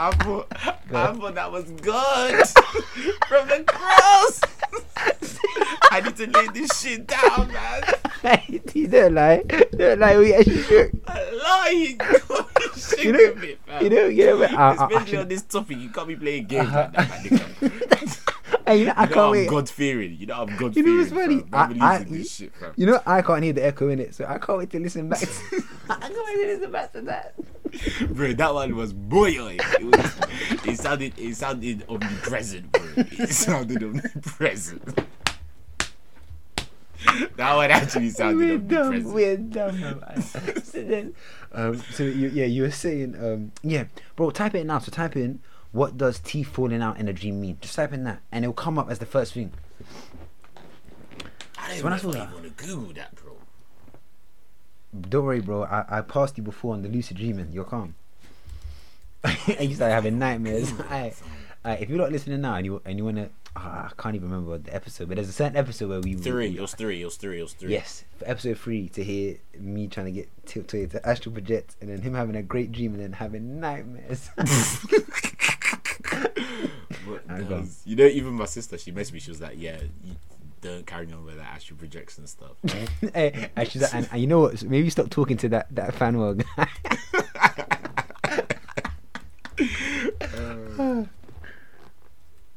[0.00, 0.76] I thought, I
[1.12, 2.46] thought that was good
[3.28, 4.40] from the cross.
[5.90, 7.82] I need to lay this shit down, man.
[8.74, 9.42] you don't lie.
[9.76, 10.14] Don't lie.
[10.14, 10.90] Oh, we actually shook.
[11.06, 11.96] I lie.
[12.98, 13.84] You, know, bit, fam.
[13.84, 14.42] you know, you know.
[14.42, 16.90] I, I, uh, uh, Especially uh, on this topic, you can't be playing games uh-huh.
[16.94, 18.10] like that, man.
[18.68, 19.48] Hey, you know, I You can't wait.
[19.48, 20.16] God fearing.
[20.18, 21.40] You know I'm God You know fearing.
[21.40, 21.72] what's funny?
[21.74, 21.82] fam.
[21.82, 22.52] I- I- this shit.
[22.76, 25.08] You know, I can't hear the echo in it, so I can't wait to listen
[25.08, 25.20] back.
[25.20, 25.26] To,
[25.90, 27.34] I can't wait to listen back to that.
[28.14, 29.30] bro, that one was boy.
[29.58, 32.82] It, was, it sounded, it sounded omnipresent, bro.
[32.96, 34.98] It sounded omnipresent.
[37.36, 38.86] That one actually We're sounded dumb.
[38.86, 39.14] omnipresent.
[39.14, 40.22] We're dumb.
[40.62, 41.14] so then,
[41.52, 43.84] um, so you, yeah, you were saying, um, yeah,
[44.16, 44.80] bro, type it in now.
[44.80, 45.40] So type in
[45.72, 47.58] what does teeth falling out in a dream mean?
[47.60, 49.52] Just type in that, and it'll come up as the first thing.
[51.58, 53.32] I don't when I even saw that- want to Google that, bro.
[55.08, 55.64] Don't worry, bro.
[55.64, 57.50] I, I passed you before on the lucid dreaming.
[57.52, 57.94] You're calm.
[59.22, 59.36] and
[59.68, 60.72] you started having nightmares.
[60.72, 61.20] Aight.
[61.64, 64.30] Aight, if you're not listening now and you and you wanna, ah, I can't even
[64.30, 66.56] remember the episode, but there's a certain episode where we Three.
[66.56, 67.02] It was three.
[67.02, 67.40] It was three.
[67.40, 67.72] It was three.
[67.72, 71.90] Yes, for episode three to hear me trying to get tilted to astral project and
[71.90, 74.30] then him having a great dream and then having nightmares.
[74.38, 76.07] But I that go.
[77.48, 79.20] Was- you know, even my sister, she messaged me.
[79.20, 80.14] She was like, "Yeah, you
[80.60, 82.52] don't carry on with that astral projection stuff."
[83.14, 84.62] hey, and, she's like, and, and you know what?
[84.64, 86.68] Maybe stop talking to that that fan world guy.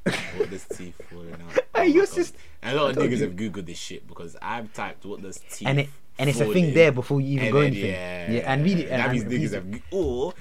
[0.04, 1.58] what does teeth falling out?
[1.76, 2.14] Hey, Oh your God.
[2.14, 5.40] sis- And a lot of niggas have googled this shit because I've typed what does
[5.52, 5.90] teeth and it
[6.20, 7.92] and it's a thing there before you even and go then, anything.
[7.92, 8.90] Yeah, Yeah, and read it.
[8.90, 10.34] That And, means and niggas have, or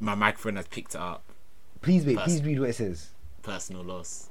[0.00, 1.22] my microphone has picked it up.
[1.82, 3.10] Please wait, Pers- please read what it says.
[3.42, 4.28] Personal loss.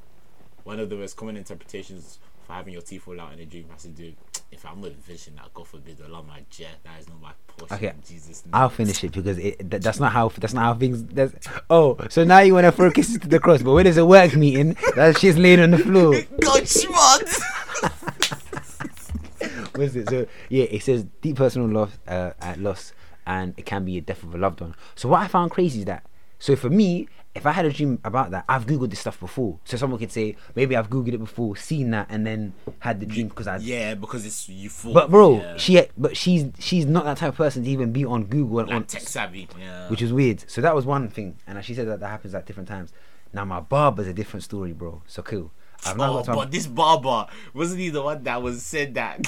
[0.64, 3.66] One of the most common interpretations for having your teeth fall out in a dream
[3.72, 4.14] has to do.
[4.52, 6.80] If I'm not vision that, God forbid, allow my jet.
[6.84, 7.78] That is not my portion.
[7.78, 8.46] Okay, Jesus.
[8.46, 8.54] name.
[8.54, 11.04] I'll finish it because it that, that's not how that's not how things.
[11.06, 13.98] That's, oh, so now you want to throw kisses to the cross, but when there's
[13.98, 16.16] a work meeting, that shit's laying on the floor.
[16.42, 17.24] God, smart.
[19.76, 20.10] What's it?
[20.10, 22.94] So yeah, it says deep personal loss, uh, at loss,
[23.26, 24.76] and it can be a death of a loved one.
[24.96, 26.06] So what I found crazy is that
[26.40, 29.60] so for me, if I had a dream about that, I've googled this stuff before.
[29.64, 33.06] So someone could say maybe I've googled it before, seen that, and then had the
[33.06, 33.58] dream because I.
[33.58, 34.94] yeah, because it's you fall.
[34.94, 35.58] But bro, yeah.
[35.58, 38.72] she but she's she's not that type of person to even be on Google and
[38.72, 39.48] on tech savvy.
[39.58, 39.90] Yeah.
[39.90, 40.44] which is weird.
[40.50, 42.92] So that was one thing, and she said that that happens at different times.
[43.34, 45.02] Now my barber's a different story, bro.
[45.08, 45.52] So cool.
[45.86, 49.26] I've Oh, but this barber wasn't he the one that was said that?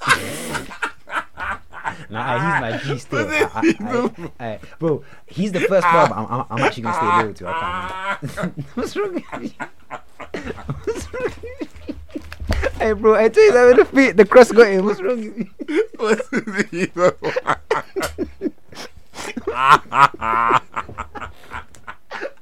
[2.10, 3.28] Nah, he's my G still.
[3.28, 7.34] I, I, I, bro, he's the first barber I'm, I'm, I'm actually gonna stay loyal
[7.34, 7.48] to.
[7.48, 8.68] I can't.
[8.74, 9.18] What's wrong?
[10.84, 11.32] What's wrong?
[12.78, 14.84] Hey, bro, I tell you that with the feet, the cross got him.
[14.84, 15.50] What's wrong with me?
[15.98, 17.16] wasn't he the?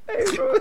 [0.09, 0.55] Hey, bro.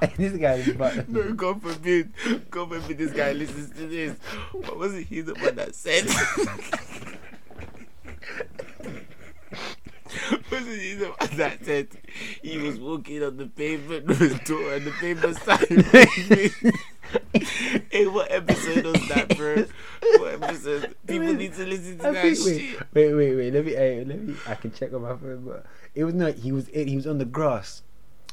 [0.00, 1.08] hey, this guy is bad.
[1.08, 2.12] No, God forbid.
[2.50, 4.16] God forbid this guy listens to this.
[4.52, 6.04] But wasn't he the one that said?
[10.50, 11.88] Wasn't he the one that said
[12.42, 15.84] he was walking on the pavement with his door and the pavement started?
[17.90, 19.66] Hey, what episode was that, bro?
[20.18, 20.96] What episode?
[21.06, 22.80] People need to listen to I that think, shit.
[22.92, 23.52] wait, wait, wait.
[23.52, 24.34] Let me, hey, let me.
[24.48, 25.64] I can check on my phone, but
[25.94, 26.34] it was not.
[26.34, 27.82] He was, he was on the grass.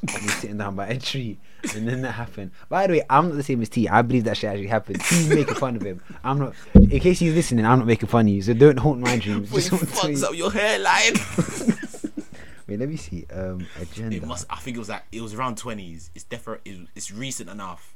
[0.08, 1.38] Sitting down by a tree,
[1.76, 2.50] and then that happened.
[2.68, 3.88] By the way, I'm not the same as T.
[3.88, 5.00] I believe that shit actually happened.
[5.02, 6.02] He's making fun of him.
[6.24, 6.54] I'm not.
[6.74, 8.42] In case he's listening, I'm not making fun of you.
[8.42, 9.50] So don't haunt my dreams.
[9.52, 11.12] Just you want to tell fucks up your hairline.
[12.66, 13.26] Wait, let me see.
[13.32, 14.16] Um, agenda.
[14.16, 14.46] it must.
[14.50, 16.10] I think it was like it was around twenties.
[16.14, 16.72] It's definitely.
[16.72, 17.94] It's, it's recent enough.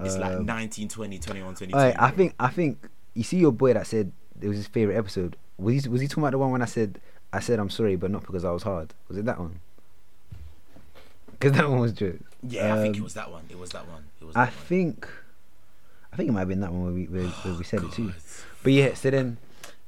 [0.00, 1.78] It's like Um, 19, 20, 21, 22.
[1.78, 4.10] Alright, I think I think you see your boy that said
[4.40, 5.36] it was his favorite episode.
[5.58, 7.00] Was he was he talking about the one when I said
[7.32, 8.92] I said I'm sorry, but not because I was hard?
[9.08, 9.60] Was it that one?
[11.44, 12.18] Because that one was true.
[12.42, 13.44] Yeah, I think it Um, was that one.
[13.48, 14.04] It was that one.
[14.20, 14.36] It was.
[14.36, 14.48] I one.
[14.52, 15.08] think
[16.12, 17.92] I think it might have been that one where we where, where we said it
[17.92, 18.12] too.
[18.62, 19.38] But yeah, so then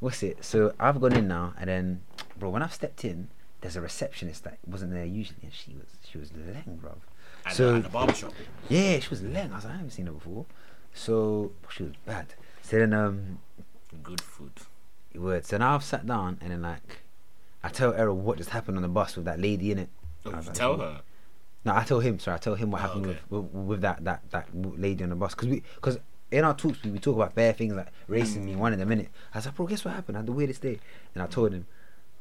[0.00, 0.44] what's it?
[0.44, 2.00] So I've gone in now, and then
[2.38, 3.28] bro, when I've stepped in,
[3.60, 6.96] there's a receptionist that wasn't there usually, and she was she was leng, bro.
[7.44, 8.32] And, So- uh, and the barbershop.
[8.68, 9.52] Yeah, she was leng.
[9.52, 10.46] I was like, I haven't seen her before.
[10.94, 12.26] So she was bad.
[12.62, 13.38] So then um
[14.02, 14.52] Good food.
[15.14, 15.46] word.
[15.46, 17.02] So now I've sat down and then like
[17.62, 19.88] I tell Errol what just happened on the bus with that lady in it.
[20.24, 21.00] Oh, was like, tell her.
[21.66, 22.18] No, I tell him.
[22.18, 23.18] Sorry, I tell him what Oh, happened okay.
[23.28, 25.98] with, with with that that that lady on the bus because we because
[26.30, 28.86] in our talks we, we talk about bare things like racing me one in a
[28.86, 29.08] minute.
[29.34, 30.16] I was like, bro, guess what happened?
[30.16, 30.78] I had the weirdest day,
[31.14, 31.66] and I told him.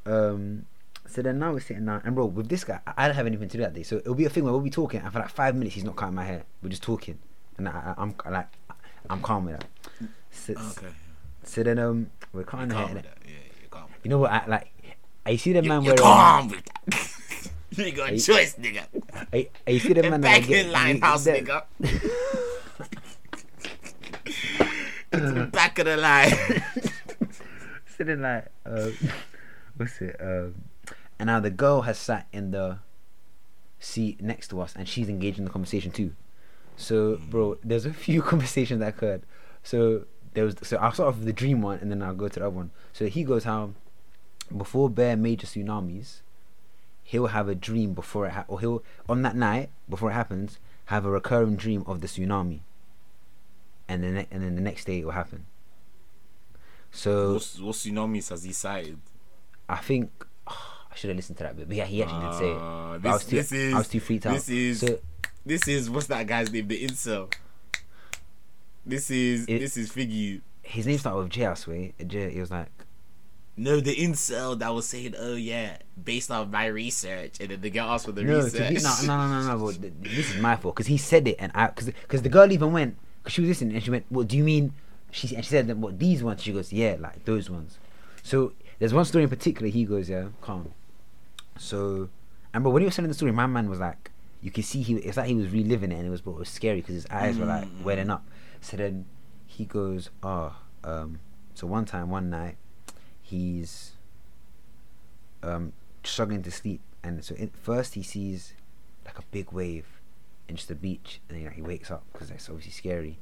[0.04, 0.66] Um,
[1.08, 3.26] so then now we're sitting down, and bro, with this guy, I, I don't have
[3.26, 3.84] anything to do that day.
[3.84, 5.84] So it'll be a thing where we'll be talking, and for like five minutes he's
[5.84, 6.42] not cutting my hair.
[6.62, 7.18] We're just talking,
[7.56, 8.48] and I, I, I'm like,
[9.08, 9.68] I'm calm with that.
[10.32, 10.88] So, Okay.
[11.44, 12.94] so then um, we're cutting the hair.
[12.94, 13.04] that.
[13.24, 13.80] Yeah.
[14.02, 14.32] You know what?
[14.32, 14.72] I, like,
[15.24, 15.98] I see the man wearing.
[15.98, 17.12] calm with that.
[17.76, 18.84] You ain't got a choice, nigga.
[19.32, 21.62] I, I see the Get man that I back get- in line, house that- nigga.
[25.12, 26.32] Get to the back of the line.
[27.96, 28.90] sitting like uh,
[29.78, 30.54] what's it um
[31.18, 32.78] and now the girl has sat in the
[33.78, 36.12] seat next to us and she's engaged in the conversation too
[36.76, 39.22] so bro there's a few conversations that occurred
[39.62, 40.04] so
[40.34, 42.38] there was so i'll start off with the dream one and then i'll go to
[42.38, 43.70] the other one so he goes how
[44.54, 46.20] before bear major tsunamis
[47.10, 50.58] he'll have a dream before it ha- or he'll on that night before it happens
[50.86, 52.60] have a recurring dream of the tsunami
[53.88, 55.46] and then ne- and then the next day it will happen
[56.90, 58.98] so what, what tsunamis has he cited?
[59.68, 60.10] I think
[60.46, 62.56] I should have listened to that bit, but yeah, he actually did say it.
[62.56, 64.34] Uh, But I was too, this is I was too freaked out.
[64.34, 64.98] This is so
[65.44, 66.66] this is what's that guy's name?
[66.68, 67.32] The incel.
[68.84, 70.40] This is It- this is Figgy.
[70.62, 71.46] his name started with J.
[71.46, 71.90] I swear.
[72.06, 72.30] J.
[72.32, 72.70] He was like,
[73.58, 77.70] No, the incel that was saying, "Oh yeah, based on my research," and then the
[77.70, 78.68] girl asked for the no, research.
[78.68, 79.64] be, no, no, no, no, no.
[79.66, 82.28] But th- this is my fault because he said it, and I because because the
[82.28, 84.74] girl even went because she was listening and she went, "What do you mean?"
[85.10, 86.42] She and she said that what these ones.
[86.42, 87.78] She goes, "Yeah, like those ones."
[88.22, 89.68] So there's one story in particular.
[89.68, 90.72] He goes, "Yeah, calm."
[91.58, 92.10] So,
[92.52, 94.10] and bro, when he was telling the story, my man was like,
[94.42, 96.38] you could see he it's like he was reliving it, and it was, bro, it
[96.40, 97.82] was scary because his eyes were like Mm.
[97.84, 98.26] welling up.
[98.60, 99.06] So then
[99.46, 100.54] he goes, "Oh,
[100.84, 101.20] um,
[101.54, 102.56] so one time, one night,
[103.26, 103.92] he's
[105.42, 105.72] um
[106.04, 108.52] struggling to sleep, and so in, first he sees
[109.04, 109.86] like a big wave
[110.48, 113.18] in just the beach, and then like, he wakes up because it's obviously scary,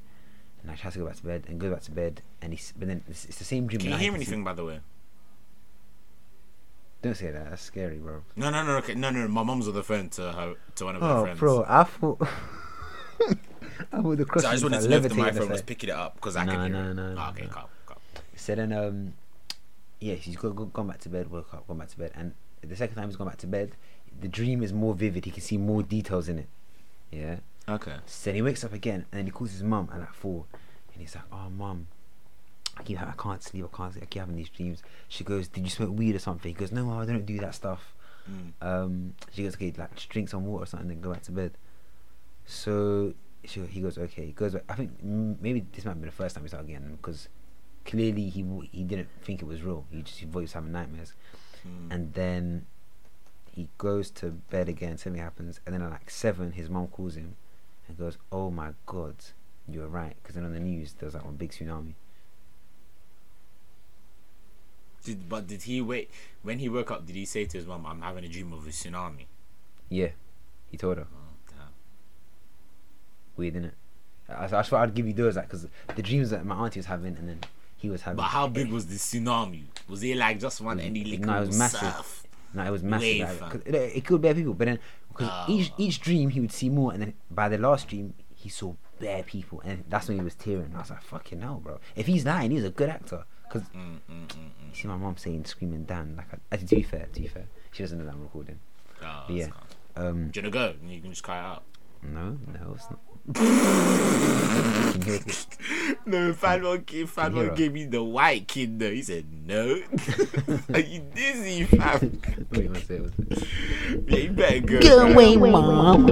[0.63, 2.73] and I tries to go back to bed and go back to bed, and he's
[2.79, 3.81] but then it's, it's the same dream.
[3.81, 4.81] Can you he hear anything, by the way?
[7.03, 7.51] Don't say that.
[7.51, 8.23] That's scary, bro.
[8.35, 9.29] No, no, no, okay, no, no.
[9.29, 11.39] My mom's on the phone to her to one of her Oh, friends.
[11.39, 12.19] bro, I thought.
[13.93, 14.43] I thought the cross.
[14.45, 16.45] So I just wanted to know if the microphone was picking it up because I
[16.45, 16.95] No, can hear no, it.
[16.95, 17.49] no, Oh, okay, no.
[17.51, 17.99] calm, calm.
[18.37, 19.13] So then, um,
[20.05, 22.35] yeah, he's go, go, gone back to bed, woke up, gone back to bed, and
[22.61, 23.73] the second time he's gone back to bed,
[24.21, 25.25] the dream is more vivid.
[25.25, 26.49] He can see more details in it.
[27.11, 27.37] Yeah.
[27.67, 27.97] Okay.
[28.05, 30.45] So then he wakes up again, and then he calls his mum at like four,
[30.93, 31.87] and he's like, "Oh, mum,
[32.77, 33.65] I keep, I can't sleep.
[33.73, 34.05] I can't sleep.
[34.05, 36.71] I keep having these dreams." She goes, "Did you smoke weed or something?" He goes,
[36.71, 37.95] "No, Mum, I don't do that stuff."
[38.31, 38.53] Mm.
[38.61, 41.53] Um, she goes, "Okay, like drink some water or something, then go back to bed."
[42.45, 44.55] So she, he goes, "Okay." He goes.
[44.69, 47.29] I think maybe this might be the first time he started again because
[47.85, 49.85] clearly he he didn't think it was real.
[49.91, 51.13] He just he thought he was having nightmares,
[51.67, 51.91] Mm.
[51.91, 52.67] and then
[53.51, 54.99] he goes to bed again.
[54.99, 57.37] Something happens, and then at like seven, his mom calls him
[57.89, 59.15] and goes, "Oh my god,
[59.69, 61.95] you were right." Because then on the news there was like one big tsunami.
[65.05, 66.11] Did, but did he wait
[66.43, 67.07] when he woke up?
[67.07, 69.27] Did he say to his mom, "I'm having a dream of a tsunami"?
[69.91, 70.09] Yeah,
[70.71, 71.07] he told her.
[71.13, 71.59] Oh, damn.
[73.37, 73.73] Weird, innit?
[74.29, 76.87] I, I thought I'd give you those, like, because the dreams that my auntie was
[76.87, 77.41] having, and then
[77.77, 78.17] he was having.
[78.17, 79.65] But how big was the tsunami?
[79.89, 81.81] Was it like just one any little No, it was massive.
[81.81, 82.27] surf?
[82.55, 83.41] No, it was massive.
[83.41, 85.75] Like, it, it killed bare people, but then because each Oh.
[85.79, 89.23] each dream he would see more, and then by the last dream he saw bare
[89.25, 90.73] people, and that's when he was tearing.
[90.75, 91.79] I was like, "Fucking hell, bro!
[91.97, 94.69] If he's lying, he's a good actor." Because Mm, mm, mm, mm.
[94.71, 97.47] you see my mom saying, screaming, "Dan!" Like, I, to be fair, to be fair,
[97.73, 98.59] she doesn't know that I'm recording.
[99.03, 99.49] Oh, yeah.
[99.49, 100.07] calm.
[100.07, 100.75] Um, Do you wanna go?
[100.89, 101.63] You can just cry out.
[102.03, 103.01] no, no, it's not.
[103.33, 105.47] Can you hear it?
[106.07, 108.91] No, Fanwell gave, Fanwell hear gave me the white kid though.
[108.91, 109.81] He said, no.
[110.75, 112.21] Are you dizzy, fam?
[112.51, 113.03] Wait, what's it?
[113.03, 113.49] What's it?
[114.09, 114.81] Yeah, you better go.
[114.81, 115.13] Go fam.
[115.13, 116.11] away, mom.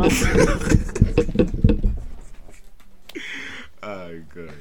[3.82, 4.54] Oh, God.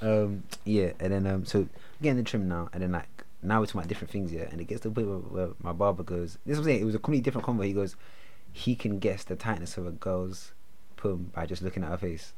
[0.00, 1.68] Um, yeah, and then um, so
[2.00, 3.08] getting the trim now, and then like
[3.42, 5.54] now we're talking about different things, yeah, and it gets to the point where, where
[5.62, 6.38] my barber goes.
[6.46, 7.66] This was saying it was a completely different convo.
[7.66, 7.96] He goes,
[8.52, 10.52] he can guess the tightness of a girl's
[11.00, 12.32] pum by just looking at her face.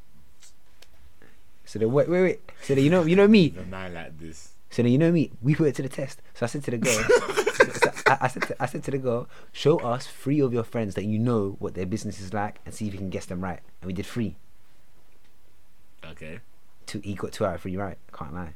[1.64, 2.40] So then wait, wait, wait.
[2.62, 3.54] So then you know, you know me.
[3.60, 4.52] A man like this.
[4.70, 5.30] So then you know me.
[5.42, 6.22] We put it to the test.
[6.34, 8.98] So I said to the girl, so- I, I said, to, I said to the
[8.98, 12.58] girl, show us three of your friends that you know what their business is like,
[12.64, 13.60] and see if you can guess them right.
[13.80, 14.36] And we did three.
[16.04, 16.40] Okay.
[16.86, 17.98] Two, he got two out of three right.
[18.12, 18.54] Can't lie.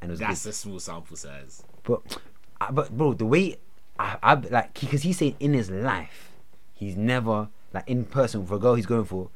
[0.00, 0.28] And it was good.
[0.28, 1.62] That's a small sample size.
[1.84, 2.18] But,
[2.60, 3.56] I- but bro, the way
[3.98, 6.30] I, I like, because he's saying in his life,
[6.74, 9.30] he's never like in person for a girl he's going for,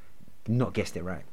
[0.46, 1.24] not guessed it right.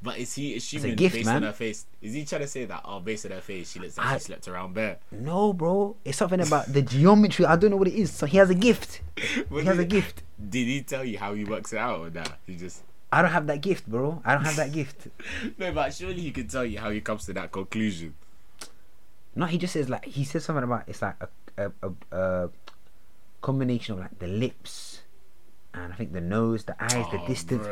[0.00, 1.36] But is he assuming gift, based man.
[1.36, 1.84] on her face?
[2.00, 4.14] Is he trying to say that, oh, based on her face, she looks like I-
[4.18, 4.98] she slept around bare?
[5.10, 7.44] No, bro, it's something about the geometry.
[7.44, 8.12] I don't know what it is.
[8.12, 9.00] So he has a gift.
[9.50, 10.22] He has a gift.
[10.38, 12.38] Did he tell you how he works it out or that?
[12.46, 12.82] He just.
[13.10, 14.22] I don't have that gift, bro.
[14.24, 15.08] I don't have that gift.
[15.58, 18.14] No, but surely he could tell you how he comes to that conclusion.
[19.34, 21.28] No, he just says like he says something about it's like a
[21.64, 22.50] a, a, a
[23.42, 24.97] combination of like the lips
[25.74, 27.66] and I think the nose, the eyes, the Oh, distance.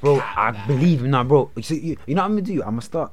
[0.00, 1.50] Bro, Bro, I believe him now, bro.
[1.62, 2.62] So you, you know what I'm gonna do?
[2.62, 3.12] I'm gonna start.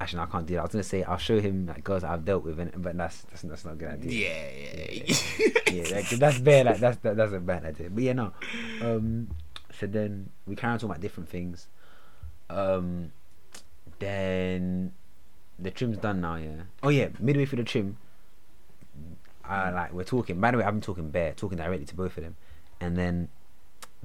[0.00, 0.60] Actually, no, I can't do that.
[0.60, 3.22] I was gonna say I'll show him like girls I've dealt with, and, but that's
[3.22, 4.28] that's, that's not a good idea.
[4.28, 5.72] Yeah, yeah.
[5.72, 6.66] yeah, like, that's bad.
[6.66, 7.90] Like that's that, that's a bad idea.
[7.90, 8.32] But yeah, no.
[8.82, 9.28] Um,
[9.78, 11.68] so then we carry on talking about different things.
[12.50, 13.12] Um,
[14.00, 14.92] then
[15.58, 16.36] the trim's done now.
[16.36, 16.62] Yeah.
[16.82, 17.96] Oh yeah, midway through the trim,
[19.44, 20.40] I like we're talking.
[20.40, 22.36] By the way, I've been talking bare, talking directly to both of them,
[22.80, 23.28] and then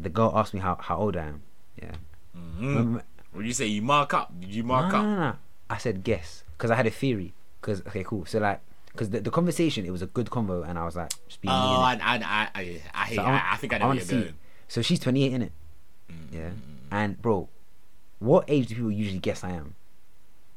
[0.02, 1.41] the girl asked me how how old I am.
[1.82, 1.91] Yeah.
[2.38, 3.02] Mhm.
[3.32, 5.04] When you say you mark up, did you mark no, up?
[5.06, 5.20] no, no.
[5.32, 5.36] no.
[5.70, 7.34] I said guess because I had a theory.
[7.62, 8.26] Because okay, cool.
[8.26, 11.12] So like, because the, the conversation it was a good convo, and I was like,
[11.28, 13.78] just being Oh, and, and I, I, I, hate, So I, want- I think I
[13.78, 14.22] know where you're see.
[14.22, 14.34] going.
[14.68, 15.50] So she's 28, innit?
[16.32, 16.50] Yeah.
[16.91, 17.50] And bro,
[18.20, 19.76] what age do people usually guess I am?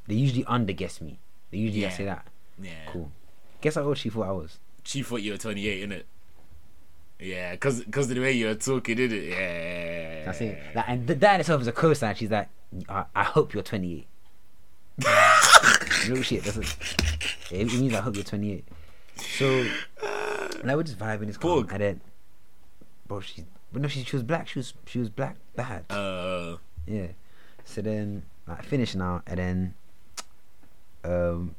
[0.07, 1.19] They usually under guess me.
[1.51, 1.91] They usually Yeah.
[1.91, 2.27] say that.
[2.61, 2.71] Yeah.
[2.89, 3.11] Cool.
[3.61, 4.59] Guess how old she thought I was.
[4.85, 6.03] She thought you were 28, innit?
[7.21, 9.31] Yeah, cause, cause of the way you're talking, innit?
[9.31, 10.25] Yeah.
[10.25, 10.59] That's it.
[10.75, 12.17] Like, and th- that in itself is a cosign.
[12.17, 12.49] She's like,
[12.89, 14.07] I, I hope you're 28.
[16.09, 16.43] Real shit.
[16.45, 16.77] That's it.
[17.51, 18.65] It means I hope you're 28.
[19.17, 19.67] So,
[20.65, 21.29] like, we're just vibing.
[21.29, 21.65] It's calm.
[21.65, 21.73] Pog.
[21.73, 22.01] And then,
[23.07, 24.49] bro, she, but no, she, she was black.
[24.49, 25.85] She was, she was black bad.
[25.91, 26.57] Uh,
[26.87, 27.09] Yeah.
[27.65, 29.75] So then like finish now and then
[31.05, 31.55] um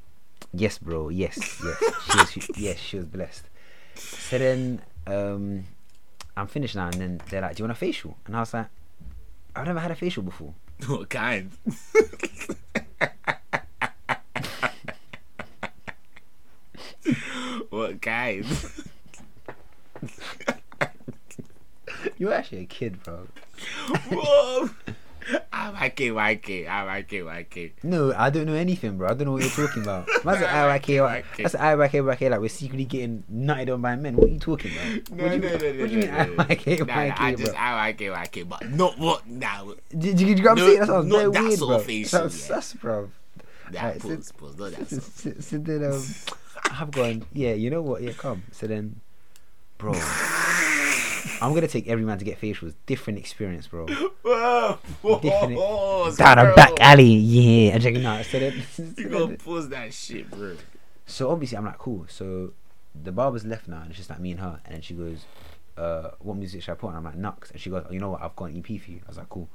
[0.54, 1.78] yes bro, yes, yes.
[2.12, 3.46] She was she, yes, she was blessed.
[3.96, 5.66] So then um
[6.36, 8.18] I'm finished now and then they're like, Do you want a facial?
[8.26, 8.68] And I was like,
[9.56, 10.54] I've never had a facial before.
[10.88, 11.52] what kind?
[17.70, 18.46] what kind?
[22.18, 23.28] You're actually a kid, bro.
[24.12, 24.70] Whoa!
[25.54, 27.74] I like it, like it, I like it, like it.
[27.84, 29.10] No, I don't know anything, bro.
[29.10, 30.08] I don't know what you're talking about.
[30.24, 31.44] That's an I like it, like it.
[31.44, 34.16] that's an IYK, like like we're secretly getting nutted on by men.
[34.16, 35.10] What are you talking about?
[35.12, 36.44] No, what do you, no, no, no, what do you mean no, no.
[36.44, 37.62] IYK, Nah, nah, I YK, just bro?
[37.62, 39.74] I like it, like it, but not what now.
[39.90, 40.80] Did, did you get what I'm No, saying?
[40.80, 41.76] That sounds not that weird, sort bro.
[41.78, 42.56] of facial, Sounds yeah.
[42.56, 43.10] sus, bro.
[43.72, 46.04] Nah, Right, so- pause, pause, not that So, so, so then um,
[46.72, 47.26] I've gone.
[47.34, 48.02] Yeah, you know what?
[48.02, 48.44] Yeah, come.
[48.52, 49.00] So then,
[49.78, 49.94] bro,
[51.42, 52.74] I'm gonna take every man to get facials.
[52.86, 53.86] Different experience, bro.
[54.24, 57.74] Whoa, whoa, Different- whoa, Down a back alley, yeah.
[57.74, 58.26] And checking out.
[58.26, 58.64] So then,
[58.98, 60.56] You gotta pause that shit, bro.
[61.06, 62.06] so obviously I'm like, cool.
[62.10, 62.54] So
[63.02, 64.60] the barber's left now, and it's just like me and her.
[64.66, 65.26] And then she goes,
[65.78, 68.00] uh, "What music should I put on?" I'm like, "Knucks." And she goes, oh, "You
[68.00, 68.22] know what?
[68.22, 69.50] I've got an EP for you." I was like, "Cool."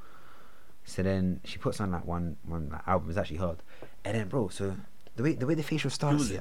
[0.85, 3.11] So then she puts on like one one like, album.
[3.11, 3.59] It's actually hard.
[4.05, 4.75] And then, bro, so
[5.16, 6.41] the way the way the facial starts, was it?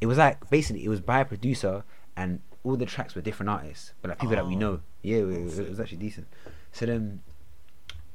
[0.00, 1.84] it was like basically it was by a producer,
[2.16, 4.58] and all the tracks were different artists, but like people that we Oh.
[4.58, 4.80] know.
[5.02, 6.26] Yeah, it, was- it was actually decent.
[6.72, 7.20] So then,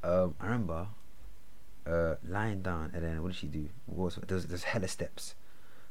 [0.04, 0.88] um, I remember
[1.88, 3.70] uh, lying down, and then what did she do?
[3.86, 5.36] What was there's there's hella steps.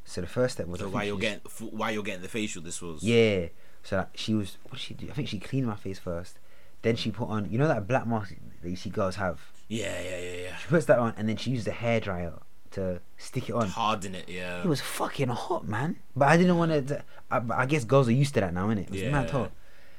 [0.04, 2.62] So the first step was So while you're getting f- while you're getting the facial,
[2.62, 3.46] this was yeah.
[3.82, 5.08] So like, she was what did she do?
[5.10, 6.38] I think she cleaned my face first.
[6.82, 9.40] Then she put on you know that black mask that you see girls have.
[9.68, 10.56] yeah, yeah, yeah, yeah.
[10.56, 12.40] She puts that on, and then she used a hairdryer
[12.72, 13.68] to stick it on.
[13.68, 14.60] Harden it, yeah.
[14.62, 15.96] It was fucking hot, man.
[16.16, 17.04] But I didn't want to.
[17.30, 18.84] I, I guess girls are used to that now, innit?
[18.84, 19.32] It was mad Yeah.
[19.32, 19.52] hot.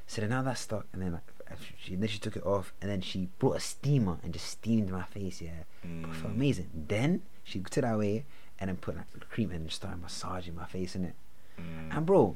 [0.07, 2.89] So then now that's stuck, and then like she then she took it off, and
[2.89, 5.41] then she brought a steamer and just steamed my face.
[5.41, 5.51] Yeah,
[5.83, 6.35] it felt Mm.
[6.35, 6.69] amazing.
[6.87, 8.25] Then she took that away
[8.59, 11.15] and then put like cream and just started massaging my face in it.
[11.59, 11.95] Mm.
[11.97, 12.35] And bro,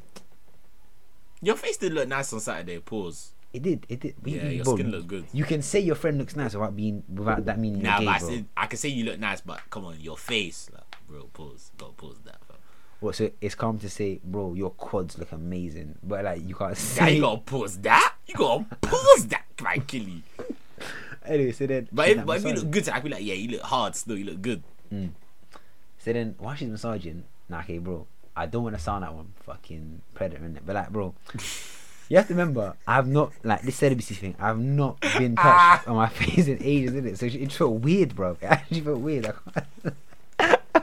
[1.42, 2.80] Your face did look nice on Saturday.
[2.80, 3.33] Pause.
[3.54, 3.86] It did.
[3.88, 4.16] It did.
[4.26, 5.26] Yeah, your skin look good.
[5.32, 8.26] You can say your friend looks nice without being without that meaning Nah, I, gay,
[8.26, 11.72] said, I can say you look nice, but come on, your face, like, bro, pause,
[11.78, 12.40] gotta pause that.
[12.48, 12.58] Bro.
[13.00, 13.16] What?
[13.16, 17.16] So it's calm to say, bro, your quads look amazing, but like you can't say.
[17.16, 18.16] you gotta pause that.
[18.26, 20.24] You gotta pause that, right, Killy.
[21.26, 21.88] anyway, so then.
[21.92, 24.18] But if, but if you look good, I be like, yeah, you look hard still.
[24.18, 24.64] You look good.
[24.92, 25.12] Mm.
[26.00, 29.34] So then, while she's massaging, nah, okay, bro, I don't want to sound like one
[29.46, 31.14] fucking predator in it, but like, bro,
[32.10, 34.36] you have to remember, I've not like this celibacy thing.
[34.40, 37.18] I've not been touched on my face in ages, isn't it?
[37.18, 38.38] So it felt weird, bro.
[38.42, 39.34] It actually felt weird.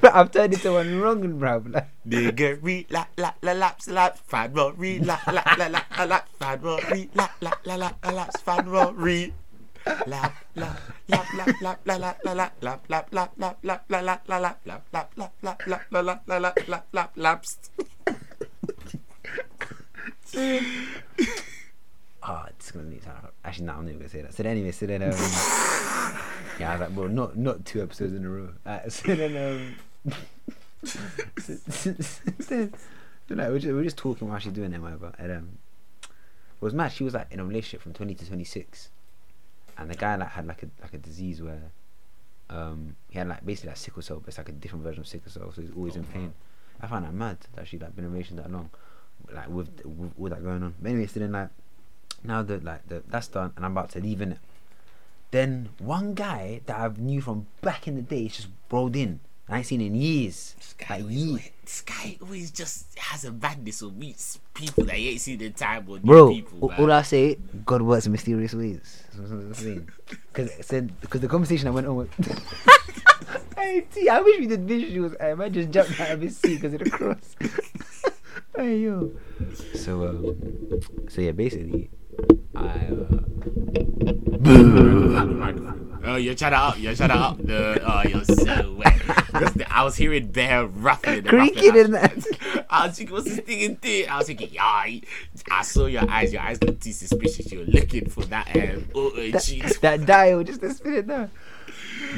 [0.03, 1.63] I've turned into one wrong, bro.
[1.67, 5.83] Like, Nigga, re la la la laps laps fan roll re la la la la
[5.99, 9.33] la lap fan roll re la la la la la laps fan roll re
[10.07, 14.01] lap lap lap lap lap la la la la lap lap lap lap lap la
[14.01, 17.71] la la la lap lap lap lap lap la la la la lap lap laps.
[20.37, 23.29] Oh, it's gonna need time.
[23.45, 24.35] Actually, no, I'm not gonna say that.
[24.35, 25.11] So then, anyway, so then, um,
[26.59, 28.51] yeah, I was like, bro, not not two episodes in a row.
[28.65, 29.77] Uh, so then,
[30.07, 30.13] um,
[30.85, 30.99] so,
[31.39, 31.95] so, so
[32.49, 32.73] then,
[33.29, 35.13] so like, we're just, we're just talking while she's doing it, whatever.
[35.19, 35.49] And um,
[36.03, 36.93] it was mad.
[36.93, 38.91] She was like in a relationship from 20 to 26,
[39.79, 41.73] and the guy like had like a like a disease where,
[42.51, 45.09] um, he had like basically like sickle cell, but it's like a different version of
[45.09, 46.33] sickle cell, so he's always in pain.
[46.83, 48.71] I find that mad that she like been in a relationship that long,
[49.33, 50.75] like with with all that going on.
[50.81, 51.49] But anyway, so then like
[52.25, 54.39] now that like the, that's done and I'm about to leave in it.
[55.31, 59.21] Then one guy that I've knew from back in the day is just rolled in.
[59.49, 60.55] I ain't seen in years.
[60.59, 61.51] This guy, Like always, years.
[61.65, 65.53] this guy always just has a madness or meets people that he ain't seen in
[65.55, 66.59] time or Bro, people.
[66.71, 69.03] all, all I say, God works in mysterious ways.
[70.33, 72.11] Because the conversation I went on with.
[73.57, 75.21] hey T, I wish we did visuals.
[75.21, 77.37] I might just jump out of his seat because of the cross.
[78.61, 79.11] Hey yo.
[79.75, 81.91] So um, so yeah, basically,
[82.55, 82.89] I.
[82.91, 83.21] Uh,
[86.03, 88.99] Oh, you're trying to up, you're trying to up the, oh, you're so wet.
[89.55, 91.25] The- I was hearing bear ruffling.
[91.25, 92.25] Creaking in that.
[92.71, 94.11] I was thinking, what's this thing in there?
[94.11, 95.03] I was thinking, yeah, I,
[95.51, 96.33] I saw your eyes.
[96.33, 97.53] Your eyes looked too suspicious.
[97.53, 99.79] You were looking for that um, auto cheese.
[99.81, 101.31] that, that dial just to spin it down.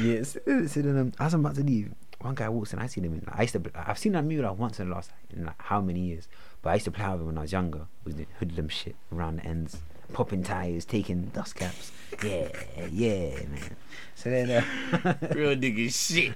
[0.01, 0.37] Yes.
[0.45, 1.93] So then um, as I'm about to leave,
[2.23, 2.79] one guy walks in.
[2.79, 3.13] I seen him.
[3.13, 3.61] In, I used to.
[3.75, 6.27] I've seen that movie like once in the last in like how many years.
[6.61, 7.87] But I used to play with him when I was younger.
[8.05, 9.77] Was the hoodlum shit around the ends,
[10.13, 11.91] popping tires, taking dust caps.
[12.23, 12.47] Yeah,
[12.91, 13.75] yeah, man.
[14.15, 14.49] So then.
[14.49, 16.33] Uh, Real nigga shit.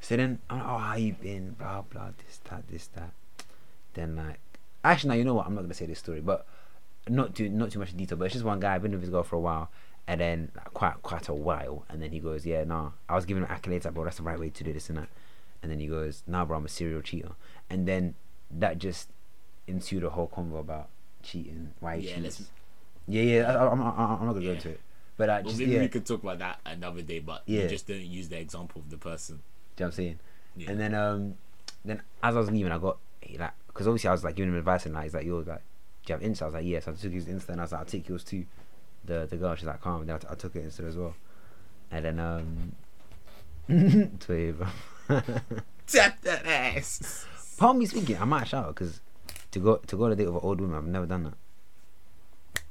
[0.00, 1.50] So then, I'm like, oh, how you been?
[1.58, 3.10] Blah blah, this that, this that.
[3.94, 4.38] Then like,
[4.84, 5.46] actually, now you know what?
[5.46, 6.46] I'm not gonna say this story, but
[7.08, 8.16] not too not too much detail.
[8.16, 8.74] But it's just one guy.
[8.74, 9.68] I've been with his girl for a while,
[10.08, 12.90] and then quite quite a while, and then he goes, yeah, nah.
[13.08, 14.98] I was giving him accolades, like, bro, that's the right way to do this and
[14.98, 15.08] that.
[15.62, 17.32] And then he goes, nah, bro, I'm a serial cheater.
[17.68, 18.14] And then
[18.50, 19.10] that just
[19.66, 20.88] ensued a whole convo about
[21.22, 22.50] cheating, why he Yeah, cheats.
[23.08, 23.52] Yeah, yeah.
[23.52, 24.80] I, I'm, I'm, I'm not gonna go into it,
[25.16, 25.80] but I Well, just maybe yeah.
[25.80, 27.62] we could talk about that another day, but Yeah.
[27.62, 29.36] you just don't use the example of the person.
[29.76, 30.18] Do you know what I'm saying?
[30.56, 30.70] Yeah.
[30.70, 31.34] And then um,
[31.84, 32.98] then as I was leaving, I got
[33.38, 35.62] like because obviously I was like giving him advice and like he's like, "Yo, like,
[36.04, 37.72] do you have Insta?" I was like, "Yes." I took his Insta and I was
[37.72, 38.46] like, "I'll take yours too."
[39.06, 41.14] The the girl, she's like, "Calm." Then I, took it Insta as well.
[41.90, 42.72] And then um,
[44.20, 44.66] Twitter, bro.
[45.86, 47.26] Tap that ass.
[47.56, 49.00] Part me speaking, I might shout because
[49.52, 52.62] to go to go on a date with an old woman, I've never done that.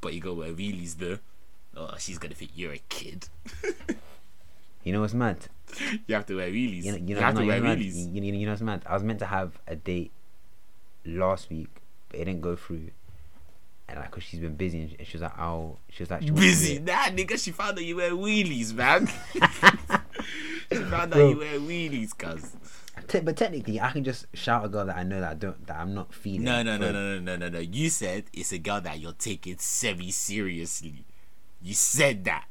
[0.00, 1.18] But you go wear wheelies though.
[1.76, 3.28] Oh, she's gonna think you're a kid.
[4.82, 5.36] You know what's mad?
[6.06, 6.84] You have to wear wheelies.
[6.84, 7.94] You know, you know, have no, to you wear know, wheelies.
[7.94, 8.82] you, you, you know what's mad?
[8.86, 10.10] I was meant to have a date
[11.04, 11.68] last week,
[12.08, 12.90] but it didn't go through.
[13.90, 16.10] And like, cause she's been busy, and she- and she was like, "Oh, she was
[16.10, 16.76] like, she wants to do Busy.
[16.76, 16.84] it.
[16.84, 19.08] Nah, nigga, she found that you wear wheelies, man.
[19.34, 19.40] she
[20.78, 21.30] found that Bro.
[21.30, 22.52] you wear wheelies, cuz.
[23.08, 25.66] Te- but technically, I can just shout a girl that I know that I don't,
[25.66, 26.44] that I'm not feeling.
[26.44, 27.58] No, no, no, no, no, no, no, no.
[27.58, 31.04] You said it's a girl that you're taking semi seriously.
[31.60, 32.44] You said that.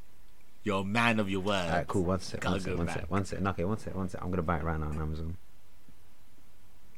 [0.64, 1.54] You're a man of your word.
[1.68, 2.04] Alright, cool.
[2.04, 2.96] One sec, one sec, one back.
[2.96, 3.42] sec, one sec.
[3.42, 4.22] Okay, one sec, one sec.
[4.22, 5.38] I'm gonna buy it right now on Amazon.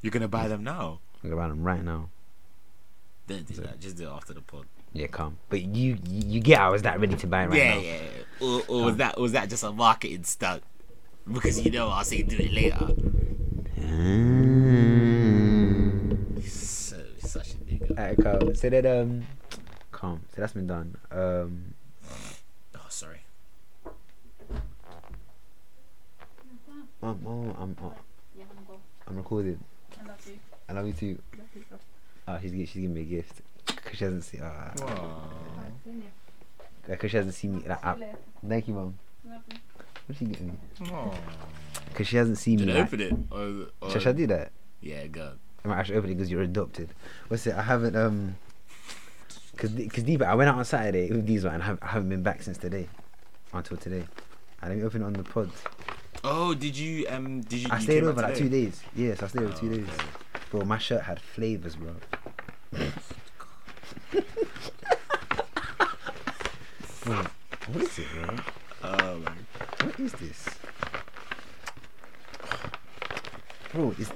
[0.02, 1.00] You're gonna buy them now.
[1.24, 2.10] I'm gonna buy them right now.
[3.32, 3.80] Don't do that.
[3.80, 4.66] Just do it after the pod.
[4.94, 5.38] Yeah, calm.
[5.50, 7.82] But you, you, you get, I was that ready to buy it right yeah, now.
[7.82, 7.94] yeah.
[7.94, 8.46] yeah.
[8.48, 10.64] Or, or was that was that just a marketing stunt?
[11.32, 12.90] Because you know I'll say do it later.
[14.82, 16.44] Mm.
[16.44, 17.92] So such a nigga.
[17.92, 18.56] Alright, calm.
[18.56, 19.24] So then, um,
[19.92, 20.22] calm.
[20.36, 20.98] So that's been done.
[21.12, 21.74] Um,
[22.76, 23.22] Oh, sorry.
[27.04, 27.94] I'm, oh, I'm, oh,
[28.38, 28.80] Yeah, I'm go.
[29.08, 29.64] I'm recording.
[30.00, 30.40] I love you.
[30.70, 31.20] I love you too.
[32.28, 32.58] Love you, bro.
[32.58, 33.42] Oh, she's, she's giving me a gift.
[33.66, 34.42] Cause she hasn't seen.
[34.42, 34.74] Uh,
[36.88, 37.64] Love Cause she hasn't seen me.
[37.68, 38.06] Like, I, you.
[38.48, 38.96] thank you, mom.
[40.08, 40.54] What's she getting me?
[41.94, 42.74] Cause she hasn't seen Did me.
[42.74, 43.14] I Like, open it?
[43.32, 44.52] Or, or, should, should I do that?
[44.82, 45.34] Yeah, go.
[45.64, 46.90] I might actually open it because you're adopted.
[47.28, 47.54] What's it?
[47.56, 48.36] I haven't um.
[49.58, 51.84] Cause, the- cause deep, I went out on Saturday with these one and I haven't,
[51.84, 52.88] I haven't been back since today,
[53.54, 54.04] until today.
[54.62, 55.52] I didn't open it on the pod.
[56.24, 57.42] Oh, did you um?
[57.42, 57.68] Did you?
[57.70, 58.44] I you stayed came over like today?
[58.44, 58.82] two days.
[58.96, 59.88] Yes, I stayed over Oh, two days.
[59.88, 60.06] okay.
[60.52, 61.94] Bro, my shirt had flavors, bro.
[67.06, 67.24] bro,
[67.68, 68.36] what is it, bro?
[68.84, 69.24] Oh.
[69.82, 70.50] What is this?
[73.72, 74.12] Bro, it's,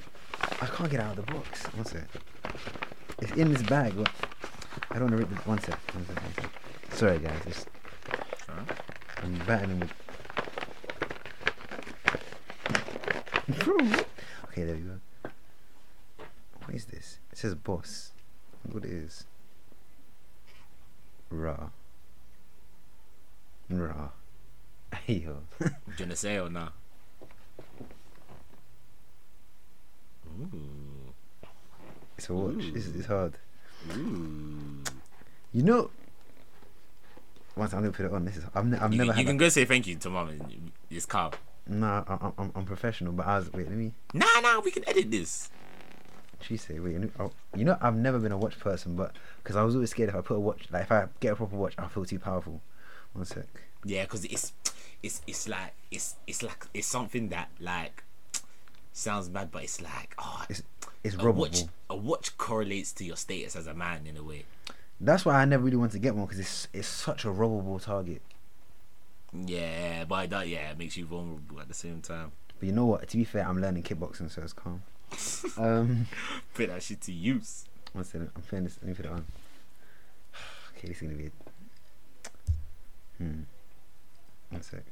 [0.61, 1.63] I can't get out of the box.
[1.67, 2.03] One sec.
[3.21, 3.93] It's in this bag.
[3.93, 4.11] What?
[4.91, 5.47] I don't want to rip it.
[5.47, 5.79] One sec.
[5.95, 6.21] One sec.
[6.21, 6.49] One sec.
[6.91, 7.41] Sorry, guys.
[7.47, 7.65] It's,
[8.49, 8.61] Huh?
[9.23, 9.93] I'm battling with.
[13.63, 13.77] Bro.
[14.49, 14.99] Okay, there we go.
[16.65, 17.19] What is this?
[17.31, 18.11] It says boss.
[18.71, 19.25] What it is?
[21.29, 21.69] Raw.
[23.69, 24.09] Raw.
[25.07, 25.37] Yo.
[25.59, 26.73] Do you wanna say or not?
[30.41, 31.13] Ooh.
[32.17, 32.71] It's a watch.
[32.73, 33.33] This is it's hard.
[33.95, 34.83] Ooh.
[35.53, 35.89] You know.
[37.55, 38.25] Once I'm gonna put it on.
[38.25, 38.45] This is.
[38.55, 39.43] I've, ne- I've You, never can, you can that.
[39.43, 41.31] go say thank you to mom and it's calm.
[41.67, 43.13] Nah, I- I'm, I'm I'm professional.
[43.13, 43.67] But I was wait.
[43.67, 43.91] Let me.
[44.13, 45.49] Nah, nah, we can edit this.
[46.47, 46.93] She say wait.
[46.93, 49.75] You know, oh, you know I've never been a watch person, but because I was
[49.75, 51.89] always scared if I put a watch, like if I get a proper watch, I'll
[51.89, 52.61] feel too powerful.
[53.13, 53.45] One sec.
[53.83, 54.53] Yeah, because it's
[55.01, 58.03] it's it's like it's it's like it's something that like
[58.93, 60.63] sounds bad, but it's like oh, It's
[61.03, 64.45] it's a watch a watch correlates to your status as a man in a way.
[64.99, 67.81] That's why I never really want to get one because it's it's such a robbable
[67.81, 68.21] target.
[69.33, 72.31] Yeah, but that yeah it makes you vulnerable at the same time.
[72.59, 73.07] But you know what?
[73.09, 74.83] To be fair, I'm learning kickboxing, so it's calm.
[75.57, 76.07] Um,
[76.53, 77.65] Put that shit to use.
[77.93, 78.31] one second.
[78.35, 78.77] I'm feeling this.
[78.81, 79.25] Let me put it on.
[80.77, 81.31] okay, this is gonna be.
[83.17, 83.41] Hmm.
[84.49, 84.83] One sec.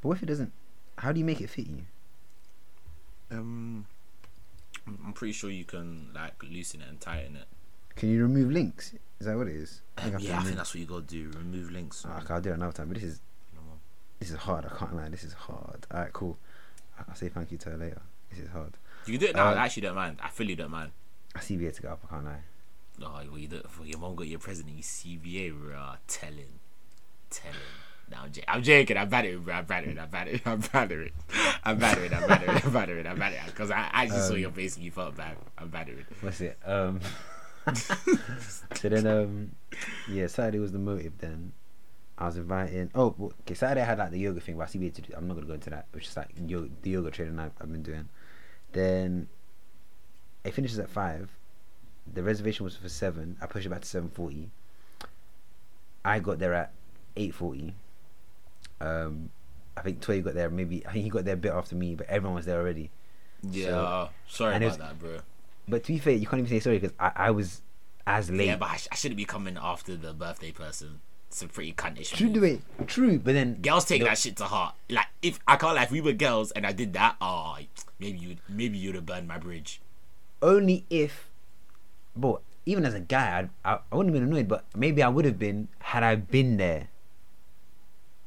[0.00, 0.52] But what if it doesn't?
[0.98, 1.82] How do you make it fit you?
[3.30, 3.86] Um,
[4.86, 7.46] I'm pretty sure you can like loosen it and tighten it.
[7.94, 8.94] Can you remove links?
[9.20, 9.80] Is that what it is?
[9.96, 11.30] I think I yeah, I think that's what you gotta do.
[11.36, 12.04] Remove links.
[12.08, 12.88] Ah, okay, I'll do it another time.
[12.88, 13.20] But this is
[13.54, 13.60] No
[14.18, 14.64] this is hard.
[14.66, 15.08] I can't lie.
[15.08, 15.86] This is hard.
[15.90, 16.36] All right, cool.
[17.08, 18.00] I'll say thank you to her later.
[18.34, 18.72] This is hard.
[19.06, 19.48] You can do it now.
[19.48, 20.18] Uh, I actually don't mind.
[20.22, 20.90] I fully don't mind.
[21.34, 22.00] I CBA to get up.
[22.08, 22.38] I can't lie.
[23.02, 24.76] Oh, well, you do for your mom got your president.
[24.76, 25.92] You CBA, bro.
[26.06, 26.60] Telling,
[27.30, 27.56] telling.
[28.10, 28.96] No, I'm, j- I'm joking.
[28.98, 29.54] I'm battering, bro.
[29.54, 29.98] I'm battering.
[29.98, 30.40] I'm battering.
[30.44, 31.10] I'm battering.
[31.64, 32.12] I'm battering.
[32.12, 32.60] I'm battering.
[32.64, 33.06] I'm battering.
[33.06, 33.42] I'm battering.
[33.46, 35.36] Because I actually saw Um, your face and you felt bad.
[35.58, 36.04] I'm battering.
[36.20, 36.58] What's it?
[36.64, 37.00] Um.
[37.74, 39.52] so then, um,
[40.10, 41.12] yeah, Saturday was the motive.
[41.18, 41.52] Then
[42.18, 42.90] I was inviting.
[42.94, 43.54] Oh, okay.
[43.54, 45.12] Saturday I had like the yoga thing, but I CBA to do.
[45.16, 45.86] I'm not gonna go into that.
[45.92, 48.08] Which is like yoga, the yoga training I've, I've been doing.
[48.72, 49.28] Then
[50.44, 51.30] it finishes at five.
[52.12, 53.36] The reservation was for seven.
[53.40, 54.50] I pushed it back to seven forty.
[56.04, 56.72] I got there at
[57.16, 57.74] eight forty.
[58.80, 59.30] Um,
[59.76, 60.84] I think Toy got there maybe.
[60.86, 62.90] I think he got there a bit after me, but everyone was there already.
[63.42, 64.08] Yeah.
[64.26, 65.18] sorry about was- that, bro.
[65.68, 67.62] But to be fair, you can't even say sorry because I, I was
[68.04, 68.46] as late.
[68.46, 71.00] Yeah, but I, sh- I shouldn't be coming after the birthday person.
[71.32, 72.12] It's a pretty cuntish.
[72.12, 72.60] True, do it.
[72.86, 74.74] True, but then Girls take that shit to heart.
[74.90, 77.56] Like if I can't like if we were girls and I did that, oh,
[77.98, 79.80] maybe you maybe you'd have burned my bridge.
[80.42, 81.30] only if,
[82.14, 85.08] but even as a guy, I, I I wouldn't have been annoyed, but maybe I
[85.08, 86.88] would have been had I been there.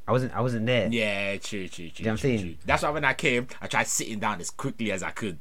[0.07, 0.35] I wasn't.
[0.35, 0.87] I wasn't there.
[0.91, 1.93] Yeah, true, true, true.
[1.97, 2.39] You know what I'm saying?
[2.39, 2.55] true.
[2.65, 5.37] That's why when I came, I tried sitting down as quickly as I could.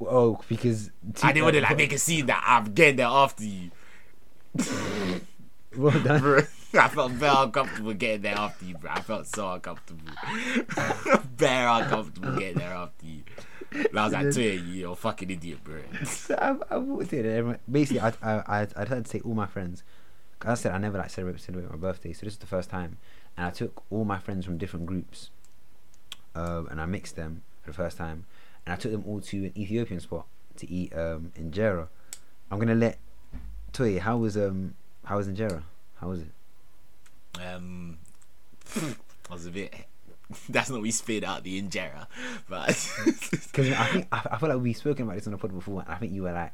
[0.00, 0.90] Oh, because
[1.22, 3.70] I didn't want to like make a scene that I'm getting there after you.
[5.76, 6.20] Well done.
[6.20, 6.40] Bro,
[6.78, 8.90] I felt very uncomfortable getting there after you, bro.
[8.90, 10.10] I felt so uncomfortable.
[11.36, 13.22] very uncomfortable getting there after you.
[13.72, 15.80] And I was like, Toya, you're a fucking idiot, bro.
[16.04, 19.34] So I, I walked in and basically I, I, I, I decided to take all
[19.34, 19.82] my friends.
[20.40, 22.68] 'Cause I said I never like celebrate celebrate my birthday, so this is the first
[22.68, 22.98] time,
[23.36, 25.30] and I took all my friends from different groups,
[26.34, 28.26] um, and I mixed them for the first time,
[28.66, 31.88] and I took them all to an Ethiopian spot to eat um, injera.
[32.50, 32.98] I'm gonna let
[33.72, 33.98] Toy.
[34.00, 34.74] How was um
[35.04, 35.62] how was injera?
[35.96, 36.28] How was it?
[37.44, 37.98] Um,
[38.76, 39.74] I was a bit.
[40.48, 42.06] That's not we spit out the injera,
[42.48, 42.68] but
[43.30, 45.82] Because I think I, I feel like we've spoken about this on the pod before,
[45.82, 46.52] and I think you were like,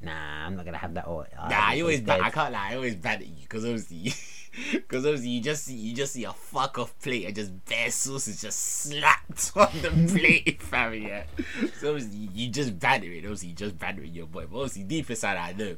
[0.00, 2.20] "Nah, I'm not gonna have that." Or "Ah, Nah, you always dead." bad.
[2.20, 2.70] I can't lie.
[2.72, 4.12] I always bad at you because obviously,
[4.72, 7.90] because obviously you just see you just see a fuck off plate and just bare
[7.90, 10.94] sauces just slapped on the plate, fam.
[10.94, 11.22] Yeah.
[11.78, 13.18] So obviously you just batter it.
[13.24, 14.46] Obviously you just battering your boy.
[14.50, 15.76] But obviously deep inside I know,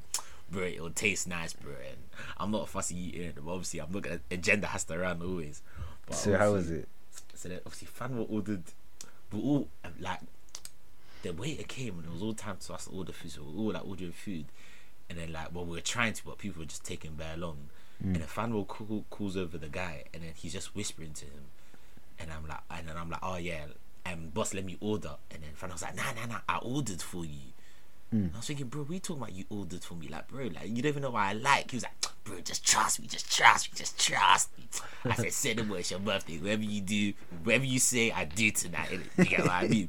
[0.51, 1.72] bro, it'll taste nice, bro.
[1.72, 1.99] And
[2.38, 3.34] I'm not a fussy eating it.
[3.36, 5.62] But obviously I'm not gonna agenda has to run always.
[6.06, 6.88] But So how was it?
[7.34, 8.62] so then obviously fan were ordered,
[9.30, 10.20] but all um, like
[11.22, 13.30] the waiter came and it was all time to us to order food.
[13.32, 14.46] So we were all like ordering food,
[15.08, 17.68] and then like well we were trying to, but people were just taking very long.
[18.00, 21.44] And then Fanwell call, calls over the guy, and then he's just whispering to him,
[22.18, 23.66] and I'm like, and then I'm like, oh yeah,
[24.04, 25.12] um, boss, let me order.
[25.30, 27.53] And then fan was like, nah, nah, nah, I ordered for you.
[28.14, 28.32] Mm.
[28.32, 30.82] I was thinking, bro, we talking about you ordered for me, like, bro, like you
[30.82, 31.70] don't even know what I like.
[31.70, 34.68] He was like, bro, just trust me, just trust me, just trust me.
[35.04, 36.38] I said, say the word, it's your birthday.
[36.38, 37.12] Whatever you do,
[37.42, 38.88] whatever you say, I do tonight.
[38.90, 39.18] innit?
[39.18, 39.88] You get what I mean?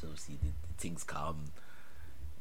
[0.00, 1.52] So obviously the, the things come.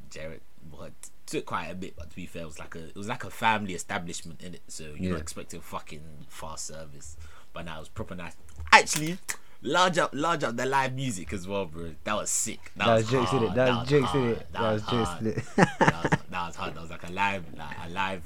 [0.09, 0.41] Jared,
[0.71, 0.93] what
[1.25, 3.25] took quite a bit, but to be fair, it was like a it was like
[3.25, 4.61] a family establishment in it.
[4.67, 7.17] So you're not expecting fucking fast service,
[7.51, 8.35] but now it was proper nice.
[8.71, 9.17] Actually,
[9.66, 11.91] large up, large up the live music as well, bro.
[12.03, 12.72] That was sick.
[12.78, 13.47] That, That was jokes in it.
[13.49, 13.55] hard.
[13.55, 14.47] That was jokes in it.
[14.53, 15.36] That was jokes in it.
[15.55, 16.76] that, was, that was hard.
[16.76, 18.22] That was like a live, like a live.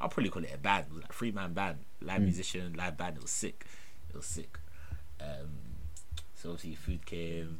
[0.00, 0.86] I'll probably call it a band.
[0.90, 2.24] It was like a three man band, live Mm.
[2.24, 3.16] musician, live band.
[3.16, 3.66] It was sick.
[4.10, 4.58] It was sick.
[5.20, 5.48] Um,
[6.34, 7.58] so obviously food came.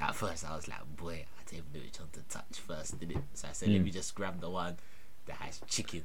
[0.00, 2.98] At first, I was like, boy, I didn't even know which one to touch first,
[3.00, 3.18] did it?
[3.34, 3.84] So I said, let Mm.
[3.84, 4.76] me just grab the one
[5.26, 6.04] that has chicken.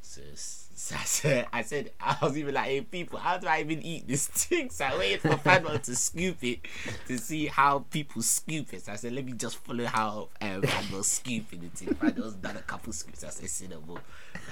[0.00, 3.60] So, so I said, I said, I was even like, hey, people, how do I
[3.60, 4.70] even eat this thing?
[4.70, 6.60] So I waited for Fanwell to scoop it
[7.06, 8.84] to see how people scoop it.
[8.84, 10.62] So I said, let me just follow how um,
[11.02, 11.80] scooping it.
[11.86, 13.24] And Fanwell's done a couple scoops.
[13.24, 13.98] I said, cinnamon.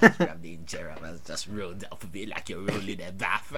[0.03, 1.03] I just grabbed the injera.
[1.03, 3.53] I was just rolled up a bit like you're rolling a bath.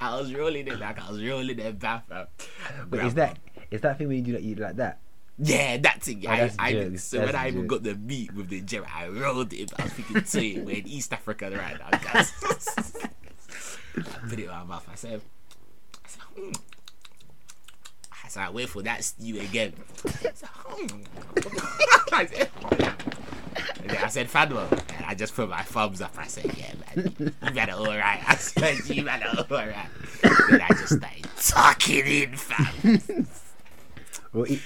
[0.00, 2.04] I was rolling it like I was rolling a bath.
[2.88, 3.38] But is that
[3.70, 4.42] is that thing when you do that?
[4.42, 5.00] You do like that?
[5.38, 6.24] Yeah, that thing.
[6.26, 7.00] Oh, I, that's I did.
[7.00, 9.70] So That's when I even got the meat with the injera, I rolled it.
[9.78, 12.32] I was thinking, to we're in East Africa right now, guys.
[12.42, 14.88] I put it in my mouth.
[14.90, 15.20] I said,
[16.04, 16.52] I said, hmm.
[18.24, 19.74] I said, I wait for that stew again.
[20.04, 21.02] I said, hmm.
[22.14, 22.50] I said,
[23.88, 24.70] I said, Fadwa.
[24.96, 26.14] And I just put my thumbs up.
[26.18, 28.22] I said, yeah, man, you better all right.
[28.26, 29.88] I said, you better all right.
[30.22, 33.26] Then I just started talking in, fam.
[34.32, 34.60] Well, e-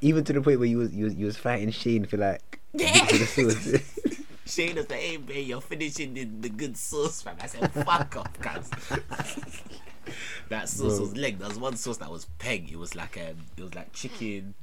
[0.00, 2.60] even to the point where you was you was, you was fighting Shane for like
[2.72, 3.04] Yeah.
[3.06, 4.18] for the sauce.
[4.46, 7.36] Shane was like, hey man, you're finishing the, the good sauce, fam.
[7.40, 8.70] I said, fuck off, guys.
[10.48, 11.00] that sauce Bro.
[11.00, 11.38] was leg.
[11.38, 12.70] There was one sauce that was peg.
[12.70, 14.54] It was like um, it was like chicken.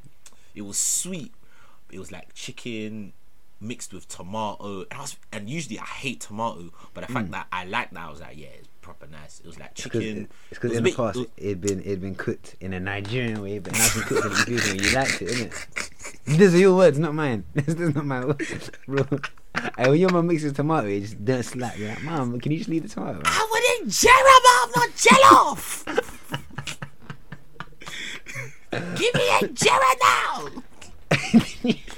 [0.56, 1.34] It was sweet.
[1.92, 3.14] It was like chicken
[3.60, 4.82] mixed with tomato.
[4.90, 8.08] And I was, and usually I hate tomato, but the fact that I like that,
[8.08, 9.40] I was like, yeah, it's proper nice.
[9.40, 10.28] It was like chicken.
[10.52, 13.42] it's because was in the past it it'd been it'd been cooked in a Nigerian
[13.42, 14.84] way, but now it's been cooked in a Ethiopian way.
[14.84, 16.26] You liked it, innit?
[16.38, 17.46] These are your words, not mine.
[17.54, 19.06] This is not my words, bro.
[19.78, 21.78] And when your mum mixes tomato, it just don't slap.
[21.78, 23.14] You're like, mom, can you just leave the tomato?
[23.14, 23.24] Man?
[23.26, 25.58] I wouldn't jam I'm not jello.
[28.98, 30.50] Give me a Jera now.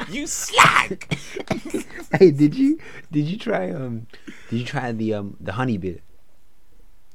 [0.10, 1.08] you slag.
[2.20, 2.80] hey, did you
[3.12, 4.08] did you try um
[4.50, 6.04] did you try the um the honey bit?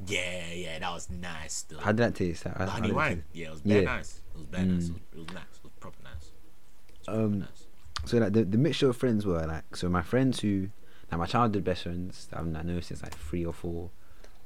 [0.06, 1.62] Yeah, yeah, that was nice.
[1.62, 1.78] Though.
[1.78, 2.44] How did that taste?
[2.44, 3.16] How, The how honey did it wine.
[3.16, 3.26] taste?
[3.34, 3.96] Yeah, it was very Yeah.
[3.96, 4.20] nice.
[4.34, 4.84] It was very nice.
[4.84, 4.92] It Mm.
[4.92, 5.42] was, it was nice.
[5.58, 6.14] It was proper nice.
[6.24, 7.66] It was proper Um, nice.
[8.06, 10.70] So like the, the mixture of friends were like so my friends who
[11.12, 13.90] like my childhood best friends that I've- known since like three or four,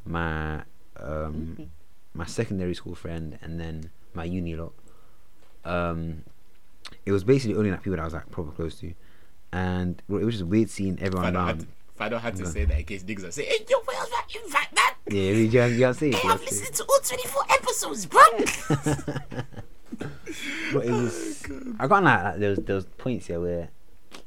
[0.05, 0.63] my
[0.97, 1.71] um
[2.15, 4.73] my secondary school friend and then my uni lot.
[5.65, 6.25] Um,
[7.07, 8.93] it was basically only like people that I was like proper close to,
[9.53, 11.67] and it was just weird seeing everyone If I, around.
[11.97, 12.51] To, if I don't have to Okay.
[12.51, 14.93] say that in case niggas are saying, hey, yo, where's that invite, man?
[15.09, 16.15] Yeah, you you you gotta say it.
[16.17, 18.23] Hey, you I've gotta say listened to all 24 episodes, bro.
[20.73, 21.45] But it was.
[21.79, 23.69] I got like, like there was there was points here where,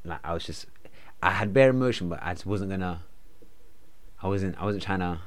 [0.05, 0.65] like I was just,
[1.21, 3.01] I had bare emotion, but I just wasn't gonna.
[4.21, 4.55] I wasn't.
[4.59, 5.19] I wasn't trying to.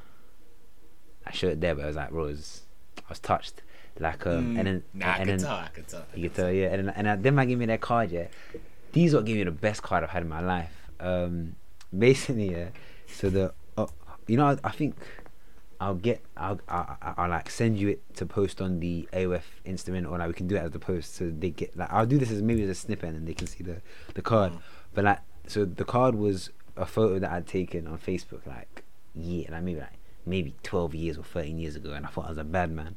[1.26, 2.62] I showed it there, but I was like, bro, it was,
[2.98, 3.62] I was touched,
[3.98, 5.00] like um, and then Mm.
[5.00, 6.00] nah, I and can then tell, I can tell.
[6.00, 7.80] I you can could tell, yeah, and then, and then, then I give me that
[7.82, 8.28] card, yeah.
[8.92, 10.72] These what gave me the best card I've had in my life.
[10.98, 11.54] Um,
[11.96, 12.68] basically, yeah.
[13.06, 13.86] So the, uh,
[14.26, 14.94] you know, I, I think
[15.80, 19.42] I'll get, I'll, I, I- I'll like send you it to post on the AOF
[19.66, 22.06] Instagram, or like we can do it as the post, so they get like I'll
[22.06, 23.80] do this as maybe as a snippet, and they can see the
[24.14, 24.52] the card.
[24.94, 28.84] But like, so the card was a photo that I'd taken on Facebook, like
[29.14, 29.94] yeah, like maybe like
[30.26, 32.96] maybe twelve years or thirteen years ago, and I thought I was a bad man,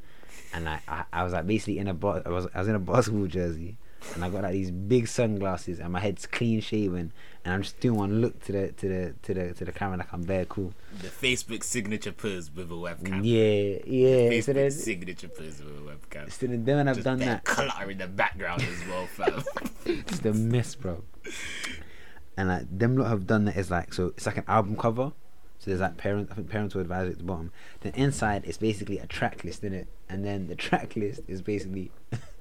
[0.54, 2.76] and like I, I was like basically in a ba- I was I was in
[2.76, 3.78] a basketball jersey,
[4.14, 7.12] and I got like these big sunglasses, and my head's clean shaven,
[7.44, 9.98] and I'm just doing one look to the to the to the to the camera
[9.98, 10.74] like I'm very cool.
[11.02, 13.22] The Facebook signature pose with a webcam.
[13.24, 14.42] Yeah, yeah.
[14.42, 16.32] So Facebook then, signature pose with a webcam.
[16.32, 19.44] so then when I've Just done that clutter in the background as well, fam.
[19.86, 21.04] it's the mess, bro.
[22.38, 25.12] And like them lot have done that is like so it's like an album cover.
[25.60, 27.52] So there's like parent I think parental advisory at the bottom.
[27.82, 29.88] Then inside it's basically a track list in it.
[30.10, 31.92] And then the track list is basically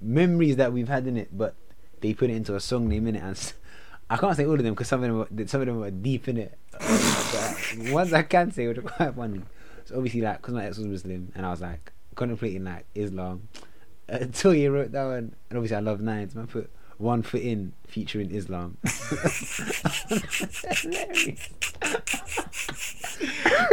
[0.00, 1.54] memories that we've had in it, but
[2.00, 3.52] they put it into a song name in it and
[4.10, 5.90] I can't say all of them because some of them were, some of them were
[5.90, 6.58] deep in it.
[7.92, 9.40] ones I can say are quite funny.
[9.86, 13.48] So obviously like because my ex was Muslim and I was like contemplating like Islam.
[14.08, 16.34] Until you wrote that one, and obviously I love nines.
[16.34, 18.76] Man, put one foot in featuring Islam.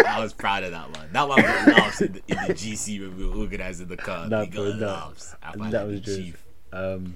[0.08, 1.10] I was proud of that one.
[1.12, 4.30] That one got laughs in the, in the GC when we were organising the card.
[4.30, 5.36] Nah, we got laughs.
[5.44, 6.44] I That was just- chief.
[6.72, 7.16] Um,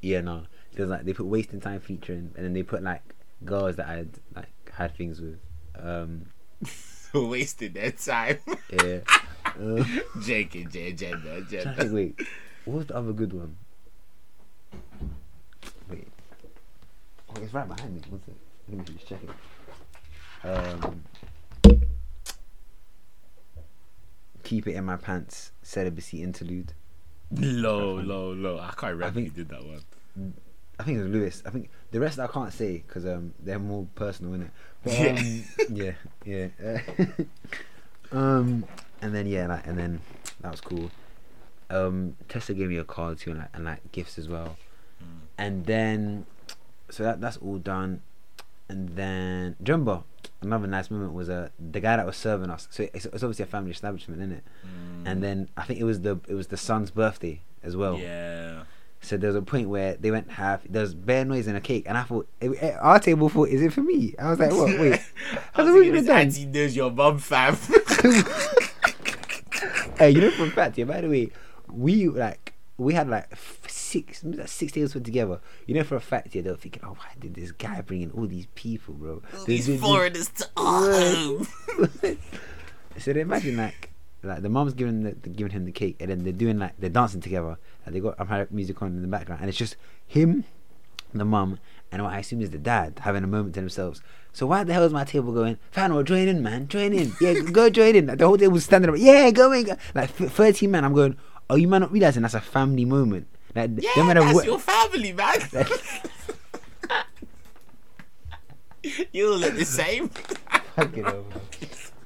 [0.00, 0.42] yeah, no.
[0.74, 3.02] There's like they put wasting time featuring, and then they put like
[3.44, 5.38] girls that I had like had things with.
[5.78, 6.26] Um,
[7.12, 8.38] Wasted their time.
[8.72, 9.00] yeah.
[9.44, 9.84] uh,
[10.22, 12.20] Jaking, J, gender, trying to wait,
[12.64, 13.56] what was the other good one?
[15.88, 16.06] Wait,
[17.36, 18.00] oh, it's right behind me.
[18.08, 18.36] What's it?
[18.68, 20.46] Let me just check it.
[20.46, 21.02] Um,
[24.42, 25.52] keep it in my pants.
[25.62, 26.72] Celibacy interlude.
[27.32, 28.58] Low, low, low.
[28.58, 30.34] I can't remember think- who did that one.
[30.78, 31.42] I think it was Lewis.
[31.44, 34.50] I think the rest I can't say because um they're more personal in it.
[34.82, 35.10] But, Yeah.
[35.10, 35.44] um,
[35.76, 36.78] yeah, yeah.
[38.12, 38.64] um,
[39.02, 40.00] and then yeah, like and then
[40.40, 40.90] that was cool.
[41.68, 44.56] Um, Tessa gave me a card too and like, and like gifts as well.
[45.36, 46.24] And then
[46.90, 48.02] so that that's all done.
[48.68, 50.02] And then do you remember
[50.42, 52.68] another nice moment was uh the guy that was serving us.
[52.70, 54.44] So it's, it's obviously a family establishment, isn't it?
[55.04, 57.98] And then I think it was the it was the son's birthday as well.
[57.98, 58.62] Yeah.
[59.02, 60.60] So there was a point where they went half.
[60.68, 62.28] There was bare noise and a cake, and I thought
[62.80, 64.78] our table thought, "Is it for me?" I was like, "What?
[64.78, 64.98] Wait, I
[65.54, 67.56] how's was it thinking even this done?" auntie knows your mum, fam.
[69.98, 70.84] hey, you know for a fact, yeah.
[70.84, 71.30] By the way,
[71.72, 73.28] we like we had like
[73.68, 75.40] six, like six tables put together.
[75.66, 78.02] You know for a fact, yeah, they were thinking, "Oh, why did this guy bring
[78.02, 80.48] in all these people, bro?" All These foreigners to
[82.98, 83.90] so they imagine like
[84.22, 86.90] like the mom's giving the, giving him the cake and then they're doing like they're
[86.90, 89.76] dancing together and they got Amharic music on in the background and it's just
[90.06, 90.44] him,
[91.12, 91.58] the mum,
[91.92, 94.00] and what I assume is the dad having a moment to themselves.
[94.32, 95.58] So why the hell is my table going?
[95.70, 97.12] Fano, join in, man, join in.
[97.20, 98.06] Yeah, go join in.
[98.06, 98.96] Like, the whole table's standing up.
[98.98, 99.76] Yeah, go in.
[99.94, 100.84] Like thirteen man.
[100.84, 101.16] I'm going.
[101.50, 103.26] Oh, you might not realize realizing that's a family moment.
[103.54, 105.40] Like, Yeah, no matter that's what- your family, man.
[109.12, 110.08] you all look the same.
[110.08, 111.40] Fucking hell, man.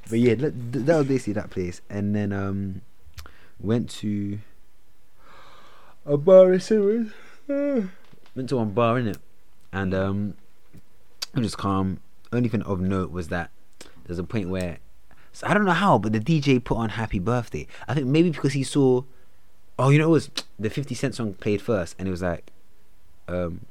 [0.09, 2.81] But yeah, that, that was basically that place, and then um,
[3.61, 4.39] went to
[6.07, 7.13] a bar in Simmons.
[7.49, 9.19] went to one bar in it,
[9.73, 10.35] and um,
[11.35, 12.01] it was just calm.
[12.33, 13.51] Only thing of note was that
[14.07, 14.79] there's a point where
[15.35, 17.67] so I don't know how, but the DJ put on Happy Birthday.
[17.89, 19.03] I think maybe because he saw,
[19.79, 22.51] oh, you know, it was the Fifty Cent song played first, and it was like,
[23.29, 23.67] um,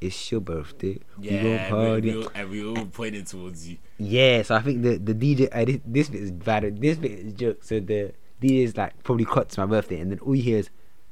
[0.00, 3.68] "It's your birthday, we gon' Yeah, we, party." we all, and we all pointed towards
[3.68, 3.78] you.
[3.98, 6.80] Yeah, so I think the the DJ uh, this, this bit is bad.
[6.80, 7.62] This bit is joke.
[7.62, 8.12] So the
[8.42, 10.70] DJ is like probably cut to my birthday, and then all you hear is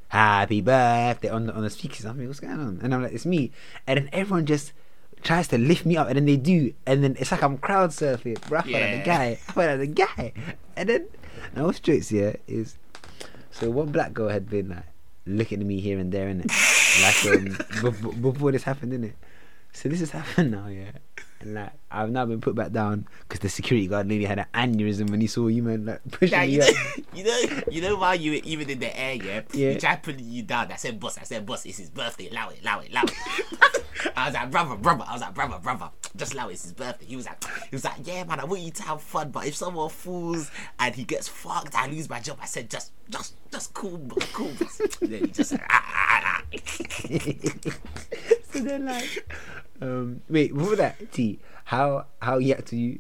[0.08, 2.04] "Happy Birthday" on the on the speakers.
[2.04, 2.80] I'm like, what's going on?
[2.82, 3.52] And I'm like, it's me.
[3.86, 4.72] And then everyone just
[5.22, 7.90] tries to lift me up, and then they do, and then it's like I'm crowd
[7.90, 8.40] surfing.
[8.48, 9.24] Bro, I felt like the guy.
[9.24, 10.32] I felt like the guy.
[10.76, 11.06] And then
[11.54, 12.76] now what's jokes here is
[13.52, 14.84] so one black girl had been like
[15.26, 16.50] looking at me here and there, innit?
[17.02, 19.14] like um before, before this happened, innit?
[19.72, 20.92] So this has happened now, yeah.
[21.42, 24.46] And like I've now been put back down because the security guard nearly had an
[24.54, 26.66] aneurysm when he saw you man like pushing you know,
[27.14, 27.40] you know,
[27.70, 29.72] you know, while you were even in the air, yeah, Yeah.
[29.72, 30.70] he tried putting you down.
[30.72, 32.28] I said, "Boss," I said, "Boss, it's his birthday.
[32.30, 33.12] Allow it, allow it, allow it."
[34.16, 36.52] I was like, "Brother, brother," I was like, "Brother, brother, just allow it.
[36.52, 38.82] It's his birthday." He was like, "He was like, yeah, man, I want you to
[38.84, 42.46] have fun, but if someone falls and he gets fucked, I lose my job." I
[42.46, 43.98] said, "Just, just, just cool,
[44.32, 46.42] cool." boss." then he just said, ah, ah, ah.
[48.52, 49.26] so then like
[49.82, 52.98] um wait before that T how how yacked to you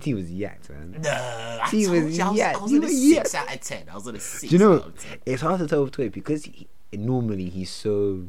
[0.00, 0.96] T was yacked man.
[1.02, 2.54] No, told was you, I was, yacked.
[2.54, 3.34] I was a six yacked.
[3.34, 3.82] out of ten.
[3.90, 5.18] I was on a six Do you know out of ten.
[5.26, 8.24] it's hard to tell with Toy because he, normally he's so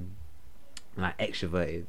[0.98, 1.86] like extroverted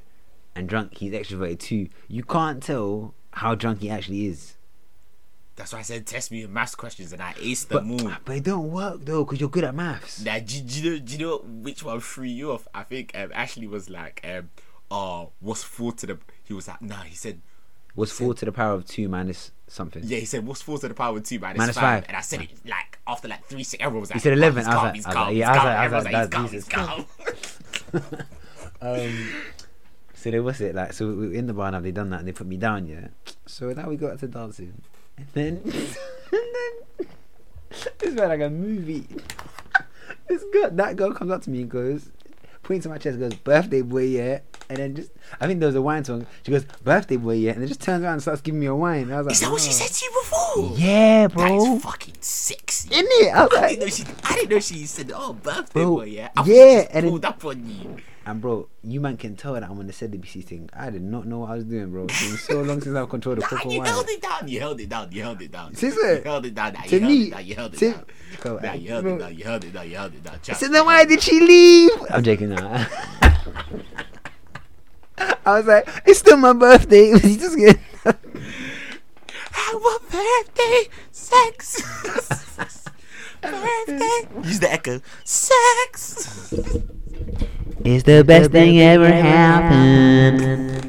[0.55, 1.89] and drunk he's extroverted too.
[2.09, 4.55] You can't tell how drunk he actually is.
[5.57, 8.12] That's why I said test me in maths questions and I aced But, them all.
[8.25, 10.25] but it don't work though because you're good at maths.
[10.25, 10.99] Now, do, do you know?
[10.99, 12.66] Do you know which one threw you off?
[12.75, 14.51] I think um, Ashley was like, um,
[14.95, 17.41] "Oh, what's four to the?" He was like, "Nah." He said,
[17.97, 20.03] Was four to the power of two minus something.
[20.05, 21.83] "Yeah." He said, "What's four to the power of two minus, Minus five?
[22.03, 22.05] five.
[22.09, 23.85] And I said it like after like three seconds.
[23.87, 24.59] Everyone was like, he said "Oh, 11.
[24.65, 24.95] He's I was calm.
[24.95, 25.25] He's I was calm.
[25.27, 25.66] like, He's yeah, I was calm.
[25.66, 27.07] like- I was like, like, that's he's calm.
[27.93, 28.21] He's calm.
[28.83, 29.29] Um,
[30.15, 32.19] so they was it like so we were in the bar now they done that
[32.19, 33.09] and they put me down yeah.
[33.47, 34.83] So now we got to dancing
[35.16, 35.75] and then and
[36.33, 37.07] then
[38.03, 39.07] it's like a movie.
[40.29, 42.11] This girl, that girl comes up to me and goes,
[42.62, 44.41] points to my chest, goes, "Birthday boy, yeah."
[44.74, 45.10] And then just,
[45.40, 46.26] I think there was a wine song.
[46.44, 48.74] She goes, "Birthday boy, yeah," and then just turns around and starts giving me a
[48.74, 49.10] wine.
[49.12, 50.76] I was like, Is that what she said to you before?
[50.78, 51.74] Yeah, bro.
[51.76, 52.88] is fucking sexy.
[52.94, 54.05] In it, I I like, didn't know she.
[54.24, 56.30] I didn't know she said, "Oh, birthday Bro, boy." Yeah.
[56.36, 57.96] I yeah, and then- up on you.
[58.26, 60.70] And bro, you man can tell that I'm on the celibacy thing.
[60.72, 62.05] I did not know what I was doing, bro.
[62.05, 63.86] It's been so long since I've controlled a Nah, proper you wine.
[63.86, 64.48] held it down.
[64.48, 65.12] You held it down.
[65.12, 65.74] You held it down.
[65.74, 66.72] Sis, You held it down.
[66.72, 67.44] Nah, to you held me- it down.
[67.44, 68.60] You held it to- down.
[68.62, 69.34] Nah, you held it down.
[69.36, 69.90] You held it down.
[69.90, 70.42] You held it down.
[70.55, 71.90] So then why did she leave?
[72.09, 72.86] I'm joking now.
[75.47, 77.19] I was like, it's still my birthday.
[77.19, 81.83] He just get Our birthday sex.
[83.43, 84.27] Birthday.
[84.43, 85.01] Use the echo.
[85.25, 86.55] Sex.
[87.85, 90.81] It's the best thing ever happened.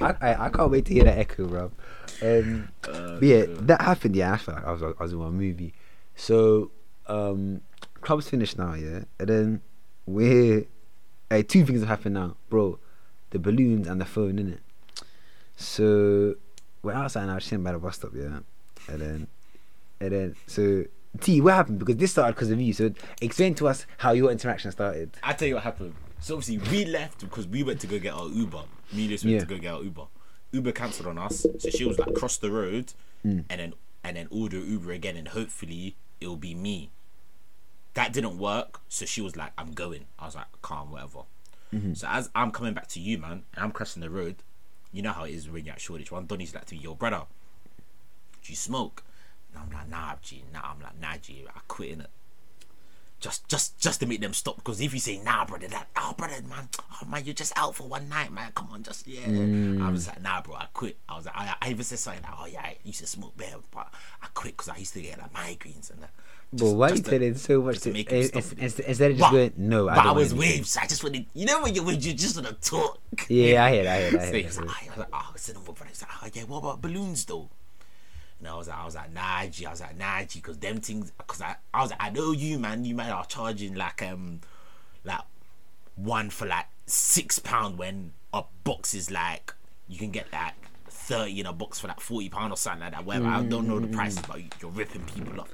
[0.00, 1.70] I, I, I can't wait to hear that echo, bro.
[2.20, 4.16] Um, but yeah, that happened.
[4.16, 5.72] Yeah, I felt like I was I was in one movie.
[6.16, 6.72] So,
[7.06, 7.60] um,
[8.00, 9.60] club's finished now, yeah, and then
[10.06, 10.64] we're
[11.30, 12.80] hey, two things have happened now, bro.
[13.30, 14.60] The balloons and the phone, in it.
[15.56, 16.34] So
[16.82, 18.40] we're outside now, sitting by the bus stop, yeah,
[18.88, 19.26] and then
[20.00, 20.84] and then so
[21.20, 21.78] T, what happened?
[21.80, 22.72] Because this started because of you.
[22.72, 25.10] So explain to us how your interaction started.
[25.22, 25.94] I tell you what happened.
[26.20, 28.62] So obviously we left because we went to go get our Uber.
[28.92, 29.40] Me and Liz went Yeah.
[29.40, 30.04] to go get our Uber.
[30.52, 32.92] Uber cancelled on us, so she was like cross the road
[33.26, 33.44] Mm.
[33.50, 33.74] and then
[34.04, 36.90] and then order Uber again, and hopefully it'll be me.
[37.94, 41.22] That didn't work, so she was like, "I'm going." I was like, "Calm, whatever."
[41.74, 41.94] Mm-hmm.
[41.94, 44.36] So as I'm coming back to you, man, and I'm crossing the road,
[44.92, 46.10] you know how it is when you're at Shoreditch.
[46.10, 47.22] One Donny's like to me, "Yo, brother,
[48.42, 49.04] do you smoke?"
[49.52, 52.10] And I'm like, "Nah, G, nah." I'm like, "Nah, G, I quit in it."
[53.20, 56.14] just just just to make them stop because if you say nah brother that oh
[56.16, 59.26] brother man oh man you're just out for one night man come on just yeah
[59.84, 62.22] I was like nah bro I quit I was like I, I even said something
[62.22, 63.92] like oh yeah I used to smoke bear but
[64.22, 66.10] I quit because I used to get like migraines and that
[66.52, 68.86] But why are you just telling so much just to make him stop ins- it.
[68.86, 69.88] instead of just going no?
[69.88, 71.90] I but I want was anything." with so I just wanted you know when you're
[71.92, 72.98] you just want to talk
[73.28, 73.88] Yeah, I hear.
[73.88, 74.20] I hear that.
[74.20, 74.56] I hear that.
[74.66, 75.84] like, I was like, oh, I said, no, brother.
[75.88, 77.50] He's like, oh, yeah, what about balloons though?
[78.38, 79.66] And I was like, I was like, nah, G.
[79.66, 82.32] I was like, nah, G, because them things, because I, I was like, I know
[82.32, 82.84] you, man.
[82.84, 84.40] You man are charging like, um,
[85.04, 85.20] like
[85.96, 89.52] one for like six pound when a box is like
[89.88, 90.54] you can get like
[90.88, 93.04] thirty in a box for like forty pound or something like that.
[93.04, 93.26] Whatever.
[93.26, 95.50] I don't know the prices, but you're ripping people off.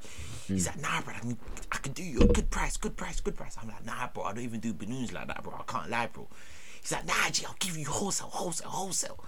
[0.46, 1.14] He's like, nah, bro.
[1.14, 1.38] I, mean,
[1.72, 3.56] I can do you a good price, good price, good price.
[3.60, 4.24] I'm like, nah, bro.
[4.24, 5.54] I don't even do balloons like that, bro.
[5.58, 6.28] I can't lie, bro.
[6.80, 7.46] He's like, nah, G.
[7.46, 9.24] I'll give you wholesale, wholesale, wholesale.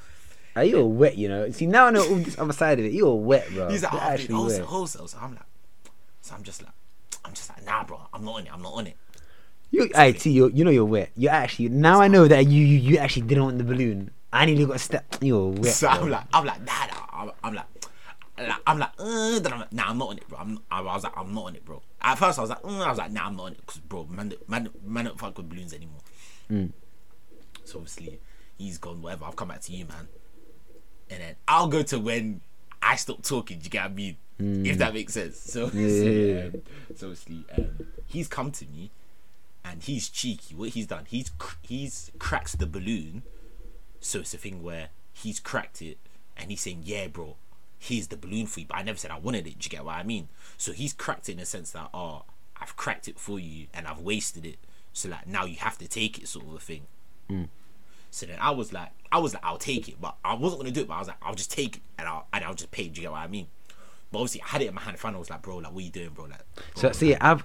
[0.57, 1.17] Are you all wet?
[1.17, 1.51] You know.
[1.51, 2.93] See now I know all this other side of it.
[2.93, 3.69] You're all wet, bro.
[3.69, 4.69] He's like, You're wholesale, wet.
[4.69, 5.09] wholesale.
[5.09, 5.43] So I'm like,
[6.23, 6.73] so I'm just like,
[7.25, 8.01] I'm just like, nah, bro.
[8.13, 8.53] I'm not on it.
[8.53, 8.97] I'm not on it.
[9.71, 10.33] You, I see.
[10.33, 11.11] You, you know you're wet.
[11.17, 14.11] You actually now I know that you, you, you actually didn't want the balloon.
[14.33, 15.05] I need to go a step.
[15.21, 15.73] You're wet.
[15.73, 15.97] So bro.
[15.99, 17.07] I'm like, I'm like, nah, nah.
[17.13, 17.67] I'm, I'm like,
[18.39, 20.39] like, I'm like, uh, then I'm like, nah, I'm not on it, bro.
[20.39, 21.83] I'm, I was like, I'm not on it, bro.
[22.03, 23.81] At first, I was like, uh, I was like, nah, I'm not on it, because,
[23.81, 26.01] bro, man, man, man, don't fuck with balloons anymore.
[26.51, 26.73] Mm.
[27.65, 28.21] So obviously,
[28.59, 29.03] he's gone.
[29.03, 29.25] Whatever.
[29.25, 30.09] I've come back to you, man.
[31.11, 32.41] And then I'll go to when
[32.83, 33.59] I stop talking.
[33.59, 34.17] Do you get what I mean?
[34.39, 35.39] If that makes sense.
[35.39, 36.29] So, Mm.
[36.29, 36.43] Yeah.
[36.59, 36.63] um,
[36.97, 38.91] so obviously, um, he's come to me,
[39.65, 40.55] and he's cheeky.
[40.55, 41.31] What he's done, he's
[41.63, 43.23] he's cracked the balloon.
[44.01, 45.99] So it's a thing where he's cracked it,
[46.37, 47.37] and he's saying, "Yeah, bro,
[47.79, 49.59] here's the balloon for you." But I never said I wanted it.
[49.59, 50.29] Do you get what I mean?
[50.57, 52.23] So he's cracked it in a sense that, oh,
[52.61, 54.59] I've cracked it for you, and I've wasted it.
[54.93, 56.87] So like now you have to take it, sort of a thing.
[57.29, 57.45] Hmm.
[58.11, 60.73] So then I was like, I was like, I'll take it, but I wasn't gonna
[60.73, 60.89] do it.
[60.89, 62.89] But I was like, I'll just take it and I'll and I'll just pay.
[62.89, 63.49] Do you get what I mean?
[64.11, 64.99] But obviously, I had it in my hand.
[64.99, 66.25] Front, I was like, bro, like, what are you doing, bro?
[66.25, 66.41] Like,
[66.77, 67.45] So bro, see, I've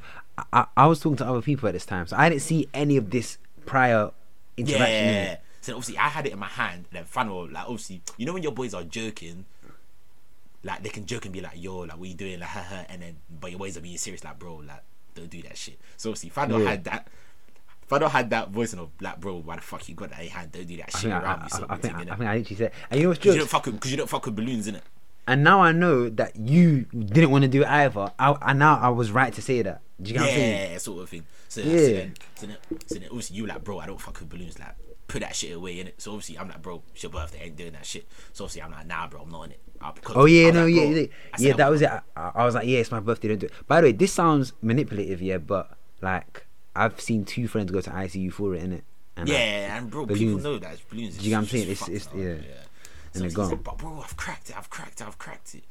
[0.54, 2.98] I, I was talking to other people at this time, so I didn't see any
[2.98, 4.12] of this prior
[4.58, 4.86] interaction.
[4.86, 5.38] in yeah.
[5.62, 8.34] So obviously, I had it in my hand, and then Fano, like, obviously, you know
[8.34, 9.46] when your boys are joking,
[10.64, 13.02] like they can joke and be like, "Yo, like, what you doing?" Like, haha, and
[13.02, 14.84] then but your boys are being serious, like, bro, like,
[15.16, 15.80] don't do that shit.
[15.98, 16.70] So obviously, Fano Yeah.
[16.70, 17.08] had that.
[17.88, 20.52] Fano had that voice and like, bro, why the fuck you got that in hand?
[20.54, 21.50] Don't do that shit I, around I, me.
[21.50, 23.20] Sort I, I of think thing, I, think I literally said, and you know what's
[23.20, 24.82] Because you don't fuck with, because you don't fuck with balloons, innit?
[25.28, 28.12] And now I know that you didn't want to do it either.
[28.18, 29.82] I, and now I was right to say that.
[30.02, 30.72] Do you get what I'm saying?
[30.72, 31.26] Yeah, sort of thing.
[31.48, 31.68] So, Yeah.
[31.68, 32.58] so, then, so, then,
[32.88, 34.58] so then obviously you like, bro, I don't fuck with balloons.
[34.58, 34.76] Like,
[35.12, 36.02] put that shit away in it.
[36.02, 38.08] So obviously I'm like, bro, it's your birthday, I ain't doing that shit.
[38.34, 39.60] So obviously I'm like, nah, bro, I'm not in it.
[40.16, 41.06] Oh yeah, no, like, yeah, yeah,
[41.40, 41.54] yeah.
[41.54, 41.90] That was it.
[41.90, 42.02] I,
[42.36, 43.30] I was like, yeah, it's my birthday.
[43.30, 43.54] Don't do it.
[43.68, 45.72] By the way, this sounds manipulative, yeah, but
[46.02, 48.82] like I've seen two friends go to ICU for it, innit?
[49.18, 50.20] And like, Yeah, and bro, balloons.
[50.20, 51.18] people know that it's balloons.
[51.18, 51.66] Do you get what I'm saying?
[51.68, 52.14] just It's- it's- up,
[52.48, 52.54] yeah.
[53.14, 53.50] So they're gone.
[53.50, 55.64] like, but bro, I've cracked it, I've cracked it, I've cracked it.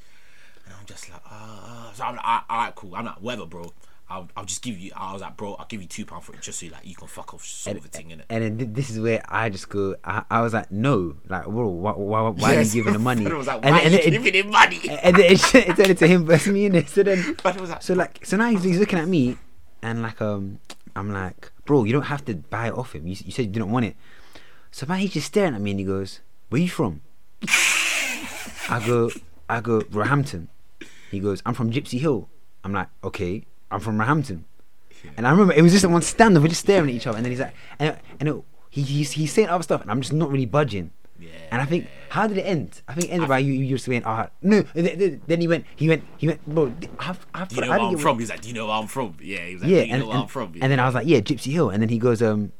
[0.66, 2.94] And I'm just like, uh, so I'm like, all right, cool.
[2.96, 3.72] I'm like, whatever, bro.
[4.10, 4.90] I'll, I'll just give you.
[4.96, 6.84] I was like, bro, I'll give you two pound for it, just so you, like
[6.84, 8.22] you can fuck off, sort of a thing, innit?
[8.28, 9.94] And then this is where I just go.
[10.04, 12.72] I, I was like, no, like, bro, why, why, why Yes.
[12.74, 13.24] are you giving the money?
[13.32, 14.80] Was like, and why and are you it- giving him money?
[15.02, 16.88] and then it, it turned into him versus me in it.
[16.88, 19.36] So then, Fado was like, so like, so now he's, he's looking at me,
[19.82, 20.58] and like, um,
[20.96, 23.06] I'm like, bro, you don't have to buy it off him.
[23.06, 23.96] You, you said you didn't want it.
[24.72, 27.00] So man, he's just staring at me, and he goes, "Where you from?"
[28.68, 29.10] I go,
[29.48, 30.48] I go, Roehampton.
[31.10, 32.28] He goes, I'm from Gipsy Hill.
[32.62, 34.44] I'm like, okay, I'm from Roehampton.
[35.16, 37.24] And I remember it was just one stand, we're just staring at each other, and
[37.24, 38.36] then he's like, and, and it,
[38.68, 40.90] he, he's, he's saying other stuff, and I'm just not really budging.
[41.18, 41.30] Yeah.
[41.50, 42.82] And I think, how did it end?
[42.88, 44.64] I think it ended by you, you just went, ah, no.
[44.74, 47.78] And then- he went, he went, he went, bro, I've, I've, do you know I
[47.78, 48.18] where I'm from?
[48.18, 49.16] He's like, do you know where I'm from?
[49.22, 50.54] Yeah, he was like, yeah, do you and, know where and, I'm from?
[50.60, 52.52] and then I was like, yeah, Gipsy Hill, and then he goes, um,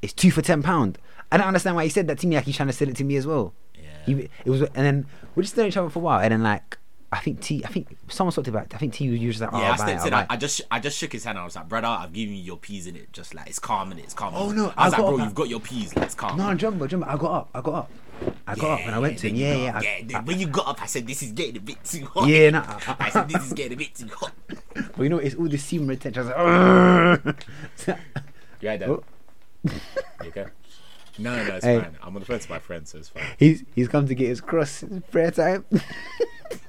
[0.00, 0.98] it's two for ten pound.
[1.30, 2.96] I don't understand why he said that to me, like he's trying to sell it
[2.96, 3.54] to me as well.
[3.74, 3.82] Yeah.
[4.04, 6.32] He, it was, and then we just staring at each other for a while, and
[6.32, 6.76] then like
[7.12, 7.62] I think T.
[7.62, 8.72] I think someone talked about.
[8.74, 10.96] I think T like, oh, Yeah, I oh, buy said, I, I just I just
[10.96, 11.36] shook his hand.
[11.36, 13.12] and I was like, brother, I've given you your peas in it.
[13.12, 14.04] Just like it's calm in it.
[14.04, 14.32] It's calm.
[14.34, 15.94] Oh, no, I was I like, bro, up- you've got your peas.
[15.94, 16.38] Let's calm.
[16.38, 17.06] No, jumbo, jumbo.
[17.06, 17.50] I got up.
[17.54, 17.90] I got up.
[18.46, 19.34] I got up and I went to him.
[19.36, 19.82] Yeah, got up.
[19.84, 20.18] yeah.
[20.18, 22.28] I- when you got up, I said, this is getting a bit too hot.
[22.28, 24.32] Yeah, nah, I- I said, this is getting a bit too hot.
[24.96, 26.32] But you know, it's all the semen retention.
[26.32, 27.46] I was like,
[28.60, 28.70] You?
[28.86, 29.02] Oh.
[30.22, 30.46] You okay?
[31.18, 31.78] No, no, it's Hey.
[31.80, 31.96] fine.
[32.02, 33.24] I'm on the phone to my friend, so it's fine.
[33.38, 34.82] he's he's come to get his cross.
[34.82, 35.64] It's prayer time.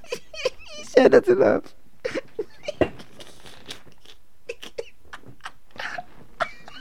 [0.96, 1.74] he that's enough.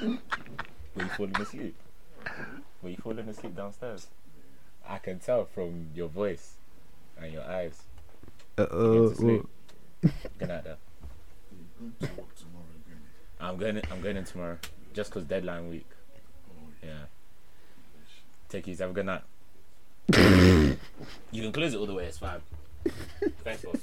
[0.02, 1.76] Were you falling asleep?
[2.81, 4.07] Were you falling asleep downstairs?
[4.88, 6.53] I can tell from your voice
[7.19, 7.84] and your eyes.
[8.57, 9.10] Uh oh.
[9.11, 9.44] Good
[10.41, 10.77] night, Dad.
[11.81, 13.02] You're going to work tomorrow again.
[13.40, 13.81] I'm going.
[13.91, 14.57] I'm going in tomorrow,
[14.94, 15.90] just 'cause deadline week.
[16.84, 17.06] Yeah.
[18.49, 18.80] Take it.
[18.80, 19.22] Have a good night.
[21.31, 22.06] you can close it all the way.
[22.06, 22.41] It's fine.
[23.44, 23.77] Thanks, boss.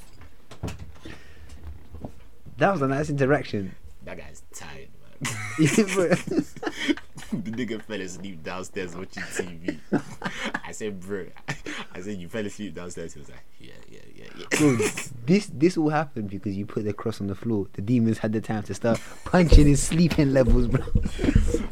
[2.60, 3.74] That was a nice interaction.
[4.04, 5.34] That guy's tired, man.
[7.32, 9.78] The nigga fell asleep downstairs watching TV.
[10.64, 11.26] I said, bro.
[11.94, 13.12] I said, you fell asleep downstairs.
[13.14, 14.58] He was like, yeah, yeah, yeah, yeah.
[14.58, 14.76] Bro,
[15.26, 17.68] this this all happened because you put the cross on the floor.
[17.74, 20.84] The demons had the time to start punching his sleeping levels, bro.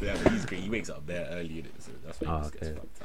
[0.01, 0.61] yeah, but he's great.
[0.61, 2.75] He wakes up there early, so that's why he Oh, gets okay.
[2.75, 2.98] fucked.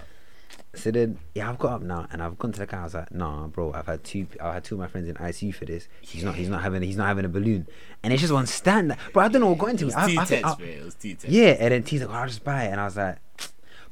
[0.75, 2.79] So then, yeah, I've got up now and I've gone to the guy.
[2.81, 4.25] I was like, "Nah, bro, I've had two.
[4.41, 5.87] I've had two of my friends in ICU for this.
[6.01, 6.33] He's not.
[6.35, 6.81] He's not having.
[6.81, 7.67] He's not having a balloon,
[8.01, 8.95] and it's just one stand.
[9.13, 10.17] Bro, I don't know what got It into was me.
[10.17, 10.55] I, I, think I-.
[10.63, 11.25] It was too tense.
[11.31, 13.19] yeah, and then T's like, oh, "I'll just buy it," and I was like,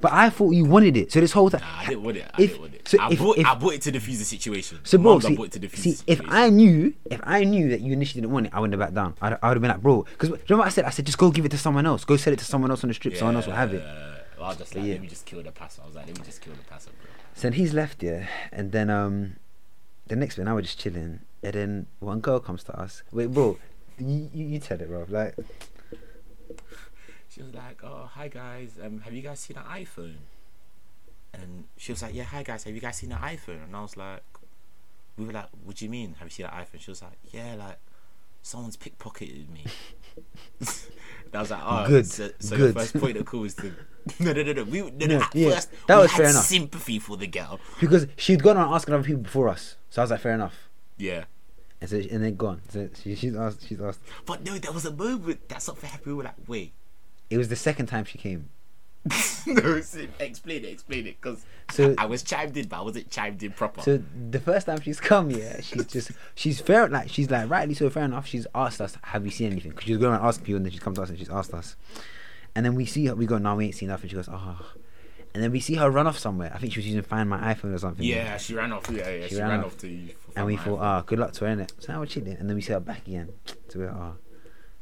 [0.01, 2.25] "But I thought you wanted it." So this whole time, Nah, I didn't want it.
[2.33, 2.87] I If- didn't want it.
[2.87, 4.79] so I, if- brought, if- I brought it to defuse the situation.
[4.83, 6.21] So, bro, see, it see the if.
[6.27, 8.95] I knew, if I knew that you initially didn't want it, I wouldn't have backed
[8.95, 9.13] down.
[9.21, 10.85] I'd, I would have been like, bro, because remember what I said?
[10.85, 12.05] I said, just go give it to someone else.
[12.05, 13.15] Go sell it to someone else on the strip.
[13.17, 13.83] Someone else will have it.
[14.41, 14.93] Well, I was just like, Yeah.
[14.93, 15.83] let me just kill the passer.
[15.83, 17.11] I was like, let me just kill the passer, bro.
[17.35, 19.35] So then he's left, yeah, and then um,
[20.07, 23.03] the next bit, now we're just chilling, and then one girl comes to us.
[23.11, 23.59] Wait, bro,
[23.99, 25.05] you, you, you tell it, bro.
[25.07, 25.35] Like,
[27.29, 28.79] She was like, "Oh, hi guys.
[28.83, 30.15] Um, have you guys seen an iPhone?"
[31.35, 32.63] And she was like, "Yeah, hi guys.
[32.63, 34.23] Have you guys seen an iPhone?" And I was like,
[35.17, 36.15] "We were like, what do you mean?
[36.17, 37.77] Have you seen an iPhone?" She was like, "Yeah, like
[38.41, 39.65] someone's pickpocketed me."
[41.33, 42.59] I was like, "Oh, Good, So, so good.
[42.59, 43.71] your first point of call is to
[44.19, 44.63] no, no, no, no.
[44.63, 46.45] We no, no, No, at yeah, first that we was had fair enough.
[46.45, 47.59] sympathy for the girl.
[47.79, 50.69] because she'd gone on asking other people before us, so I was like, fair enough.
[50.97, 51.25] Yeah."
[51.79, 52.61] And so, and then gone.
[52.69, 53.67] So she, she's asked.
[53.67, 53.99] She's asked.
[54.25, 56.05] But no, there was a moment that something happened.
[56.07, 56.73] We were like, wait.
[57.31, 58.49] It was the second time she came.
[59.47, 61.17] no, explain it, explain it.
[61.19, 63.81] Because So- I, was chimed in, but I wasn't chimed in proper.
[63.81, 67.73] So the first time she's come, yeah, she's just she's fair like she's like rightly
[67.73, 68.27] so fair enough.
[68.27, 70.65] She's asked us, "Have you seen anything?" Because she was going around asking people, and
[70.65, 71.75] then she's come to us and she's asked us.
[72.55, 73.15] And then we see her.
[73.15, 74.65] We go, "No, we ain't seen nothing." She goes, "Oh."
[75.33, 76.51] And then we see her run off somewhere.
[76.53, 78.05] I think she was using Find My iPhone or something.
[78.05, 78.87] yeah, she ran off.
[78.91, 79.67] Yeah, yeah, she, ran ran, off.
[79.67, 79.77] off.
[79.77, 80.09] to you.
[80.09, 81.71] for- And we thought, "Ah, good luck to her." Innit?
[81.79, 83.29] So now we're chilling, and then we see her back again.
[83.69, 84.13] So we're, "Ah."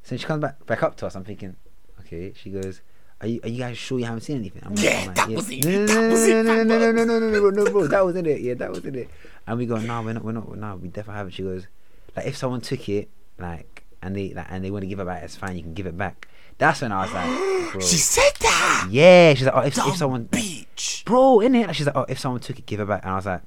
[0.04, 1.16] So she comes back back up to us.
[1.16, 1.56] I'm thinking,
[2.02, 2.34] okay.
[2.36, 2.82] She goes.
[3.22, 4.62] Are you, are you guys sure you haven't seen anything?
[4.66, 5.66] I'm Yeah, I'm that was it.
[5.66, 7.50] No, no, That no, was no, it, no, no, that no, no, no, no, no,
[7.50, 7.88] no, no, bro.
[7.88, 8.40] That wasn't it.
[8.42, 9.10] Yeah, that wasn't it.
[9.46, 11.34] And we go, no, we're not, we're not, no, we definitely haven't.
[11.34, 11.68] She goes,
[12.16, 15.06] like, if someone took it, like, and they, like, and they want to give it
[15.06, 15.58] back, it's fine.
[15.58, 16.30] You can give it back.
[16.58, 17.82] That's when I was like, bro.
[17.82, 18.88] She said that.
[18.90, 19.34] yeah.
[19.34, 21.04] She's like, oh, if, Dumb if someone, bitch.
[21.04, 21.68] bro, in it.
[21.68, 23.04] Like, she's like, oh, if someone took it, give it back.
[23.04, 23.42] And I was like,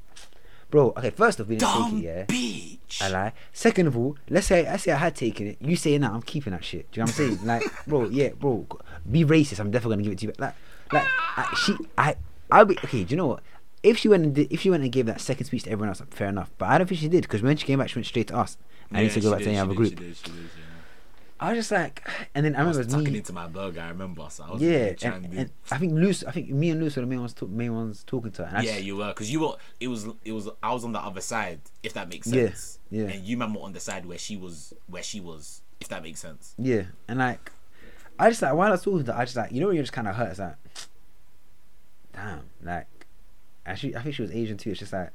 [0.70, 1.10] bro, okay.
[1.10, 2.04] First off, we didn't Dumb take it.
[2.04, 2.24] Yeah.
[2.26, 2.71] bitch.
[3.00, 3.32] I lie.
[3.52, 5.58] Second of all, let's say I say I had taken it.
[5.60, 6.90] You saying that I'm keeping that shit.
[6.90, 7.38] Do you know what I'm saying?
[7.46, 8.66] Like, bro, yeah, bro,
[9.10, 9.60] be racist.
[9.60, 10.32] I'm definitely gonna give it to you.
[10.38, 10.54] Like,
[10.92, 11.06] like
[11.36, 12.16] I, she, I,
[12.50, 13.04] I'll be okay.
[13.04, 13.42] Do you know what?
[13.82, 15.88] If she went and did, if she went and gave that second speech to everyone
[15.88, 16.50] else, fair enough.
[16.58, 18.36] But I don't think she did because when she came back, she went straight to
[18.36, 18.56] us.
[18.92, 19.90] I need to go she back to did, any she other did, group.
[19.90, 20.71] She did, she yeah.
[21.42, 23.18] I was just like, and then I I remember was tucking me.
[23.18, 23.80] into my burger.
[23.80, 24.26] I remember.
[24.30, 27.02] So I was Yeah, and, and I think Luce, I think me and Luce were
[27.02, 28.56] the main ones, talk, main ones talking to her.
[28.56, 29.56] And yeah, just- you were because you were.
[29.80, 30.06] It was.
[30.24, 30.48] It was.
[30.62, 31.60] I was on the other side.
[31.82, 32.78] If that makes sense.
[32.90, 33.02] yeah.
[33.04, 33.10] yeah.
[33.10, 34.72] And you man were on the side where she was.
[34.86, 35.62] Where she was.
[35.80, 36.54] If that makes sense.
[36.58, 37.50] Yeah, and like,
[38.18, 39.82] I just like while I was talking to her, I just like you know you're
[39.82, 40.30] just kind of hurt.
[40.30, 40.54] It's like,
[42.12, 42.86] damn, like,
[43.66, 44.70] actually, I think she was Asian too.
[44.70, 45.10] It's just like,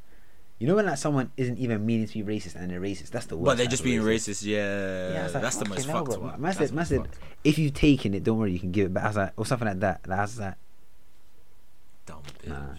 [0.60, 3.12] you know when like someone isn't even meaning to be racist and they're racist.
[3.12, 3.46] That's the worst.
[3.46, 4.44] But they're just being racist.
[4.44, 5.14] Yeah.
[5.14, 6.42] Yeah, like, that's the most hell, fucked one.
[6.42, 7.08] Man said, man said,
[7.44, 9.04] if you've taken it, don't worry, you can give it back.
[9.04, 10.08] I was like, or something like that.
[10.08, 10.56] Like, I was like,
[12.08, 12.48] Dumb bitch.
[12.50, 12.76] Nah.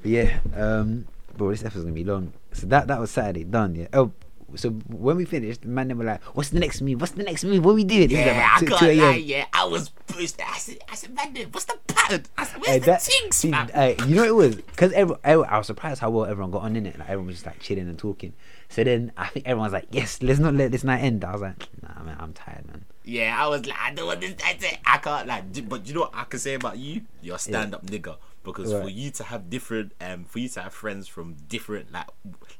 [0.00, 1.06] but yeah, um,
[1.36, 2.32] bro, this episode's gonna be long.
[2.52, 3.74] So that that was Saturday, done.
[3.74, 3.88] Yeah.
[3.92, 4.12] Oh.
[4.56, 7.00] So when we finished, the man they were like, "What's the next move?
[7.00, 7.64] What's the next move?
[7.64, 9.14] What we doing?" Yeah, about I can't lie.
[9.14, 10.40] Yeah, I was pushed.
[10.40, 12.24] I said, I said, man, what's the pattern?
[12.36, 13.68] I said, where's the that, things, see, man?
[13.68, 15.04] hey, you know it was because I
[15.34, 16.98] was surprised how well everyone got on in it.
[16.98, 18.34] Like everyone was just like chilling and talking.
[18.68, 21.32] So then I think everyone was like, "Yes, let's not let this night end." I
[21.32, 24.34] was like, "Nah, man, I'm tired, man." Yeah, I was like, I don't want this.
[24.44, 25.68] I said, I can't like.
[25.68, 27.02] But you know what I can say about you?
[27.20, 28.16] You're a stand-up nigga.
[28.44, 32.08] Because for you to have different, um, for you to have friends from different like,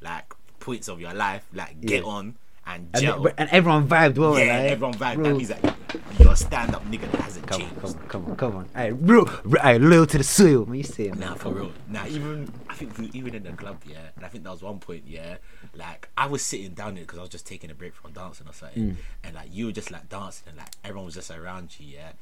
[0.01, 0.33] like
[0.63, 2.09] points of your life, like get Yeah.
[2.17, 3.23] on and And, gel.
[3.23, 4.39] but- and everyone vibed well.
[4.39, 5.15] yeah, like, everyone vibed.
[5.17, 5.25] bro.
[5.25, 5.77] That means that
[6.19, 7.81] you're a stand-up nigga that hasn't Come on, changed.
[7.83, 8.69] come on, come on, come on.
[8.75, 9.27] Hey, real,
[9.63, 10.65] hey, loyal to the soil.
[10.67, 11.17] Man, you it.
[11.19, 11.73] Nah, for real.
[11.89, 14.79] Nah, even I think even in the club, yeah, and I think that was one
[14.79, 15.37] point, yeah.
[15.75, 18.47] Like I was sitting down there because I was just taking a break from dancing
[18.49, 18.97] or something, mm.
[19.25, 22.13] and like you were just like dancing, and like everyone was just around you, yeah.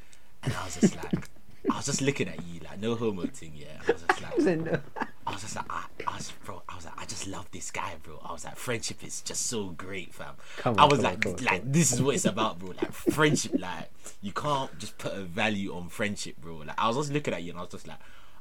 [0.42, 1.28] And I was just like,
[1.70, 3.66] I was just looking at you, like no homo thing, yeah.
[3.86, 4.80] I was just like,
[5.30, 7.70] I was just like, I, I was, bro, I was like, I just love this
[7.70, 8.20] guy, bro.
[8.24, 10.34] I was like, friendship is just so great, fam.
[10.56, 11.72] Come I was come on, like, come on, like on.
[11.72, 12.70] this is what it's about, bro.
[12.70, 13.90] Like friendship, like
[14.22, 16.56] you can't just put a value on friendship, bro.
[16.56, 17.98] Like I was just looking at you and I was just like,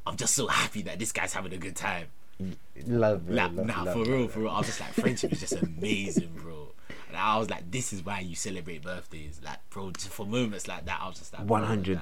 [0.08, 2.08] I'm just so happy that this guy's having a good time.
[2.88, 3.36] love, bro.
[3.36, 4.32] Like, love, nah, love, for real, love.
[4.32, 4.50] for real.
[4.50, 6.70] I was just like, friendship is just amazing, bro.
[7.10, 9.92] And I was like, this is why you celebrate birthdays, like, bro.
[9.92, 12.00] Just for moments like that, I was just like, bro, 100.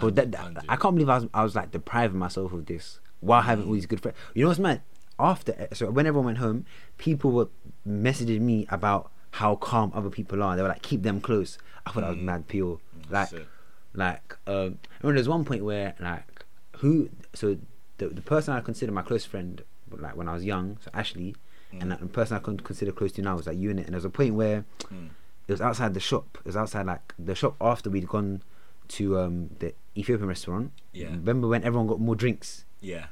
[0.00, 0.64] But that, that- 100.
[0.68, 3.72] I can't believe I was, I was like depriving myself of this while having all
[3.74, 4.16] these good friends.
[4.34, 4.80] You know what's mad?
[5.18, 6.66] After, so when everyone went home,
[6.98, 7.48] people were
[7.88, 10.56] messaging me about how calm other people are.
[10.56, 11.58] They were like, keep them close.
[11.86, 12.78] I thought that was mad pure.
[13.10, 13.46] Like, Sick.
[13.94, 16.44] like, um, I remember there's one point where, like,
[16.78, 17.56] who, so
[17.98, 21.34] the, the person I consider my close friend, like when I was young, so Ashley,
[21.72, 23.86] and like, the person I con- consider close to now was like Unit.
[23.86, 25.08] And there was a point where Mm.
[25.48, 26.38] it was outside the shop.
[26.40, 28.42] It was outside like the shop after we'd gone
[28.88, 30.72] to um, the Ethiopian restaurant.
[30.92, 31.06] Yeah.
[31.08, 33.06] Remember when everyone got more drinks Yeah.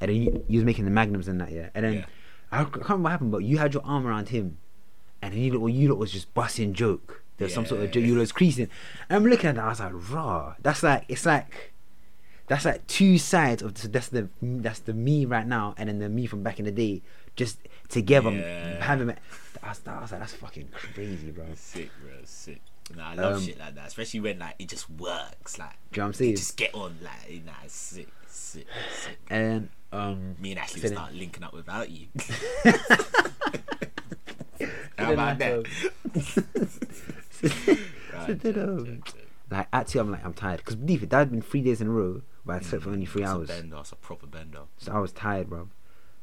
[0.00, 1.68] And then you, you was making the magnums and that, yeah.
[1.74, 2.04] And then Yeah.
[2.52, 4.58] I can't remember what happened, but you had your arm around him,
[5.22, 7.22] and then you lot, well, you lot was just busting joke.
[7.38, 8.02] There's some sort of joke.
[8.02, 8.08] Yeah.
[8.08, 8.68] You lot was creasing.
[9.08, 9.64] And I'm looking at that.
[9.64, 10.54] I was like, raw.
[10.62, 11.72] That's like it's like.
[12.46, 15.98] That's like two sides of the, that's the that's the me right now and then
[15.98, 17.00] the me from back in the day
[17.36, 17.56] just
[17.88, 18.84] together Yeah.
[18.84, 19.18] having it.
[19.62, 21.46] I was, I was like that's fucking crazy, bro.
[21.54, 22.12] Sick, bro.
[22.24, 22.60] Sick.
[22.94, 25.58] Nah, I love Um, shit like that, especially when like it just works.
[25.58, 26.36] Like Do you know what I'm you saying?
[26.36, 26.98] just get on.
[27.02, 29.16] Like, nah, it's sick, sick, sick.
[29.30, 32.06] And um, Me and Ashley will start linking up without you.
[34.98, 35.64] How about that?
[35.64, 35.68] like,
[38.14, 39.02] Right, so then, um,
[39.50, 41.88] like actually I'm like I'm tired because believe it that had been three days in
[41.88, 43.50] a row where I slept for only three It's hours.
[43.50, 44.60] A bender, it's a proper bender.
[44.78, 45.68] So I was tired, bro.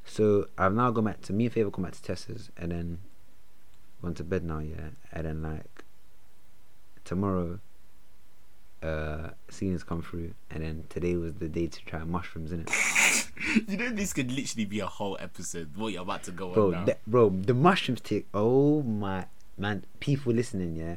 [0.06, 3.00] So I've now gone back to me and Favor come back to Tessa's and then
[4.02, 4.90] went to bed now, yeah.
[5.12, 5.84] And then like
[7.04, 7.60] tomorrow,
[8.82, 12.70] uh, scenes come through, and then today was the day to try mushrooms, innit?
[13.68, 15.76] you know this could literally be a whole episode.
[15.76, 16.86] What you're about to go Bro, on now.
[16.86, 18.28] the, bro, the mushrooms take.
[18.34, 19.26] Oh my
[19.58, 20.96] man, people listening, yeah.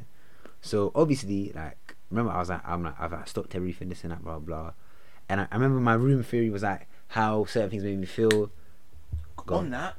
[0.60, 4.12] So obviously, like, remember I was like, I'm like, I've like, stopped everything, this and
[4.12, 4.72] that, blah blah.
[5.28, 8.50] And I, I remember my room theory was like how certain things made me feel.
[9.46, 9.70] Go on on.
[9.70, 9.96] that,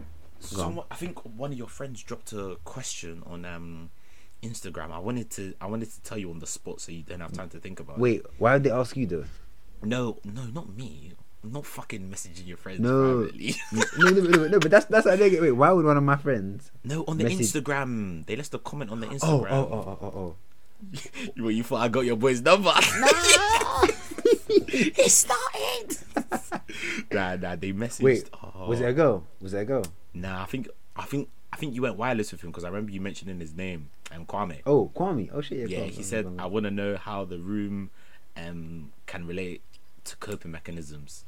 [0.56, 0.80] Go on.
[0.92, 3.90] I think one of your friends dropped a question on um
[4.44, 4.92] Instagram.
[4.92, 7.34] I wanted to I wanted to tell you on the spot so you don't have
[7.34, 8.02] time to think about it.
[8.02, 9.26] Wait, why did they ask you though?
[9.84, 11.14] No, no, not me.
[11.46, 13.22] I'm not fucking messaging your friends No.
[13.28, 13.56] privately.
[13.72, 15.42] no, no, no, no, no, but that's that's I don't get.
[15.42, 16.72] Wait, why would one of my friends?
[16.84, 18.26] no, on the Message- Instagram.
[18.26, 19.52] They left a comment on the Oh, Instagram.
[19.52, 20.36] oh, oh, oh, oh, oh.
[21.42, 22.72] Well, you thought I got your boy's number?
[23.00, 23.08] No,
[24.68, 25.98] he started.
[27.12, 27.56] nah, nah.
[27.56, 28.02] They messaged.
[28.02, 28.68] Wait, oh.
[28.68, 29.24] was it a girl?
[29.42, 29.84] Was it a girl?
[30.14, 32.92] Nah, I think I think I think you went wireless with him because I remember
[32.92, 34.62] you mentioning his name and Kwame.
[34.66, 35.30] Oh, Kwame.
[35.34, 35.70] Oh shit.
[35.70, 36.40] yeah, Kwame, he Kwame, said Kwame.
[36.42, 37.92] I want to know how the room
[38.36, 39.62] um can relate
[40.06, 41.24] to coping mechanisms.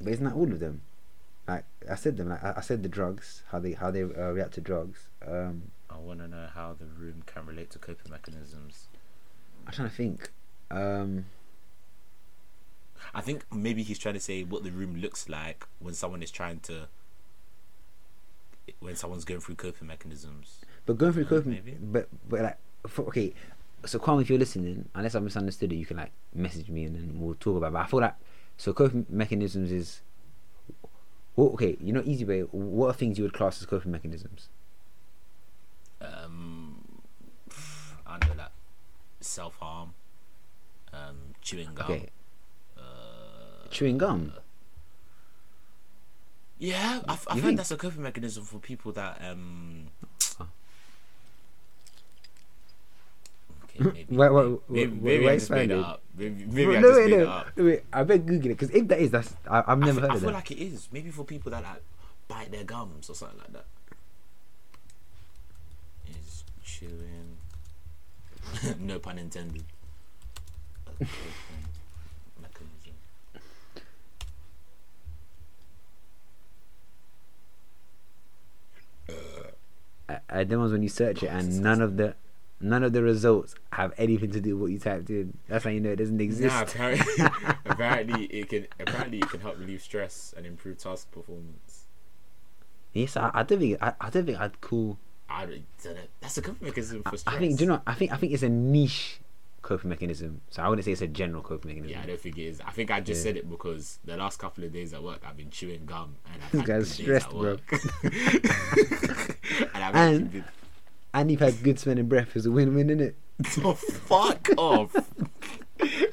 [0.00, 0.82] But it's not all of them?
[1.46, 2.28] Like I said them.
[2.28, 3.42] Like I, I said the drugs.
[3.50, 5.08] How they how they uh, react to drugs.
[5.26, 8.88] Um, I want to know how the room can relate to coping mechanisms.
[9.66, 10.30] I'm trying to think.
[10.70, 11.26] Um,
[13.14, 16.30] I think maybe he's trying to say what the room looks like when someone is
[16.30, 16.88] trying to
[18.78, 20.60] when someone's going through coping mechanisms.
[20.86, 21.76] but going through coping, maybe.
[21.80, 23.34] but but like for, okay.
[23.86, 26.94] So Kwame, if you're listening, unless I misunderstood it, you can like message me and
[26.94, 27.68] then we'll talk about.
[27.68, 27.72] it.
[27.72, 28.14] But I feel like
[28.60, 30.02] so coping mechanisms is.
[31.34, 32.40] Well, okay, you know, easy way.
[32.42, 34.50] What are things you would class as coping mechanisms?
[36.02, 37.00] Um,
[38.06, 38.52] I know that
[39.20, 39.94] self harm,
[40.92, 41.90] um, chewing gum.
[41.90, 42.10] Okay,
[42.76, 42.82] Uh,
[43.70, 44.34] chewing gum.
[46.58, 49.86] Yeah, I've, I've think- that's a coping mechanism for people that um.
[50.38, 50.46] Oh.
[53.62, 56.02] Okay, maybe, Why- why- maybe, why- maybe, why maybe I just made it up.
[56.16, 57.46] Maybe, maybe Bro, I just wait, made no, it up.
[57.56, 60.10] wait, I bet Google it because if that is, that's I, I've never I, heard
[60.10, 60.34] I of feel that.
[60.36, 60.88] like it is.
[60.92, 61.82] Maybe for people that like
[62.28, 63.64] bite their gums or something like that.
[66.10, 67.36] Is chewing.
[68.80, 69.64] no pun intended.
[72.42, 72.94] Mechanism.
[80.08, 82.14] I, I them ones when you search it and none of the
[82.60, 85.36] none of the results have anything to do with what you typed in.
[85.48, 86.54] That's how you know it doesn't exist.
[86.54, 87.14] Nah, apparently,
[87.66, 91.86] apparently it can apparently it can help relieve stress and improve task performance.
[92.92, 94.98] Yes, I, I don't think I, I don't think I'd call.
[95.28, 95.94] I don't know.
[96.20, 97.34] That's a coping mechanism for stress.
[97.34, 97.80] I think do you know?
[97.86, 99.20] I think I think it's a niche
[99.62, 100.40] coping mechanism.
[100.50, 101.96] So I wouldn't say it's a general coping mechanism.
[101.98, 102.60] Yeah, I don't think it is.
[102.66, 103.30] I think I just Yeah.
[103.30, 106.42] said it because the last couple of days at work, I've been chewing gum and
[106.42, 107.58] I've This had guy's good days stressed, bro.
[109.74, 110.44] and I've And- been.
[111.12, 112.36] And you've had good smelling breath.
[112.36, 113.16] It's a win-win, isn't it?
[113.64, 114.94] Oh, fuck off.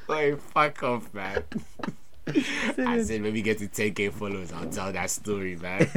[0.07, 1.43] Like, fuck off, man.
[2.77, 5.89] I said when we get to 10k followers, I'll tell that story, man.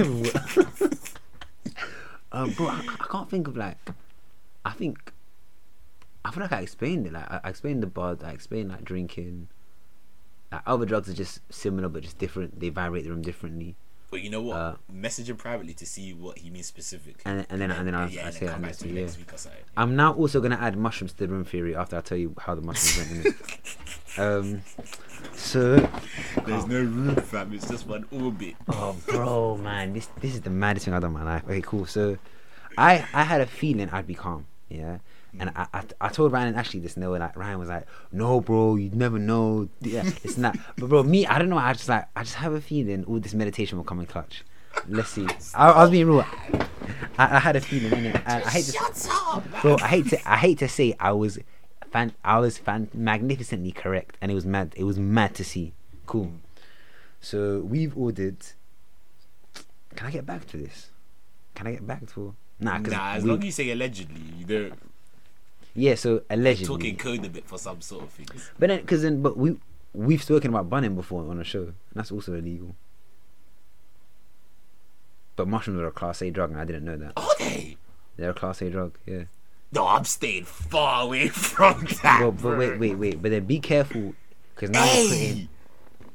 [2.32, 3.76] um, bro, I, I can't think of like.
[4.64, 5.12] I think.
[6.24, 7.12] I feel like I explained it.
[7.12, 8.22] Like I, I explained the bud.
[8.24, 9.48] I explained like drinking.
[10.52, 12.58] Like other drugs are just similar but just different.
[12.60, 13.76] They vibrate the room differently.
[14.10, 14.56] But you know what?
[14.56, 17.22] Uh, Message him privately to see what he means specifically.
[17.24, 18.84] And and then and then I'll, yeah, I'll say that come back next.
[18.84, 19.00] Yeah.
[19.02, 19.60] next week or something.
[19.76, 22.54] I'm now also gonna add mushrooms to the room theory after I tell you how
[22.54, 23.34] the mushrooms went in.
[24.18, 24.62] Um,
[25.34, 25.76] so
[26.44, 27.52] There's no roof, fam.
[27.54, 28.56] It's just one orbit.
[28.68, 31.44] Oh, bro, man, this this is the maddest thing I've done in my life.
[31.44, 31.86] Okay, cool.
[31.86, 32.18] So,
[32.76, 34.98] I I had a feeling I'd be calm, yeah.
[35.38, 37.68] And I, I, I told Ryan and Ashley this, and they were like, Ryan was
[37.68, 40.56] like, "No, bro, you never know." Yeah, it's not.
[40.76, 41.58] But bro, me, I don't know.
[41.58, 44.44] I just like, I just have a feeling all this meditation will come in clutch.
[44.88, 45.26] Let's see.
[45.54, 46.24] I, I was being real.
[47.18, 49.76] I, I had a feeling in it, and I hate to, Shut up, bro.
[49.80, 51.38] I hate to, I hate to say I was,
[51.90, 54.74] fan, I was fan, magnificently correct, and it was mad.
[54.76, 55.72] It was mad to see.
[56.06, 56.32] Cool.
[57.20, 58.38] So we've ordered.
[59.96, 60.90] Can I get back to this?
[61.54, 62.34] Can I get back to?
[62.60, 64.78] Nah, Nah, as we- long as you say allegedly, you don't
[65.74, 65.94] yeah.
[65.94, 68.50] So allegedly, talking code a bit for some sort of things.
[68.58, 69.56] but then because then, but we
[69.94, 72.74] we've spoken about bunning before on a show, and that's also illegal.
[75.36, 77.12] But mushrooms are a class A drug, and I didn't know that.
[77.16, 77.76] Are they?
[78.16, 79.24] They're a class A drug, yeah.
[79.72, 82.20] No, I'm staying far away from that.
[82.20, 83.22] But, but wait, wait, wait.
[83.22, 84.14] But then be careful,
[84.54, 85.48] because now you're putting.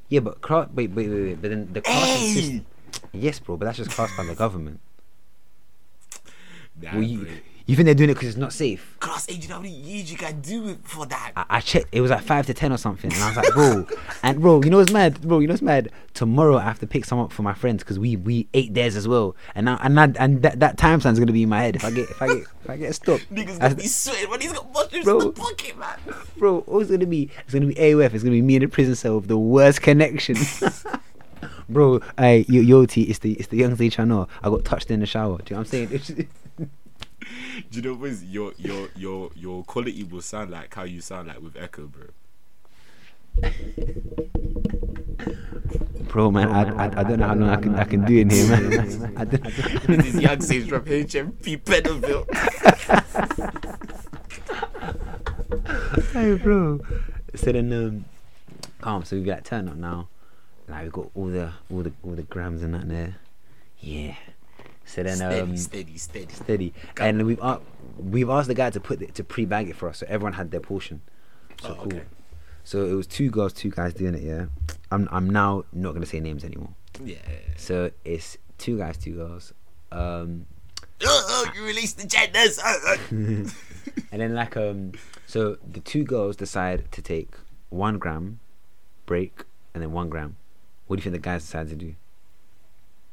[0.10, 0.70] Yeah, but class.
[0.74, 1.42] Wait, wait, wait, wait.
[1.42, 2.34] But then the classing hey.
[2.34, 2.66] system.
[3.14, 4.80] Yes, bro, but that's just classed by the government.
[6.82, 7.28] Nah, Well, you.
[7.68, 8.96] You think they're doing it because it's not safe?
[9.00, 11.32] Class A, do you know how many years you can do it for that?
[11.36, 11.88] I, I checked.
[11.92, 13.88] It was like five to ten or something, and I was like, bro,
[14.24, 15.40] and bro, you know what's mad, bro?
[15.40, 15.90] You know what's mad?
[16.14, 18.96] Tomorrow I have to pick some up for my friends because we we ate theirs
[18.96, 21.60] as well, and now and that and that, that time sign's gonna be in my
[21.60, 23.30] head if I get if I get if I get stopped.
[23.34, 25.20] Niggas gonna be sweating when he's got mushrooms Bro.
[25.22, 25.98] in the pocket, man.
[26.38, 27.32] bro, what's gonna be?
[27.46, 28.14] It's gonna be AOF.
[28.14, 30.36] It's gonna be me in a prison cell with the worst connection.
[31.68, 34.30] bro, I yo, yo T, it's the it's the young Z channel.
[34.44, 35.40] I got touched in the shower.
[35.40, 36.28] Do you know what I'm saying?
[37.72, 41.02] Do you know what is your your your your quality will sound like how you
[41.02, 42.06] sound like with Echo, bro.
[46.08, 48.30] bro, man, I, I I don't know how long I can I can do in
[48.30, 49.14] here, man.
[49.18, 49.44] I don't,
[49.88, 52.26] this is young Sage from HMP Pedoville.
[56.14, 56.80] Hey, bro.
[57.36, 58.06] So then, um,
[58.80, 59.04] calm.
[59.04, 60.08] So we got turn up now.
[60.68, 63.16] Like we got all the all the all the grams and that there.
[63.80, 64.16] Yeah.
[64.86, 66.34] So then, steady, um, steady, steady.
[66.34, 66.74] steady.
[67.00, 67.60] And we've uh,
[67.98, 70.52] we've asked the guy to put it, to pre-bag it for us, so everyone had
[70.52, 71.02] their portion.
[71.62, 71.84] So Oh, cool.
[71.88, 72.02] okay.
[72.64, 74.22] So it was two girls, two guys doing it.
[74.24, 74.46] Yeah.
[74.92, 76.70] I'm I'm now not gonna say names anymore.
[77.04, 77.18] Yeah.
[77.58, 79.54] So it's two guys, two girls.
[79.92, 80.46] Um,
[81.04, 82.58] Oh, oh, you released the genders.
[82.64, 82.98] Oh, oh.
[84.12, 84.94] and then like um,
[85.26, 87.36] so the two girls decide to take
[87.70, 88.40] one gram,
[89.06, 89.44] break,
[89.74, 90.38] and then one gram.
[90.88, 91.96] What do you think the guys decided to do?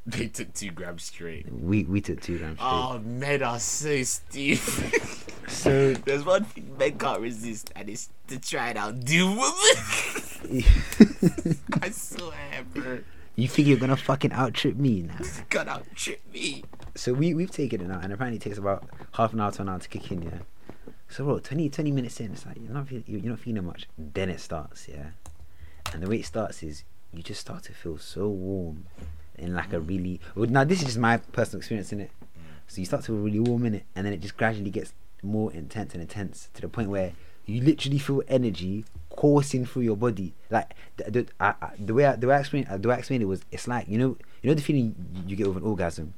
[0.05, 1.51] They took two grams straight.
[1.51, 2.57] We we took two grams.
[2.59, 2.69] straight.
[2.69, 5.01] Oh, men are so stupid.
[5.47, 10.63] So There's one thing men can't resist, and it's to try and outdo women.
[11.81, 12.99] I swear, bro.
[13.35, 15.19] you think you're gonna fucking out trip me now?
[15.49, 16.63] God out trip me.
[16.95, 19.61] So we we've taken it now, and apparently it takes about half an hour to
[19.63, 20.21] an hour to kick in.
[20.23, 20.39] Yeah.
[21.09, 23.87] So bro, 20, 20 minutes in, it's like you're not feel, you're not feeling much.
[23.97, 25.07] Then it starts, yeah.
[25.93, 28.85] And the way it starts is you just start to feel so warm,
[29.37, 30.19] in like a really.
[30.35, 32.11] Well, now this is just my personal experience in it.
[32.67, 34.93] So you start to feel really warm in it, and then it just gradually gets
[35.21, 37.13] more intense and intense to the point where
[37.45, 40.33] you literally feel energy coursing through your body.
[40.49, 42.97] Like the the, I, I, the way I, the way I explained the way I
[42.99, 44.95] explained it was it's like you know you know the feeling
[45.27, 46.13] you, get with an orgasm.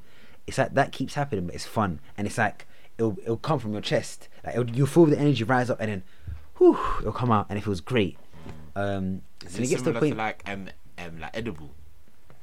[0.48, 2.68] It's like that keeps happening, but it's fun, and it's like
[2.98, 4.30] it'll it'll come from your chest.
[4.44, 6.04] Like it'll, you'll feel the energy rise up, and then,
[6.58, 8.18] whew, it'll come out, and it feels great.
[8.76, 10.14] Um, Is and it it gets to the point.
[10.14, 11.72] to like um um like edible,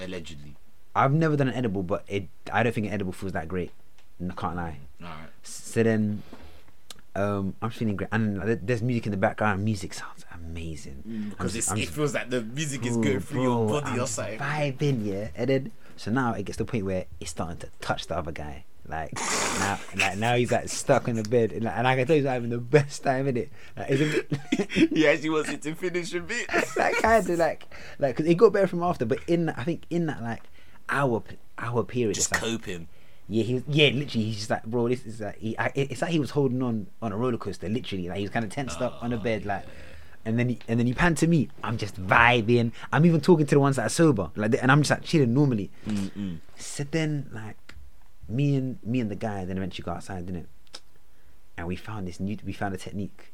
[0.01, 0.57] allegedly?
[0.95, 3.71] I've never done an edible, but it I don't think an edible feels that great.
[4.21, 4.79] I can't lie.
[5.03, 5.29] Alright.
[5.43, 6.23] So then,
[7.15, 9.65] um, I'm feeling great, and there- there's music in the background.
[9.65, 13.87] Music sounds amazing Because I'm it feels like the music is going through your body
[13.93, 14.39] I'm or something.
[14.39, 15.29] Vibing, yeah.
[15.35, 18.17] And then so now it gets to the point where it's starting to touch the
[18.17, 18.65] other guy.
[18.87, 19.13] Like
[19.59, 22.17] now, like now he's like stuck in the bed, and, like, and I can tell
[22.17, 23.51] he's having the best time in it.
[23.77, 24.33] Like, bit,
[24.91, 26.47] he actually wants it to finish a bit.
[26.77, 27.65] like kind of like
[27.99, 30.43] like 'cause it got better from after, but in I think in that like
[30.93, 32.15] hour p- hour period.
[32.15, 32.87] Just like, coping.
[33.29, 36.03] yeah, he was, yeah, literally, he's just like, bro, this is like, he, I, it's
[36.03, 38.51] like he was holding on on a roller coaster, literally, like he was kind of
[38.51, 39.65] tensed up on the Oh, bed, like,
[40.25, 43.47] and then he, and then he pan to me, I'm just vibing, I'm even talking
[43.47, 45.71] to the ones that are sober, like, and I'm just like chilling normally.
[45.89, 46.39] Mm-mm.
[46.57, 47.75] So then, like,
[48.29, 50.81] me and me and the guy then eventually got outside, didn't it?
[51.59, 53.33] And we found this new, we found a technique.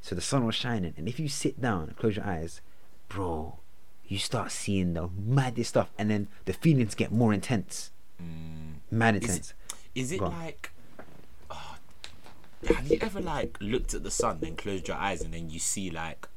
[0.00, 2.62] So the sun was shining, and if you sit down and close your eyes,
[3.08, 3.58] bro,
[4.10, 7.90] you start seeing the maddest stuff, and then the feelings get more intense,
[8.90, 9.54] mad Is intense.
[9.94, 10.72] it, is it like?
[11.50, 11.76] Oh,
[12.68, 15.58] have you ever like looked at the sun, then closed your eyes, and then you
[15.58, 16.28] see like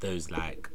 [0.00, 0.68] those like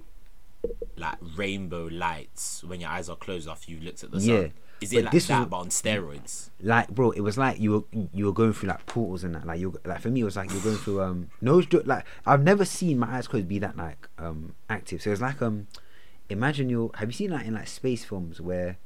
[0.98, 4.30] like rainbow lights when your eyes are closed after you looked at the sun?
[4.30, 4.48] Yeah,
[4.82, 6.50] Is but it like this that, was- but on steroids?
[6.62, 7.84] like bro it was like you were
[8.14, 10.36] you were going through like portals and that like you like for me it was
[10.36, 13.78] like you're going through um no like i've never seen my eyes closed be that
[13.78, 15.68] like um active so it's like um
[16.30, 18.78] imagine you're have you seen that in like space films where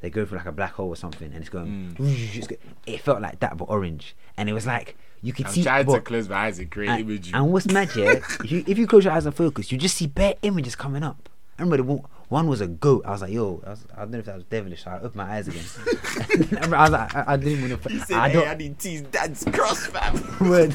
[0.00, 2.36] they go through like a black hole or something and it's going mm.
[2.36, 2.56] it's go-
[2.86, 5.86] it felt like that but orange and it was like you could I'm see trying
[5.86, 7.32] to close my eyes and create and, imagery.
[7.32, 8.22] and what's magic?
[8.44, 11.02] if you if you close your eyes and focus, you just see bare images coming
[11.02, 11.30] up.
[11.58, 11.84] I remember the
[12.28, 13.04] one, was a goat.
[13.06, 14.84] I was like, yo, I, was, I don't know if that was devilish.
[14.84, 15.64] So I opened my eyes again.
[16.62, 18.04] I, was like, I, I didn't want He to.
[18.04, 18.48] said, I hey, don't.
[18.48, 20.14] I need T's dad's cross, fam.
[20.48, 20.74] word.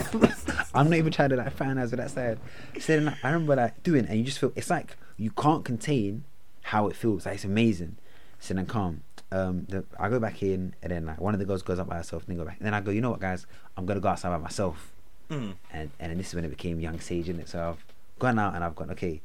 [0.73, 2.39] I'm not even trying to like finance with that side.
[2.79, 6.23] So then I remember like doing, and you just feel it's like you can't contain
[6.63, 7.25] how it feels.
[7.25, 7.97] Like it's amazing.
[8.39, 9.03] So then calm.
[9.31, 11.87] Um, the, I go back in, and then like one of the girls goes up
[11.87, 12.57] by herself, and then go back.
[12.57, 13.45] And then I go, you know what, guys,
[13.77, 14.91] I'm gonna go outside by myself.
[15.29, 15.53] Mm.
[15.71, 17.49] And and then this is when it became young sage, in it.
[17.49, 17.85] So I've
[18.19, 19.21] gone out and I've gone, okay,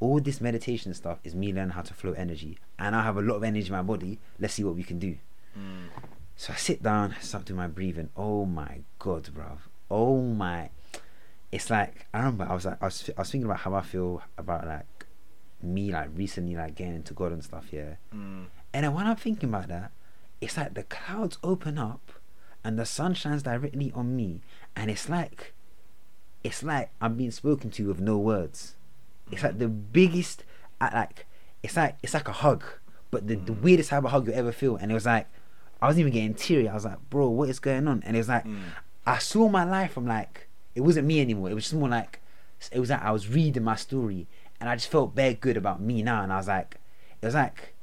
[0.00, 3.22] all this meditation stuff is me learning how to flow energy, and I have a
[3.22, 4.18] lot of energy in my body.
[4.38, 5.16] Let's see what we can do.
[6.36, 8.10] So I sit down, start doing my breathing.
[8.16, 9.58] Oh my god, bruv.
[9.90, 10.70] Oh my.
[11.50, 13.82] It's like I remember I was like I was I was thinking about how I
[13.82, 15.06] feel about like
[15.60, 17.66] me like recently like getting into God and stuff.
[17.72, 17.96] Yeah.
[18.14, 18.46] Mm.
[18.72, 19.90] And then when I'm thinking about that,
[20.40, 22.12] it's like the clouds open up
[22.62, 24.42] and the sun shines directly on me,
[24.76, 25.54] and it's like,
[26.44, 28.76] it's like I'm being spoken to with no words.
[29.30, 30.44] It's like the biggest,
[30.80, 31.26] like,
[31.62, 32.64] it's like it's like a hug,
[33.10, 33.62] but the, the mm.
[33.62, 34.76] weirdest type of hug you ever feel.
[34.76, 35.26] And it was like,
[35.80, 36.68] I wasn't even getting teary.
[36.68, 38.02] I was like, bro, what is going on?
[38.04, 38.58] And it was like, mm.
[39.06, 41.50] I saw my life from like, it wasn't me anymore.
[41.50, 42.20] It was just more like,
[42.72, 44.26] it was like I was reading my story,
[44.60, 46.22] and I just felt very good about me now.
[46.22, 46.76] And I was like,
[47.20, 47.74] it was like.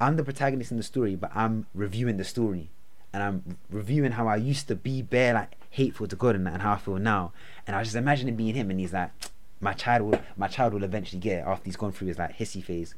[0.00, 2.70] I'm the protagonist in the story, but I'm reviewing the story,
[3.12, 6.52] and I'm reviewing how I used to be bare like hateful to God and, that,
[6.52, 7.32] and how I feel now.
[7.66, 9.10] And I was just imagining being him, and he's like,
[9.60, 12.36] my child will, my child will eventually get it after he's gone through his like
[12.38, 12.94] hissy phase,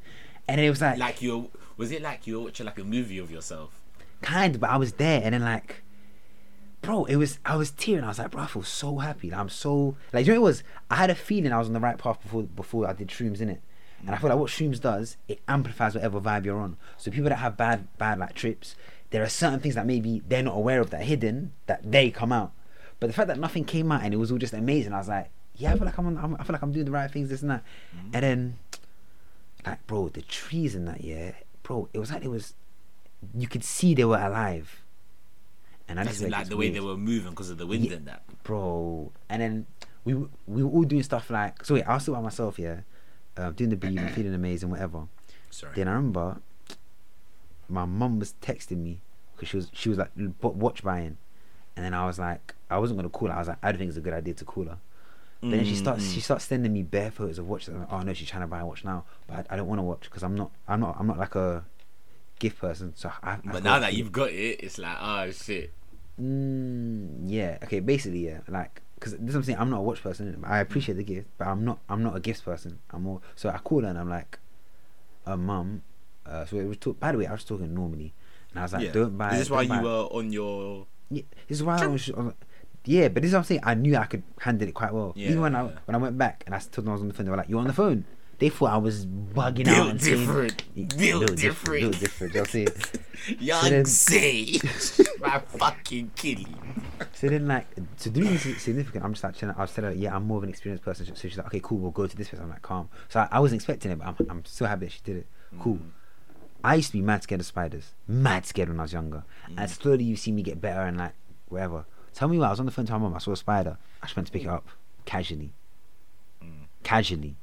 [0.47, 3.17] and it was like, Like you, was it like you were watching like a movie
[3.17, 3.79] of yourself?
[4.21, 5.81] kind, of, but I was there, and then like,
[6.81, 8.03] bro, it was I was tearing.
[8.03, 9.29] I was like, bro, I feel so happy.
[9.31, 11.73] Like, I'm so like, you know, it was I had a feeling I was on
[11.73, 13.61] the right path before before I did shrooms in it,
[14.05, 16.77] and I feel like what shrooms does, it amplifies whatever vibe you're on.
[16.97, 18.75] So people that have bad bad like trips,
[19.09, 22.11] there are certain things that maybe they're not aware of that are hidden that they
[22.11, 22.51] come out.
[22.99, 25.07] But the fact that nothing came out and it was all just amazing, I was
[25.07, 25.31] like,
[25.61, 27.29] yeah, I feel like I'm, on, I'm I feel like I'm doing the right things,
[27.29, 27.63] this and that,
[28.13, 28.57] and then
[29.65, 31.31] like, bro, the trees in that yeah,
[31.63, 32.53] bro, it was like it was,
[33.35, 34.81] you could see they were alive.
[35.87, 38.23] And I just like the way they were moving because of the wind and that.
[38.43, 39.11] bro.
[39.29, 39.65] And then
[40.05, 40.13] we
[40.47, 41.73] we were all doing stuff like so.
[41.75, 42.81] Wait, I was still by myself, yeah,
[43.37, 45.07] uh, doing the breathing, feeling amazing, whatever.
[45.49, 45.73] Sorry.
[45.75, 46.41] Then I remember
[47.67, 49.01] my mum was texting me
[49.35, 50.11] because she was she was like
[50.41, 51.17] watch buying,
[51.75, 53.35] and then I was like I wasn't gonna call her.
[53.35, 54.77] I was like I don't think it's a good idea to call her.
[55.41, 57.73] But then she starts Mm, she starts sending me bare photos of watches.
[57.73, 59.79] Like, oh no, she's trying to buy a watch now, but I, I don't want
[59.79, 61.65] to watch because I'm not I'm not I'm not like a
[62.39, 62.93] gift person.
[62.95, 65.73] So I, I But now that you've got it, it's like, oh shit.
[66.21, 67.57] Mm, yeah.
[67.63, 67.79] Okay.
[67.79, 68.39] Basically, yeah.
[68.47, 69.57] Like, because this I'm saying.
[69.57, 70.43] I'm not a watch person.
[70.45, 71.79] I appreciate the gift, but I'm not.
[71.89, 72.79] I'm not a gift person.
[72.91, 73.21] I'm more.
[73.35, 74.37] So I call her and I'm like,
[75.25, 75.81] uh, "Mum."
[76.23, 78.13] Uh, so it was talk, By the way, I was talking normally,
[78.51, 78.91] and I was like, yeah.
[78.91, 80.85] "Don't buy." Is this is why don't you buy- were on your?
[81.09, 82.09] Yeah, this is why I was.
[82.15, 82.33] I was-
[82.85, 83.61] Yeah, but this is what I'm saying.
[83.63, 85.13] I knew I could handle it quite well.
[85.15, 85.71] Even when I Yeah.
[85.85, 87.37] when I went back and I told them I was on the phone, they were
[87.37, 88.05] like, "You're on the phone?"
[88.41, 90.63] They thought I was bugging out Built and saying- different.
[90.73, 91.81] Yeah, Built built different.
[91.81, 92.33] Built different.
[92.33, 93.37] You know what I'm saying?
[93.39, 94.63] Young then- Sage,
[95.19, 96.47] my fucking killie.
[97.13, 97.67] So then, like,
[97.99, 99.55] to do anything significant, I'm just like, chilling.
[99.55, 101.05] I her, yeah, I'm more of an experienced person.
[101.05, 102.41] So she's like, okay, cool, we'll go to this place.
[102.41, 102.89] I'm like, calm.
[103.09, 105.27] So I, I wasn't expecting it, but I'm, I'm so happy that she did it.
[105.59, 105.75] Cool.
[105.75, 105.89] Mm.
[106.63, 107.93] I used to be mad scared of spiders.
[108.07, 109.23] Mad scared when I was younger.
[109.47, 109.69] And mm.
[109.69, 111.13] slowly you see me get better and, like,
[111.47, 111.85] whatever.
[112.13, 113.77] Tell me what, I was on the phone to my mum, I saw a spider.
[114.01, 114.67] I just went to pick it up
[115.05, 115.53] casually.
[116.43, 116.67] Mm.
[116.83, 117.35] Casually.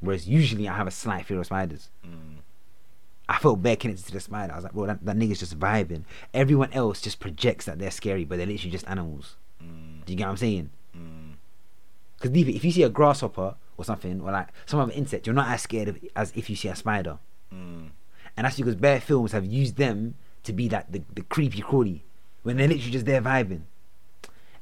[0.00, 1.90] Whereas usually I have a slight fear of spiders.
[2.06, 2.36] Mm.
[3.28, 4.52] I felt bare connected to the spider.
[4.52, 6.04] I was like, bro, that, that nigga's just vibing.
[6.32, 9.36] Everyone else just projects that they're scary, but they're literally just animals.
[9.62, 10.04] Mm.
[10.04, 10.70] Do you get what I'm saying?
[10.96, 11.32] Mm.
[12.16, 15.48] Because if you see a grasshopper or something, or like some other insect, you're not
[15.48, 17.18] as scared of as if you see a spider.
[17.52, 17.88] Mm.
[18.36, 22.04] and that's because bare films have used them to be like the, the creepy crawly
[22.48, 23.60] when they're literally just there vibing.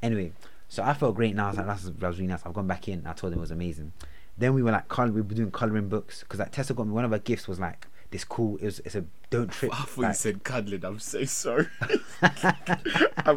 [0.02, 0.32] Anyway,
[0.66, 1.46] so I felt great now.
[1.46, 2.44] I was like, that's that was really nice.
[2.44, 3.06] I've gone back in.
[3.06, 3.92] I told them it was amazing.
[4.36, 6.92] Then we were like, color, we were doing coloring books because like Tessa got me
[6.92, 8.56] one of her gifts was like this cool.
[8.56, 9.72] It was it's a don't trip.
[9.72, 10.84] I thought you said cuddling.
[10.84, 11.68] I'm so sorry.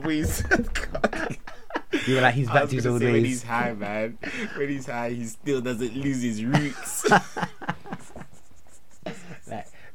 [0.04, 1.38] You said cuddling.
[2.08, 4.18] we were like, he's back to his old say, when he's high, man.
[4.56, 7.06] When he's high, he still doesn't lose his roots.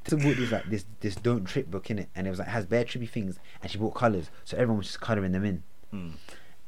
[0.04, 2.48] Tessa bought this like this this don't trip book in it, and it was like
[2.48, 5.62] has bare trippy things, and she bought colors, so everyone was just coloring them in.
[5.90, 6.10] Hmm.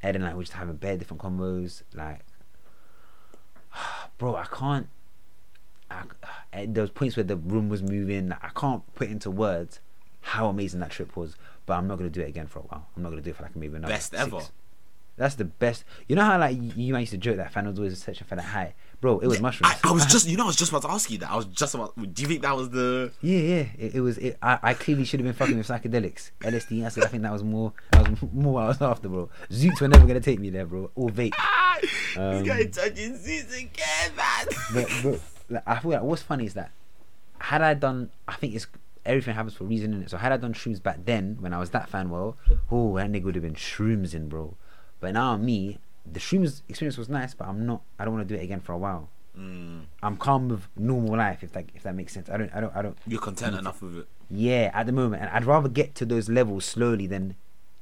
[0.02, 2.20] And then like we just having bare different combos, like,
[4.18, 4.88] bro, I can't.
[5.90, 6.02] I,
[6.52, 9.80] at those points where the room was moving, Like, I can't put into words
[10.22, 11.36] how amazing that trip was.
[11.66, 12.86] But I'm not gonna do it again for a while.
[12.96, 14.22] I'm not gonna do it for like maybe another Best six.
[14.22, 14.40] ever.
[15.16, 15.84] That's the best.
[16.08, 18.36] You know how like you, you used to joke that fan was always searching for
[18.36, 19.18] that high, bro.
[19.20, 19.74] It was mushrooms.
[19.84, 21.30] I, I was just, you know, I was just about to ask you that.
[21.30, 21.94] I was just about.
[21.96, 23.12] Do you think that was the?
[23.22, 23.66] Yeah, yeah.
[23.78, 24.18] It, it was.
[24.18, 27.04] It, I, I clearly should have been fucking with psychedelics, LSD, acid.
[27.04, 27.72] I think that was more.
[27.92, 29.28] That was more what I was after, bro.
[29.50, 30.90] Zoots were never gonna take me there, bro.
[30.94, 31.34] Or vape.
[31.78, 31.78] Ah,
[32.16, 34.46] Um, this guy touching seats again, man.
[34.72, 35.20] But, but
[35.50, 36.70] like, I feel like what's funny is that
[37.38, 38.66] had I done, I think it's
[39.04, 40.10] everything happens for a reason in it.
[40.10, 42.36] So had I done shrooms back then when I was that fan, well,
[42.70, 44.54] oh, that nigga would have been shrooms in, bro.
[45.00, 45.78] But now me,
[46.12, 47.82] the shrooms experience was nice, but I'm not.
[47.98, 49.08] I don't want to do it again for a while.
[49.38, 52.28] Mm, I'm calm with normal life, if that if that makes sense.
[52.30, 52.50] I don't.
[52.54, 52.74] I don't.
[52.76, 52.96] I don't.
[53.06, 54.08] you're content enough with it.
[54.30, 57.36] Yeah, at the moment, and I'd rather get to those levels slowly than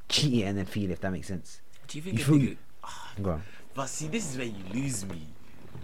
[0.09, 0.91] cheat it and then feel.
[0.91, 1.61] If that makes sense.
[1.87, 2.19] Do you think?
[2.19, 2.57] You feel you-
[3.23, 3.43] Go on.
[3.75, 5.23] But see, this is where you lose me.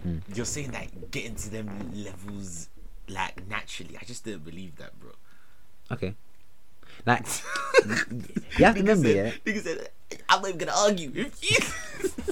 [0.03, 0.17] Hmm.
[0.33, 2.69] You're saying that getting to them levels
[3.07, 3.97] like naturally.
[3.99, 5.11] I just don't believe that, bro.
[5.91, 6.15] Okay.
[7.05, 7.25] Like,
[8.57, 9.31] you have to remember, yeah.
[9.45, 9.89] Said,
[10.29, 11.57] I'm not even gonna argue with you.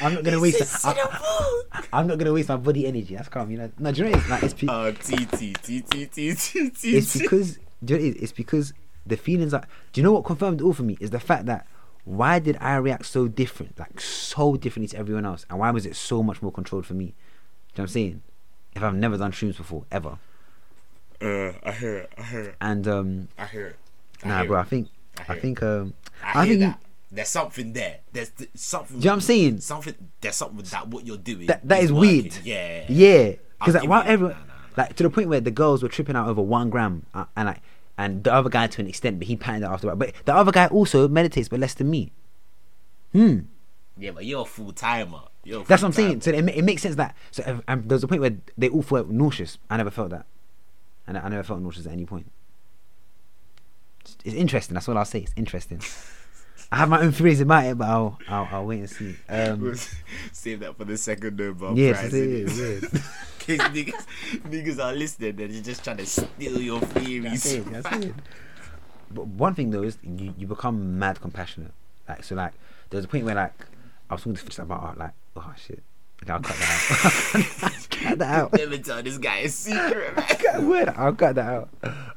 [0.00, 0.58] I'm not gonna He waste.
[0.58, 3.14] said, I, "Sit down." I'm not gonna waste my body energy.
[3.16, 3.70] That's calm, you know.
[3.78, 4.30] No, do you know what it is?
[4.30, 6.96] Like, it's, pe- Oh, T T T T T T T.
[6.96, 8.22] it's because do you know it is?
[8.22, 8.72] It's because
[9.06, 9.64] the feelings are.
[9.92, 11.66] Do you know what confirmed all for me is the fact that
[12.04, 15.86] why did I react so different, like so differently to everyone else, and why was
[15.86, 17.06] it so much more controlled for me?
[17.06, 17.14] Do you know
[17.74, 18.22] what I'm saying?
[18.74, 20.18] If I've never done shrooms before, ever,
[21.20, 22.12] Uh, I hear it.
[22.18, 22.54] I hear it.
[22.60, 23.76] and um, I hear it.
[24.24, 24.60] I nah, hear bro, it.
[24.60, 24.88] I think,
[25.18, 25.40] I I, hear it.
[25.42, 26.80] think, um, I, I hear think you- that.
[27.14, 27.98] There's something there.
[28.10, 28.98] There's th- something.
[28.98, 29.60] Do you know what I'm saying?
[29.60, 29.94] Something.
[30.22, 30.88] There's something with that.
[30.88, 31.46] What you're doing.
[31.46, 32.22] that that is working.
[32.22, 32.38] weird.
[32.42, 32.86] Yeah.
[32.88, 33.32] yeah.
[33.60, 34.82] Because like, while everyone, Nah, nah, nah.
[34.84, 37.46] like to the point where the girls were tripping out over one gram, uh, and
[37.48, 37.60] like,
[37.98, 39.88] and the other guy to an extent, but he patterned it after.
[39.88, 39.98] that.
[39.98, 42.12] But the other guy also meditates, but less than me.
[43.12, 43.40] Hmm.
[43.98, 45.20] Yeah, but you're a full timer.
[45.44, 46.22] That's what I'm saying.
[46.22, 47.14] So it, it makes sense that.
[47.30, 49.58] So um, there was a point where they all felt nauseous.
[49.68, 50.24] I never felt that,
[51.06, 52.30] and I, I never felt nauseous at any point.
[54.00, 54.72] It's, it's interesting.
[54.74, 55.20] That's all I'll say.
[55.20, 55.82] It's interesting.
[56.72, 59.14] I have my own theories about it, but I'll I'll, I'll wait and see.
[59.28, 59.74] Um,
[60.32, 62.14] Save that for the second Nobel yes, Prize.
[62.14, 62.44] it innit?
[62.44, 62.58] is.
[62.58, 63.28] Yes.
[63.38, 64.06] case niggas,
[64.48, 67.42] niggas are listening and you're just trying to steal your theories.
[67.42, 68.14] That's it, that's it.
[69.10, 71.72] But one thing though is you, you become mad compassionate.
[72.08, 72.54] Like so, like
[72.88, 73.52] there was a point where like
[74.08, 75.82] I was talking to about art, like oh shit,
[76.22, 77.90] okay, I'll cut that out.
[77.90, 78.52] cut that out.
[78.54, 80.66] Never tell this guy a secret, man.
[80.66, 81.68] Word, I'll cut that out.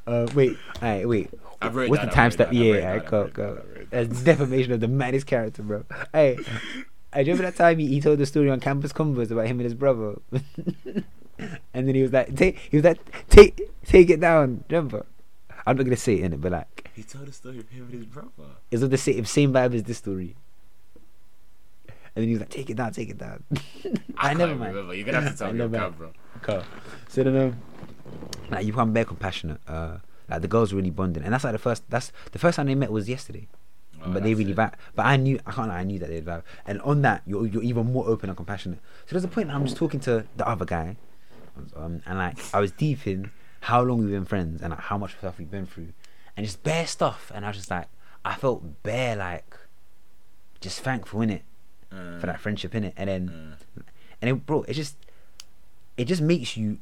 [0.06, 1.30] Uh, wait, alright, wait.
[1.62, 2.48] I've wrote What's that the time step?
[2.48, 3.54] wrote that, I've Yeah, that, go, go.
[3.54, 5.84] that, I've wrote That's defamation of the maddest character, bro.
[6.12, 6.38] Hey,
[7.12, 9.64] I remember that time he, he told the story on Campus Convos about him and
[9.64, 10.16] his brother,
[11.74, 15.06] and then he was like, "Take," he was like, "Take, take it down." Remember?
[15.66, 17.84] I'm not gonna say it in it, but like, He told the story of him
[17.84, 18.30] and his brother.
[18.70, 20.36] it's of the same same vibe as this story.
[22.14, 23.42] And then he was like, "Take it down, take it down."
[24.18, 24.74] I, can't never mind.
[24.74, 24.94] remember.
[24.94, 26.10] You're gonna have to tell I me camera.
[26.42, 26.62] Cool.
[27.08, 27.56] So then, um,
[28.50, 29.60] like you become very compassionate.
[29.66, 29.98] Uh,
[30.28, 31.84] like the girls really bonding, and that's like the first.
[31.88, 33.46] That's the first time they met was yesterday.
[34.02, 34.74] Oh, but they really vibe.
[34.94, 35.68] But I knew I can't.
[35.68, 36.42] lie, I knew that they'd vibe.
[36.66, 38.80] And on that, you're you're even more open and compassionate.
[39.06, 39.50] So there's a point.
[39.50, 40.96] I'm just talking to the other guy,
[41.74, 43.30] um, and like I was deep in
[43.60, 45.88] how long we've been friends and like, how much stuff we've been through,
[46.36, 47.32] and just bare stuff.
[47.34, 47.88] And I was just like,
[48.24, 49.56] I felt bare like,
[50.60, 51.42] just thankful in it
[51.90, 52.94] Uh, for that friendship in it.
[52.96, 53.82] And then uh,
[54.20, 54.96] and it, bro, it just
[55.96, 56.78] it just makes you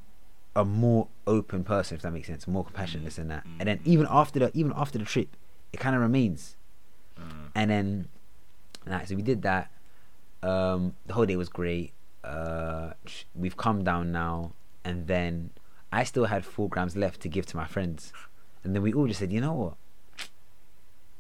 [0.57, 3.45] a more open person, if that makes sense, more compassionate, this and that.
[3.59, 5.37] And then even after the even after the trip,
[5.73, 6.57] it kind of remains.
[7.19, 7.23] uh,
[7.55, 8.09] And then,
[8.87, 9.71] like, so we did that.
[10.43, 11.93] Um, the whole day was great.
[12.23, 12.93] Uh,
[13.35, 14.53] we've come down now,
[14.85, 15.51] and then
[15.93, 18.13] I still had four grams left to give to my friends,
[18.63, 19.75] and then we all just said, you know what?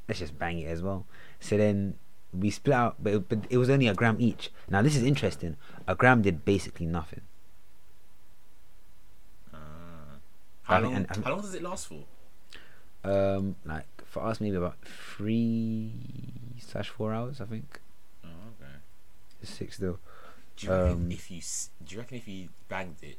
[0.08, 1.06] Let's just bang it as well.
[1.40, 1.94] So then
[2.32, 4.50] we split out, but it, but it was only a gram each.
[4.68, 5.56] Now this is interesting.
[5.88, 7.22] A gram did basically nothing.
[9.52, 10.18] uh.
[10.64, 10.94] How long?
[10.94, 12.04] mean, and- how long does it last for?
[13.04, 15.92] Um, like for us, maybe about three
[16.58, 17.40] slash four hours.
[17.40, 17.80] I think
[18.24, 18.72] Oh, okay.
[19.42, 19.98] it's six though.
[20.56, 21.40] Do you reckon Um, if you
[21.84, 23.18] do you reckon if you banged it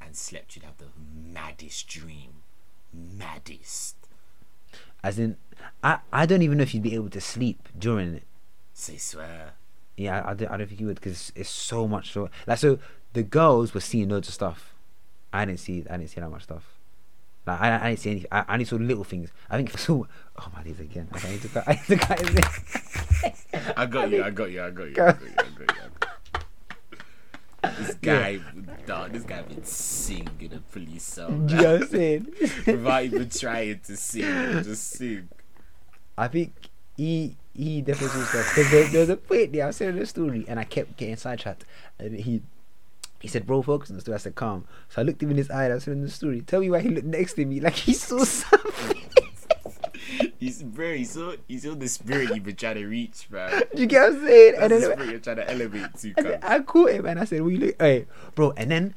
[0.00, 2.42] and slept, you'd have the maddest dream.
[2.92, 3.96] Maddest.
[5.02, 5.36] As in,
[5.82, 8.24] I, I don't even know if you'd be able to sleep during it.
[8.74, 9.52] Say swear.
[9.96, 12.12] Yeah, I, I, don't, I don't think you would because it's, it's so much.
[12.12, 12.78] So like, so
[13.12, 14.74] the girls were seeing loads of stuff.
[15.32, 15.84] I didn't see.
[15.90, 16.75] I didn't see that much stuff.
[17.46, 18.28] Like I, I didn't see anything.
[18.32, 19.30] I, I only saw little things.
[19.48, 20.06] I think so.
[20.38, 21.08] Oh my days again.
[21.12, 21.68] I need to cut.
[21.68, 23.76] I need to cut.
[23.76, 25.34] I got you, I got you, I got you, I got you, I got you.
[25.38, 25.86] I got you.
[27.78, 28.38] This guy,
[28.86, 32.26] dog, this guy been singing a police song you know what I'm saying?
[32.66, 35.28] without even trying to sing, just sing.
[36.16, 36.52] I think
[36.96, 38.54] he he definitely saw stuff.
[38.54, 39.64] Cause there, there was a point there.
[39.64, 41.64] I was saying the story and I kept getting sidetracked.
[41.98, 42.42] And he
[43.20, 45.36] he said, "Bro, focus on the story." I said, "Calm." So I looked him in
[45.36, 45.64] his eye.
[45.64, 46.40] and I was telling the story.
[46.42, 49.02] Tell me why he looked next to me like he saw something.
[50.38, 53.48] He's bro, he's so he's on the spirit you've been trying to reach, bro.
[53.74, 54.52] Do you get what I'm saying?
[54.52, 56.14] That's And the then spirit you're trying to elevate to.
[56.14, 56.38] Then.
[56.42, 58.94] I caught him and I said, "Well, you look, hey, bro." And then,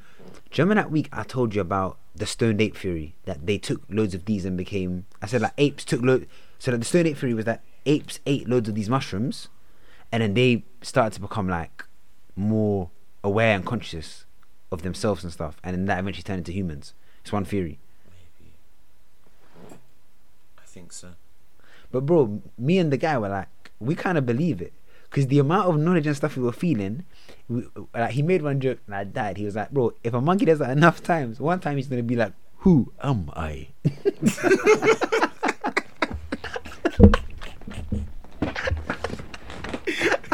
[0.57, 4.13] remember that week I told you about the stone ape theory that they took loads
[4.13, 5.05] of these and became?
[5.21, 6.27] I said like apes took load.
[6.59, 9.47] So that the stone ape theory was that apes ate loads of these mushrooms,
[10.11, 11.85] and then they started to become like
[12.35, 12.91] more
[13.23, 14.25] aware and conscious
[14.71, 16.93] of themselves and stuff, and then that eventually turned into humans.
[17.21, 17.79] It's one theory.
[18.39, 18.53] Maybe.
[20.57, 21.09] I think so.
[21.91, 23.47] But bro, me and the guy were like,
[23.79, 24.73] we kind of believe it.
[25.09, 27.03] Because the amount of knowledge and stuff we were feeling,
[27.47, 27.65] we,
[27.95, 29.37] like he made one joke and I died.
[29.37, 31.97] He was like, bro, if a monkey does that enough times, one time he's going
[31.99, 33.69] to be like, who am I?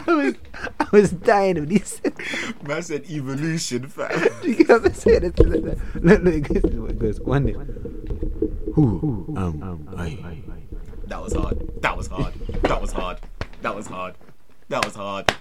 [0.07, 0.35] I was,
[0.79, 2.13] I was dying when he said,
[2.65, 4.29] Man said evolution, fam.
[4.43, 5.23] you get what I'm saying?
[5.23, 6.03] It's like that.
[6.03, 7.19] Look, look, this is what it goes.
[7.19, 7.53] One day,
[8.73, 10.41] who am um, um, I?
[11.07, 11.81] That was hard.
[11.81, 12.33] That was hard.
[12.63, 13.19] That was hard.
[13.61, 14.15] That was hard.
[14.69, 15.33] That was hard.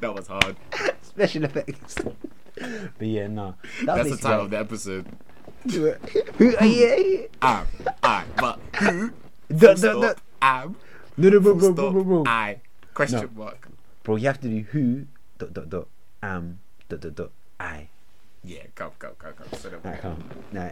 [0.00, 0.56] That was hard.
[1.02, 1.96] Special effects.
[2.54, 3.54] But yeah, no.
[3.84, 5.06] That That's was the title of the episode.
[5.70, 7.28] Who are you?
[7.42, 7.66] Am
[8.02, 8.24] I?
[8.36, 9.12] But who?
[9.48, 10.76] The- Full the- stop, Am.
[11.16, 12.24] No, no, bro, Full bro, bro, bro, bro.
[12.26, 12.60] I.
[12.94, 13.44] Question No.
[13.44, 13.68] mark.
[14.08, 15.04] Bro, you have to do who
[15.36, 15.86] dot dot dot
[16.22, 17.30] am dot dot dot
[17.60, 17.90] I.
[18.42, 19.46] Yeah, come, come, come, come.
[19.58, 20.44] So that we Alright, can- come.
[20.50, 20.70] Nah.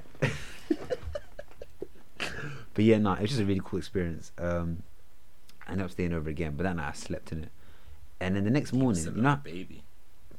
[2.73, 4.33] but yeah, no, it was just a really cool experience.
[4.39, 4.85] Um,
[5.69, 7.51] I ended up staying over again, but that night I slept in it.
[8.21, 9.83] And then the next morning, you know, baby.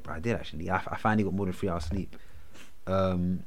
[0.02, 0.68] bro, I did actually.
[0.72, 2.16] I, I finally got more than three hours sleep.
[2.88, 3.44] Um,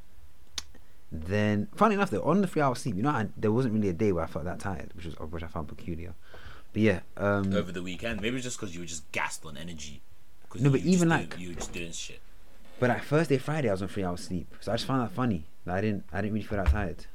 [1.10, 3.88] then, funny enough, though, on the three hours sleep, you know, I, there wasn't really
[3.88, 6.14] a day where I felt that tired, which was which I found peculiar.
[6.72, 9.56] But yeah, um, Over the weekend, maybe it's just because you were just gassed on
[9.56, 10.02] energy.
[10.48, 12.20] 'Cause No, you but even like- you were just doing shit.
[12.78, 15.14] But like Thursday, Friday, I was on three hours sleep, so I just found that
[15.14, 15.46] funny.
[15.66, 17.06] Like, I didn't, I didn't really feel that tired.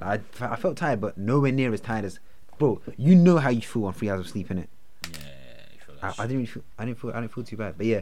[0.00, 2.18] Like, I, I felt tired, but nowhere near as tired as,
[2.58, 2.80] bro.
[2.96, 4.68] You know how you feel on three hours of sleep in it.
[5.12, 5.18] Yeah,
[5.72, 7.76] you feel I, I didn't really feel, I didn't feel, I didn't feel too bad.
[7.78, 8.00] But yeah,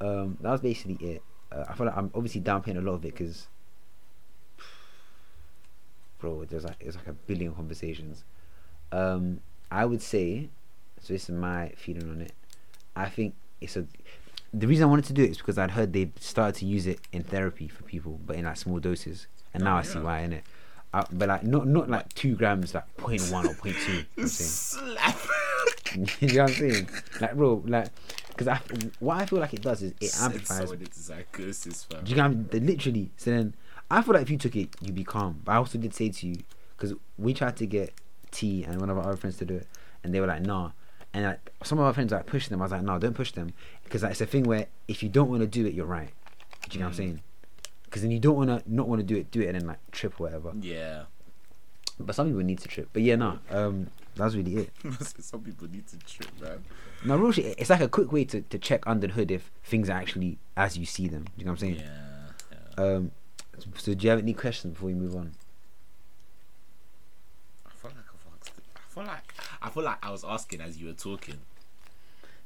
[0.00, 1.22] um, that was basically it.
[1.52, 3.46] Uh, I feel like I'm obviously downplaying a lot of it because,
[6.18, 8.24] bro, there's like it's like a billion conversations.
[8.90, 9.40] Um,
[9.70, 10.48] I would say,
[11.00, 12.32] so this is my feeling on it.
[12.96, 13.86] I think it's a.
[14.52, 16.86] The reason I wanted to do it is because I'd heard they started to use
[16.86, 19.98] it in therapy for people, but in like small doses, and now Oh, I see
[19.98, 20.44] why in it.
[20.94, 23.92] Uh, but like not not like two grams, like point one or point two.
[23.92, 24.48] you know what I'm saying?
[24.48, 25.18] Slap.
[26.20, 26.88] you know what I'm saying?
[27.20, 27.88] Like, bro, like,
[28.28, 28.60] because I,
[29.00, 30.72] what I feel like it does is it Send amplifies.
[30.72, 32.04] into psychosis, fam.
[32.04, 32.66] Do you know what I mean?
[32.66, 33.10] Literally.
[33.18, 33.54] So then,
[33.90, 35.40] I feel like if you took it, you'd be calm.
[35.44, 36.36] But I also did say to you,
[36.76, 37.92] because we tried to get
[38.30, 39.66] T and one of our other friends to do it,
[40.04, 40.70] and they were like, nah.
[41.14, 42.60] And like, some of our friends like pushing them.
[42.60, 43.52] I was like, no, don't push them,
[43.84, 46.10] because like, it's a thing where if you don't want to do it, you're right.
[46.68, 46.96] Do you know what I'm Mm.
[46.96, 47.20] saying?
[47.84, 49.66] Because then you don't want to not want to do it, do it, and then
[49.66, 50.52] like trip or whatever.
[50.60, 51.04] Yeah.
[51.98, 52.90] But some people need to trip.
[52.92, 53.38] But yeah, no.
[53.50, 54.70] Um, that's really it.
[55.20, 56.64] Some people need to trip, man.
[57.04, 57.54] No, real shit.
[57.58, 60.38] It's like a quick way to, to check under the hood if things are actually
[60.56, 61.22] as you see them.
[61.24, 61.76] Do you know what I'm saying?
[61.76, 62.58] Yeah.
[62.78, 62.84] yeah.
[62.84, 63.10] Um,
[63.76, 65.32] so do you have any questions before we move on?
[67.66, 68.52] I feel like I've asked.
[68.76, 71.38] I feel like I feel like I was asking as you were talking.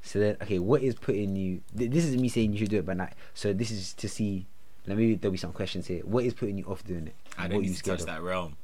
[0.03, 1.61] So then, okay, what is putting you?
[1.77, 4.09] th- This is me saying you should do it, but like, so this is to
[4.09, 4.47] see.
[4.87, 5.15] Let me.
[5.15, 6.01] there'll be some questions here.
[6.01, 7.15] What is putting you off doing it?
[7.39, 8.07] I don't what need to touch of?
[8.07, 8.57] that realm.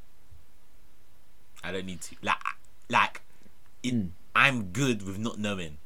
[1.63, 2.17] I don't need to.
[2.23, 2.37] Like,
[2.91, 3.23] like,
[3.83, 4.11] it, Mm.
[4.35, 5.79] I'm good with not knowing.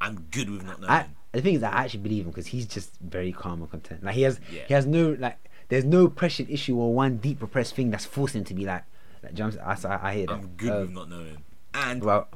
[0.00, 0.90] I'm good with not knowing.
[0.92, 4.02] I, the thing is, I actually believe him because he's just very calm and content.
[4.02, 4.62] Like he has, Yeah.
[4.68, 5.38] he has no like.
[5.68, 8.82] There's no pressured issue or one deep repressed thing that's forcing him to be like.
[9.22, 9.90] Like, do you know what I'm?
[9.92, 10.32] I, I, I hear that.
[10.32, 11.36] I'm good Um, with not knowing.
[11.74, 12.28] And Well,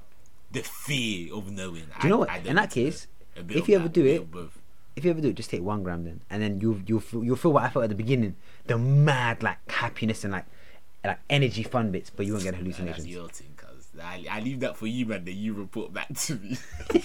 [0.53, 1.85] the fear of knowing.
[2.01, 2.31] do you know what?
[2.31, 2.87] I In that need to know.
[2.87, 3.07] case,
[3.49, 4.27] if you ever that, do it,
[4.97, 7.25] if you ever do it, just take one gram then, and then you'll you'll feel
[7.25, 8.37] you'll feel what I felt at the beginning,
[8.67, 10.45] the mad like happiness and like
[11.05, 13.07] like energy fun bits, but you won't get That's hallucinations.
[13.09, 13.89] your thing, cuz.
[14.03, 15.25] I, I leave that for you, man.
[15.25, 16.57] Then you report back to me.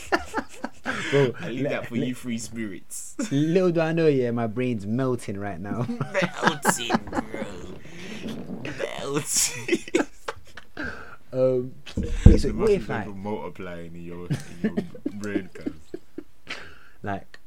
[1.11, 3.15] Bro, I leave that for you free spirits.
[3.31, 5.85] Little do I know, yeah, my brain's melting right now.
[6.43, 7.45] Melting, bro.
[9.03, 9.84] Melting.
[11.34, 14.76] um, The what if like, multiplying in your, in your
[15.14, 15.74] brain, cuz.
[17.03, 17.40] like,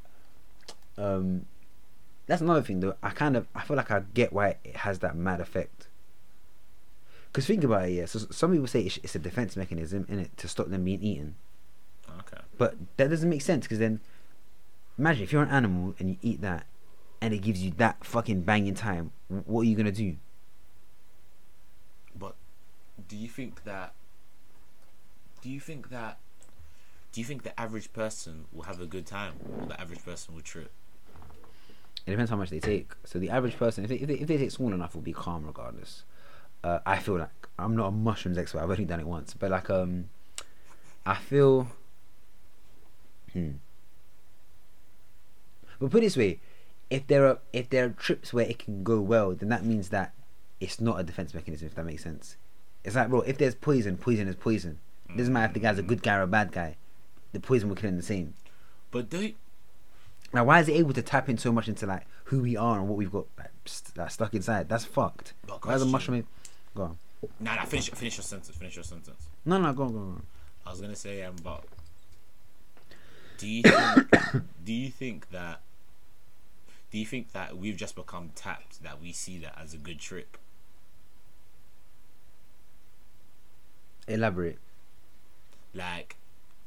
[0.98, 1.46] um,
[2.26, 2.96] that's another thing though.
[3.02, 5.88] I kind of, I feel like I get why it has that mad effect.
[7.32, 8.06] Cause think about it, yeah.
[8.06, 11.02] So some people say it's, it's a defense mechanism in it to stop them being
[11.02, 11.34] eaten.
[12.20, 12.42] Okay.
[12.58, 14.00] But that doesn't make sense because then
[14.98, 16.66] imagine if you're an animal and you eat that
[17.20, 20.16] and it gives you that fucking banging time, what are you gonna do?
[22.18, 22.34] But
[23.08, 23.94] do you think that?
[25.42, 26.18] Do you think that?
[27.10, 30.34] Do you think the average person will have a good time, or the average person
[30.34, 30.70] will trip?
[32.06, 32.92] It depends how much they take.
[33.04, 35.12] So the average person, if they, if they, if they take small enough, will be
[35.12, 36.04] calm regardless.
[36.64, 38.60] Uh, I feel like I'm not a mushrooms expert.
[38.60, 40.08] I've only done it once, but like um,
[41.04, 41.68] I feel.
[43.32, 43.50] Hmm.
[45.80, 46.38] But put it this way,
[46.88, 49.88] if there are if there are trips where it can go well, then that means
[49.88, 50.14] that
[50.60, 51.66] it's not a defense mechanism.
[51.66, 52.36] If that makes sense,
[52.84, 54.78] it's like bro, if there's poison, poison is poison.
[55.08, 56.76] It doesn't matter if the guy's a good guy or a bad guy.
[57.32, 58.34] The poison will kill him the same.
[58.90, 59.34] But don't
[60.32, 62.78] Now, why is it able to tap in so much into like who we are
[62.78, 64.68] and what we've got like, st- like, stuck inside?
[64.68, 65.34] That's fucked.
[65.46, 66.26] But Why is a mushroom?
[66.74, 66.98] Go on.
[67.40, 69.26] nah nah finish finish your sentence finish your sentence.
[69.44, 70.04] No, no, go on, go on.
[70.04, 70.22] Go on.
[70.66, 71.64] I was gonna say um but
[73.38, 74.10] do you think
[74.64, 75.60] do you think that
[76.90, 79.98] do you think that we've just become tapped that we see that as a good
[79.98, 80.36] trip?
[84.08, 84.58] Elaborate.
[85.74, 86.16] Like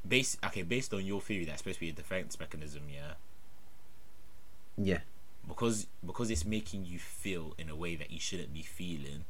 [0.08, 3.14] based okay, based on your theory that's supposed to be a defense mechanism, yeah.
[4.78, 5.00] Yeah.
[5.48, 9.24] because because it's making you feel in a way that you shouldn't be feeling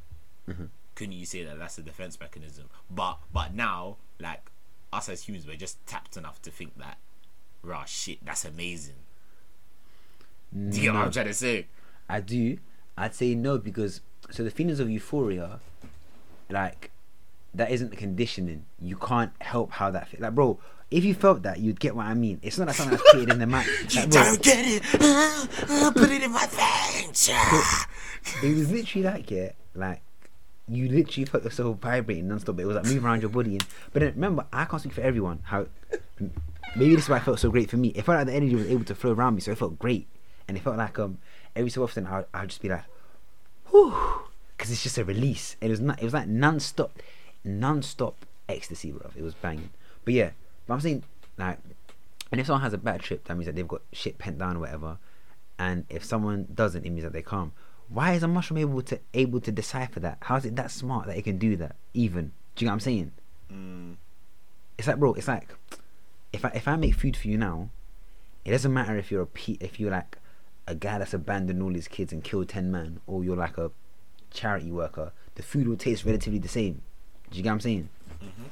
[0.48, 0.68] Mhm.
[0.94, 4.50] couldn't you say that that's a defense mechanism but but now like
[4.92, 6.98] us as humans we're just tapped enough to think that
[7.62, 8.94] rah shit that's amazing
[10.70, 11.66] do you know what i'm trying to say
[12.08, 12.58] I do.
[12.96, 14.00] I'd say no because
[14.30, 15.58] so the feelings of euphoria,
[16.48, 16.90] like
[17.56, 18.66] that isn't the conditioning.
[18.80, 20.20] You can't help how that feel.
[20.20, 20.58] Like, bro,
[20.90, 22.38] if you felt that, you'd get what I mean.
[22.42, 23.68] It's not like something that's created in the mind.
[23.94, 27.30] Like, bro, get it Ah, ah, put it in my veins
[28.42, 30.02] it was literally like yeah, like
[30.68, 32.58] you literally felt yourself vibrating non-stop.
[32.58, 35.00] It was like moving around your body, and but then remember, I can't speak for
[35.02, 35.40] everyone.
[35.44, 35.66] How
[36.76, 37.88] maybe this is why it felt so great for me.
[37.88, 40.08] It felt like the energy was able to flow around me, so it felt great,
[40.48, 41.18] and it felt like um
[41.54, 42.84] every so often I I'd just be like,
[43.70, 43.94] whew,
[44.56, 45.56] because it's just a release.
[45.60, 46.00] It was not.
[46.00, 46.98] It was like non-stop,
[47.46, 49.10] non-stop ecstasy, bro.
[49.16, 49.70] It was banging.
[50.04, 50.30] But yeah,
[50.66, 51.02] but I'm saying
[51.38, 51.58] like,
[52.32, 54.56] and if someone has a bad trip, that means that they've got shit pent down
[54.56, 54.98] or whatever.
[55.58, 57.52] And if someone doesn't, it means that they're calm.
[57.88, 60.18] Why is a mushroom able to able to decipher that?
[60.22, 61.76] How is it that smart that it can do that?
[61.94, 63.12] Even do you know what I'm saying?
[63.52, 63.96] Mm,
[64.76, 65.14] It's like, bro.
[65.14, 65.48] It's like
[66.32, 67.70] if I if I make food for you now,
[68.44, 70.18] it doesn't matter if you're a pe- if you're like
[70.66, 73.70] a guy that's abandoned all his kids and killed ten men, or you're like a
[74.32, 75.12] charity worker.
[75.36, 76.82] The food will taste relatively the same.
[77.30, 77.88] Do you get what I'm saying?
[78.22, 78.44] Mm-hmm.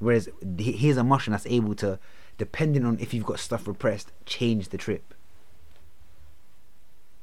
[0.00, 1.98] Whereas here's a mushroom that's able to,
[2.38, 5.14] depending on if you've got stuff repressed, change the trip.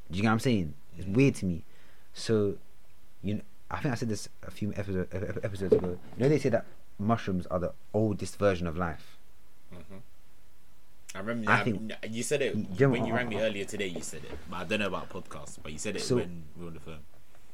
[0.10, 0.74] Do you get what I'm saying?
[0.98, 1.14] It's mm-hmm.
[1.14, 1.64] weird to me.
[2.14, 2.56] So,
[3.22, 5.08] you know, I think I said this a few episode,
[5.44, 6.00] episodes ago.
[6.18, 6.66] You know, they say that
[6.98, 9.18] mushrooms are the oldest version of life.
[9.74, 9.98] Mm-hmm.
[11.16, 13.86] i remember I I think- you said it Yeah, when you rang me earlier today
[13.86, 16.44] you said it but i don't know about podcasts but you said it So- when
[16.58, 17.00] we were on the phone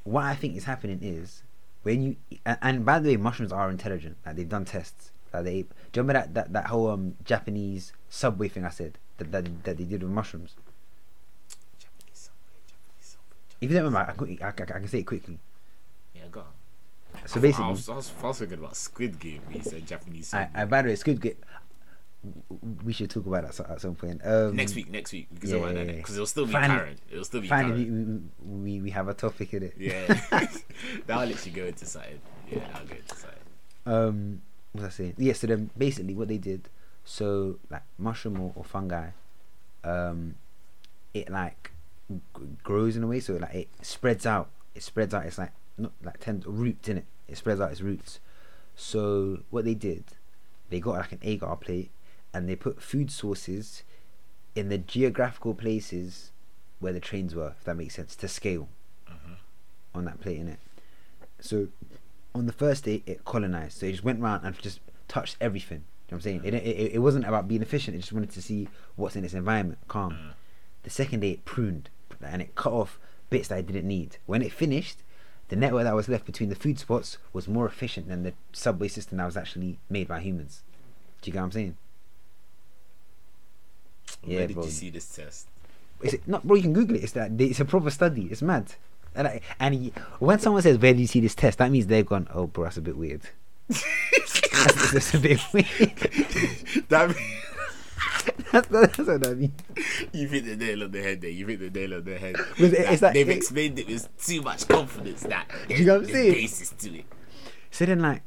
[0.05, 1.43] What I think is happening is
[1.85, 4.17] when you and, and by the way, mushrooms are intelligent.
[4.25, 5.11] Like they've done tests.
[5.31, 8.97] Like they, do you remember that, that, that whole um Japanese subway thing I said
[9.19, 10.55] that, that that they did with mushrooms?
[11.77, 15.03] Japanese subway, Japanese subway, If you don't remember, I, I, I, I can say it
[15.03, 15.37] quickly.
[16.15, 16.47] yeah go on
[17.27, 19.41] So I basically, was, I was, I was thinking about Squid Game.
[19.51, 20.33] He said Japanese.
[20.33, 20.61] I, subway.
[20.61, 21.37] I by the way, it's good.
[22.25, 24.21] Get, we should talk about that at some point.
[24.25, 25.99] Um, next week, next week, because yeah, yeah, yeah, yeah.
[25.99, 26.97] it'll still be Finally- Karen.
[27.11, 28.31] It'll still be Finally, Karen.
[28.43, 29.73] we, we, we, we have a topic in it.
[29.77, 30.47] Yeah,
[31.07, 32.19] now I'll let you go into something.
[32.51, 33.39] Yeah, I'll go into something.
[33.85, 34.41] um
[34.73, 35.13] what was I saying?
[35.17, 36.67] Yeah, so then basically what they did,
[37.05, 39.09] so like mushroom or, or fungi,
[39.83, 40.35] um,
[41.13, 41.71] it like
[42.11, 42.19] g-
[42.63, 44.49] grows in a way, so like it spreads out.
[44.73, 45.25] It spreads out.
[45.25, 47.05] It's like not like ten roots in it.
[47.27, 48.19] It spreads out its roots.
[48.75, 50.03] So what they did,
[50.69, 51.91] they got like an agar plate,
[52.35, 53.83] and they put food sources
[54.55, 56.31] in the geographical places
[56.79, 57.53] where the trains were.
[57.57, 58.67] If that makes sense, to scale
[59.93, 60.59] on that plate in it.
[61.39, 61.69] So
[62.35, 63.77] on the first day it colonized.
[63.77, 65.85] So it just went around and just touched everything.
[66.09, 66.41] You know what i'm saying?
[66.43, 67.95] It, it, it wasn't about being efficient.
[67.95, 68.67] It just wanted to see
[68.97, 69.79] what's in its environment.
[69.87, 70.11] Calm.
[70.11, 70.33] Mm.
[70.83, 71.89] the second day it pruned.
[72.21, 72.99] And it cut off
[73.29, 74.17] bits that it didn't need.
[74.25, 74.97] When it finished
[75.47, 78.89] the network that was left between the food spots was more efficient than the subway
[78.89, 80.63] system that was actually made by humans.
[81.21, 81.77] Do you get what i'm saying
[84.23, 84.65] Yeah, Where did bro.
[84.65, 85.47] you see this test?
[86.01, 86.55] Is it not, bro?
[86.55, 87.03] You can Google it.
[87.03, 88.27] It's that it's a proper study.
[88.31, 88.73] It's mad.
[89.15, 91.87] And, like, and he, when someone says, "Where do you see this test?" That means
[91.87, 93.21] they've gone, "Oh, bro, that's a bit weird."
[93.69, 95.65] that's, that's a bit weird.
[96.89, 97.17] that mean-
[98.51, 99.53] that's, that's what that means.
[100.11, 101.29] you hit the nail on the head there.
[101.29, 102.35] You hit the nail on the head.
[102.57, 106.07] It- That- it's they've it- explained it with too much confidence that You know what
[106.07, 106.33] I'm saying?
[106.33, 107.05] basis to it.
[107.71, 108.21] So then, like,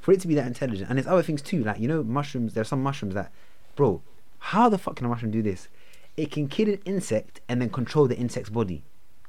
[0.00, 1.62] for it to be that intelligent, and there's other things too.
[1.64, 2.54] Like, you know, mushrooms.
[2.54, 3.30] There are some mushrooms that,
[3.76, 4.02] bro,
[4.46, 5.68] how the fuck can a mushroom do this?
[6.16, 8.82] It can kill an insect and then control the insect's body.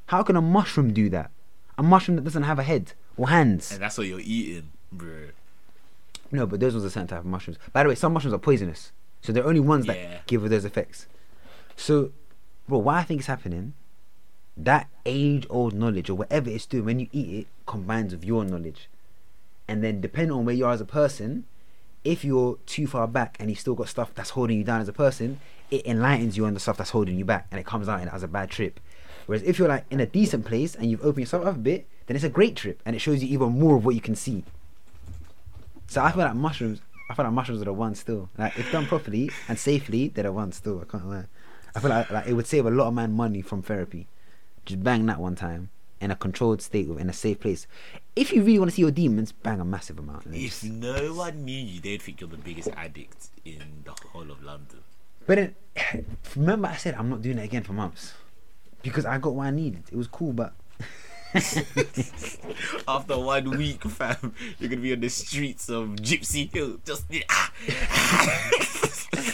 [0.08, 1.32] How can a mushroom do that?
[1.78, 3.72] A mushroom that doesn't have a head or hands.
[3.72, 5.30] And that's what you're eating, bro.
[6.32, 7.58] No, but those ones are certain type of mushrooms.
[7.72, 8.92] By the way, some mushrooms are poisonous,
[9.22, 9.94] so they're only ones Yeah.
[9.94, 11.06] that give those effects.
[11.78, 12.12] So,
[12.68, 13.74] bro, why I think it's happening?
[14.58, 18.90] That age-old knowledge or whatever it's doing when you eat it combines with your knowledge,
[19.68, 21.46] and then depending on where you are as a person,
[22.04, 24.88] if you're too far back and you've still got stuff that's holding you down as
[24.88, 25.40] a person,
[25.72, 28.24] it enlightens you on the stuff that's holding you back, and it comes out as
[28.24, 28.80] a bad trip.
[29.26, 31.88] Whereas if you're like in a decent place and you've opened yourself up a bit,
[32.08, 34.16] then it's a great trip, and it shows you even more of what you can
[34.16, 34.44] see.
[35.88, 36.82] So I feel like mushrooms.
[37.10, 38.30] I feel like mushrooms are the ones still.
[38.38, 40.82] Like if done properly and safely, they're the ones still.
[40.82, 41.26] I can't lie.
[41.76, 44.08] I feel like, like it would save a lot of man money from therapy.
[44.66, 45.70] Just bang that one time
[46.04, 47.66] in a controlled state in a safe place.
[48.16, 50.28] If you really want to see your demons, bang a massive amount.
[50.32, 54.44] If no one knew you, they'd think you're the biggest addict in the whole of
[54.44, 54.80] London.
[55.26, 56.06] But then,
[56.36, 58.14] remember I said I'm not doing it again for months
[58.82, 59.84] because I got what I needed.
[59.92, 60.54] It was cool, but
[62.88, 67.52] After one week, fam, you're gonna be on the streets of Gipsy Hill, just ah.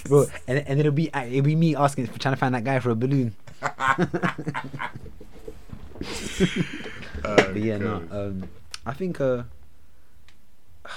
[0.07, 2.79] bro, and, and it'll be it'll be me asking for trying to find that guy
[2.79, 3.35] for a balloon.
[7.21, 8.03] But yeah, no.
[8.11, 8.49] Um,
[8.85, 9.43] I think uh,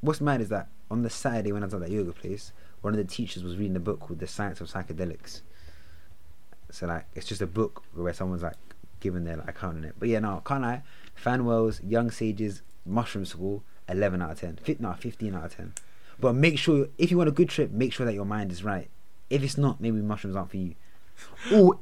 [0.00, 2.92] what's mad is that on the Saturday when I was at that yoga place, one
[2.92, 5.42] of the teachers was reading a book called The Science of Psychedelics.
[6.70, 8.56] So like, it's just a book where someone's like
[9.00, 9.94] giving their like account on it.
[9.98, 10.82] But yeah, no, can't lie.
[11.22, 14.56] Fanwells, Young Sages, Mushroom School, eleven out of ten.
[14.56, 15.72] Fit, no, fifteen out of ten.
[16.18, 18.64] But make sure if you want a good trip, make sure that your mind is
[18.64, 18.88] right.
[19.30, 20.74] If it's not, maybe mushrooms aren't for you.
[21.52, 21.78] Or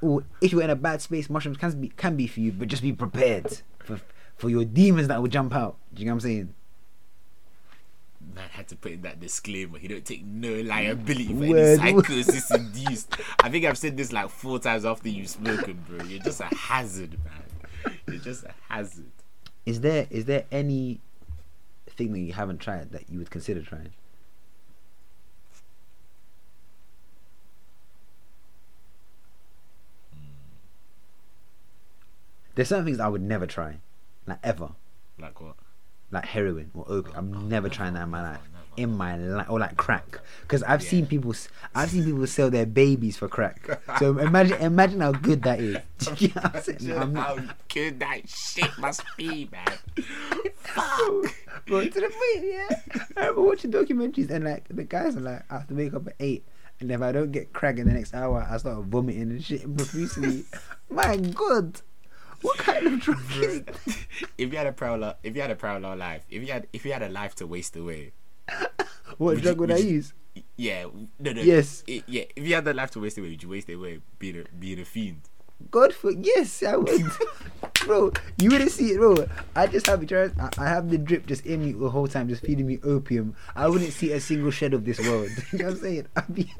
[0.00, 2.68] or if you're in a bad space, mushrooms can be can be for you, but
[2.68, 4.00] just be prepared for
[4.36, 5.76] for your demons that will jump out.
[5.94, 6.54] Do you know what I'm saying?
[8.34, 9.78] Man had to put in that disclaimer.
[9.78, 11.78] He don't take no liability for Word.
[11.80, 13.14] any psychosis induced.
[13.42, 16.04] I think I've said this like four times after you've spoken, bro.
[16.04, 17.96] You're just a hazard, man.
[18.08, 19.12] You're just a hazard.
[19.64, 21.00] Is there is there any
[21.88, 23.92] thing that you haven't tried that you would consider trying?
[32.56, 33.76] There's certain things I would never try,
[34.26, 34.70] like ever,
[35.20, 35.54] Like what?
[36.10, 37.14] like heroin or opium.
[37.14, 38.64] Oh, I'm Oh, never never, trying that in my life, never.
[38.90, 40.20] in my life, or like crack.
[40.42, 40.88] Because I've Yeah.
[40.90, 41.34] seen people,
[41.74, 43.68] I've seen people sell their babies for crack.
[43.98, 45.76] So imagine, imagine how good that is.
[46.20, 46.30] You
[46.88, 47.14] know I'm?
[47.14, 47.38] How
[47.72, 49.66] good that shit must be, man.
[51.66, 53.02] Bro, to the point, yeah.
[53.16, 56.06] I remember watching documentaries and like the guys are like, I have to wake up
[56.06, 56.44] at eight,
[56.80, 59.62] and if I don't get crack in the next hour, I start vomiting and shit
[59.76, 60.44] profusely.
[60.88, 61.80] My God,
[62.42, 63.76] what kind of drug is that?
[64.38, 66.84] if you had a parallel, if you had a parallel life, if you had, if
[66.84, 68.12] you had a life to waste away,
[69.18, 70.12] What Would drug you- would would I you- use?
[70.56, 70.84] yeah,
[71.18, 71.82] no, no, Yes.
[71.88, 72.24] i- yeah.
[72.36, 74.44] If you had the life to waste away, would you waste it away being a
[74.58, 75.22] being a fiend?
[75.70, 77.02] God for yes, I would,
[77.86, 78.12] bro.
[78.36, 79.26] You wouldn't see it, bro.
[79.54, 80.12] I just have it.
[80.12, 83.34] I, I have the drip just in me the whole time, just feeding me opium.
[83.54, 85.30] I wouldn't see a single shred of this world.
[85.52, 86.06] you know what I'm saying?
[86.14, 86.52] I'd be.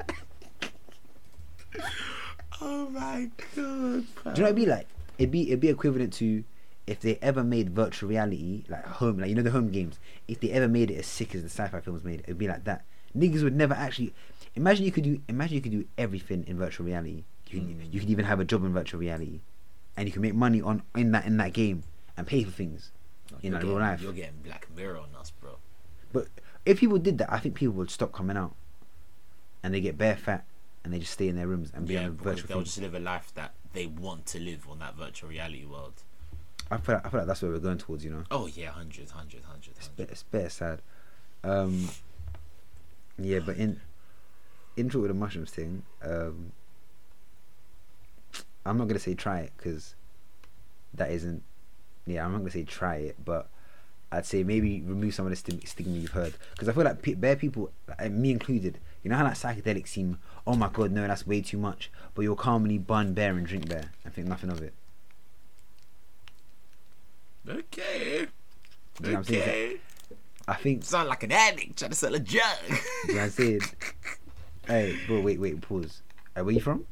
[2.59, 3.55] Oh my god!
[3.55, 3.67] Bro.
[3.67, 4.87] Do you know what it'd be like?
[5.17, 6.43] It'd be it'd be equivalent to
[6.85, 9.99] if they ever made virtual reality like home, like you know the home games.
[10.27, 12.47] If they ever made it as sick as the sci-fi films made it, it'd be
[12.47, 12.83] like that.
[13.17, 14.13] Niggas would never actually
[14.55, 17.23] imagine you could do imagine you could do everything in virtual reality.
[17.49, 17.93] You could, Mm.
[17.93, 19.39] you could even have a job in virtual reality,
[19.95, 21.83] and you can make money on in that in that game
[22.15, 22.91] and pay for things.
[23.41, 24.01] In You're like, getting, real life.
[24.01, 25.57] you're getting Black Mirror on us, bro.
[26.13, 26.27] But
[26.65, 28.55] if people did that, I think people would stop coming out,
[29.63, 30.45] and they get bare fat,
[30.83, 32.47] and they just stay in their rooms and be Yeah, on virtual.
[32.47, 32.63] they'll thing.
[32.65, 35.93] just live a life that they want to live on that virtual reality world.
[36.71, 38.03] I feel like, I feel like that's where we're going towards.
[38.03, 38.23] You know.
[38.31, 40.81] Oh yeah, hundred, hundred, hundred, it's, bit, it's better sad.
[41.43, 41.89] Um,
[43.19, 43.79] yeah, but in
[44.75, 46.53] intro with the mushrooms thing, um,
[48.65, 49.93] I'm not gonna say try it because
[50.95, 51.43] that isn't.
[52.07, 53.47] Yeah, I'm not gonna say try it, but
[54.11, 57.13] I'd say maybe remove some of the stigma you've heard because I feel like pe-
[57.13, 60.17] bare people, like, me included, you know how like psychedelics seem.
[60.47, 61.91] Oh my god, no, that's way too much.
[62.15, 64.73] But you'll calmly bun bear and drink bear and think nothing of it.
[67.47, 68.27] Okay.
[69.03, 69.19] You know?
[69.19, 69.77] Okay.
[70.47, 72.41] I think Sound like an addict trying to sell a drug.
[72.69, 72.75] You
[73.09, 73.59] know what I'm saying?
[74.65, 76.01] Hey, bro, wait, wait, pause.
[76.33, 76.85] Hey, where you from?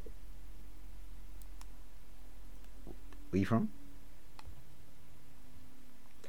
[3.29, 3.69] Where you from?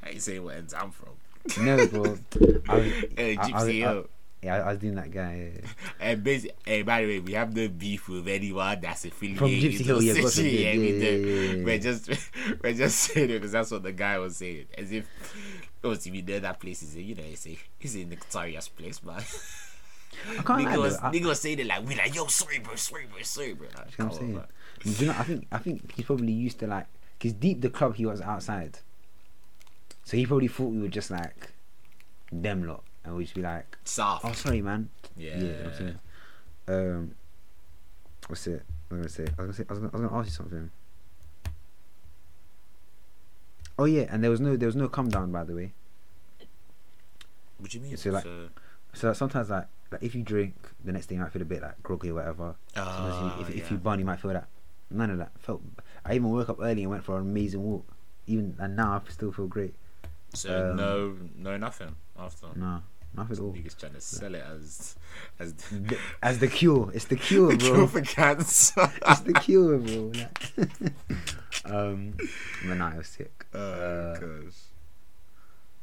[0.05, 1.65] I ain't saying ends I'm from.
[1.65, 2.03] No, bro.
[2.69, 4.07] I was, Hey, I- I- Gipsy I- Hill.
[4.43, 5.53] Yeah, I, was doing that guy.
[6.01, 9.39] And basically, hey, eh, by the way, we have no beef with anyone that's affiliated
[9.39, 10.75] From Gipsy Hill, yeah, God associated.
[10.77, 11.65] forbid, we yeah, yeah, yeah.
[11.65, 12.11] We're just,
[12.63, 14.67] we're just saying it because that's what the guy was saying.
[14.77, 15.09] As if,
[15.83, 19.03] obviously, we know that place is, a, you know, it's a, it's a notorious place,
[19.03, 19.23] man.
[20.31, 20.97] I can't nigga, was.
[20.99, 23.69] I- nigga was saying it like, we like, yo, sorry, bro, sorry, bro, sorry, bro.
[23.77, 24.45] Like, You know what I'm on,
[24.85, 25.01] saying?
[25.01, 26.87] you know, I think I think he's probably used to like
[27.19, 28.79] because deep the club he was outside,
[30.05, 31.53] so he probably thought we were just like
[32.31, 34.25] them lot, and we'd just be like, Soft.
[34.25, 35.39] "Oh, sorry, man." yeah.
[35.39, 35.99] you know what I'm saying?
[36.69, 37.15] Um,
[38.29, 38.63] what's it?
[38.91, 39.23] I was gonna say.
[39.39, 39.65] I was gonna say.
[39.69, 40.71] I was gonna, I was gonna ask you something.
[43.79, 45.73] Oh yeah, and there was no there was no come down by the way.
[47.59, 47.97] What do you mean?
[47.97, 48.49] So, like- So-
[48.95, 50.55] So sometimes like like if you drink,
[50.85, 52.57] the next day you might feel a bit like groggy or whatever.
[52.75, 54.49] Sometimes Ah, you, if, if you burn, you might feel that.
[54.91, 55.63] None of that felt.
[56.05, 57.85] I even woke up early and went for an amazing walk.
[58.27, 59.75] Even and now I still feel great.
[60.35, 62.47] So um, no, no, nothing after.
[62.57, 62.83] No,
[63.17, 63.53] nothing at all.
[63.53, 64.97] Niggas trying to sell it as,
[65.39, 67.75] as The- As the cure, it's the cure, the bro.
[67.75, 68.91] cure for cancer.
[69.07, 70.13] it's the cure, bro.
[70.57, 70.93] Like,
[71.73, 72.15] um,
[72.65, 73.47] nah, it was sick.
[73.55, 74.53] Oh, Uh, gosh.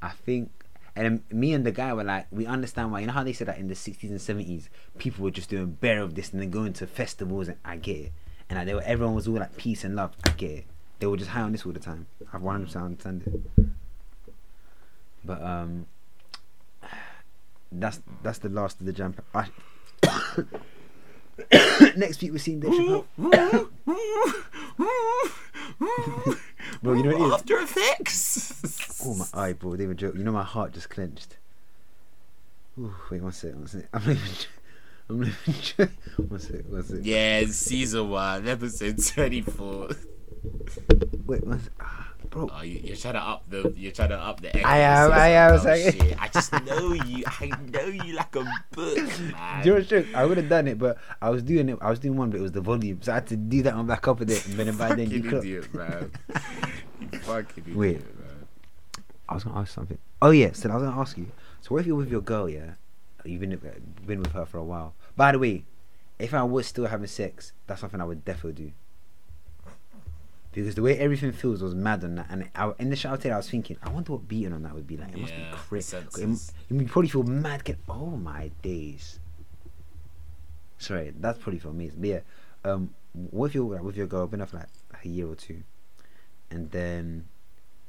[0.01, 0.51] I think,
[0.95, 2.99] and me and the guy were like, we understand why.
[3.01, 5.71] You know how they said that in the sixties and seventies, people were just doing
[5.71, 8.11] better of this and then going to festivals, and I get it.
[8.49, 10.15] And like, they were, everyone was all like peace and love.
[10.25, 10.65] I get it.
[10.99, 12.05] They were just high on this all the time.
[12.31, 13.23] I've one hundred percent understand
[13.57, 13.65] it.
[15.25, 15.87] But um,
[17.79, 19.23] that's that's the last of the jump.
[19.33, 19.47] I,
[21.95, 23.05] next week we're seeing Dave Chappelle.
[26.81, 27.33] Bro, you know what it is?
[27.33, 29.01] After Effects.
[29.05, 29.71] Oh my eyeball!
[29.71, 30.19] They were joking.
[30.19, 31.37] You know my heart just clenched.
[32.79, 33.85] Ooh, wait one sec, one sec.
[33.93, 34.29] I'm not even.
[35.09, 35.61] I'm not even.
[35.61, 35.97] joking.
[36.27, 36.99] One sec, one sec.
[37.03, 39.89] Yeah, season one, episode twenty-four.
[41.25, 41.71] Wait, one sec.
[41.79, 42.12] Ah.
[42.33, 42.49] Bro.
[42.51, 43.71] Oh, you, you're trying to up the.
[43.77, 44.65] You're trying to up the.
[44.67, 46.15] I am, I am, Oh, sorry.
[46.17, 47.23] I just know you.
[47.27, 49.61] I know you like a book, man.
[49.61, 50.07] Do you know what's true?
[50.15, 51.77] I would have done it, but I was doing it.
[51.79, 53.75] I was doing one, but it was the volume, so I had to do that
[53.75, 55.43] on back up a bit, and then by then you clock.
[55.43, 56.11] idiot, man.
[57.11, 57.99] you fucking idiot, Wait.
[57.99, 58.47] man.
[59.29, 59.99] I was gonna ask something.
[60.19, 61.27] Oh yeah, so I was gonna ask you.
[61.61, 62.73] So what if you're with your girl, yeah?
[63.25, 63.57] You've been
[64.07, 64.95] been with her for a while.
[65.15, 65.65] By the way,
[66.17, 68.71] if I was still having sex, that's something I would definitely do.
[70.53, 73.37] Because the way everything feels was mad on that, and I, in the today, I
[73.37, 75.11] was thinking, I wonder what beating on that would be like.
[75.11, 75.97] It must be crazy.
[75.97, 76.19] It,
[76.69, 77.63] you would probably feel mad.
[77.63, 79.19] Get oh my days.
[80.77, 81.91] Sorry, that's probably for me.
[81.97, 82.19] But yeah,
[82.63, 82.93] um,
[83.31, 84.67] what if you're like, with your girl, been off like
[85.03, 85.63] a year or two,
[86.51, 87.25] and then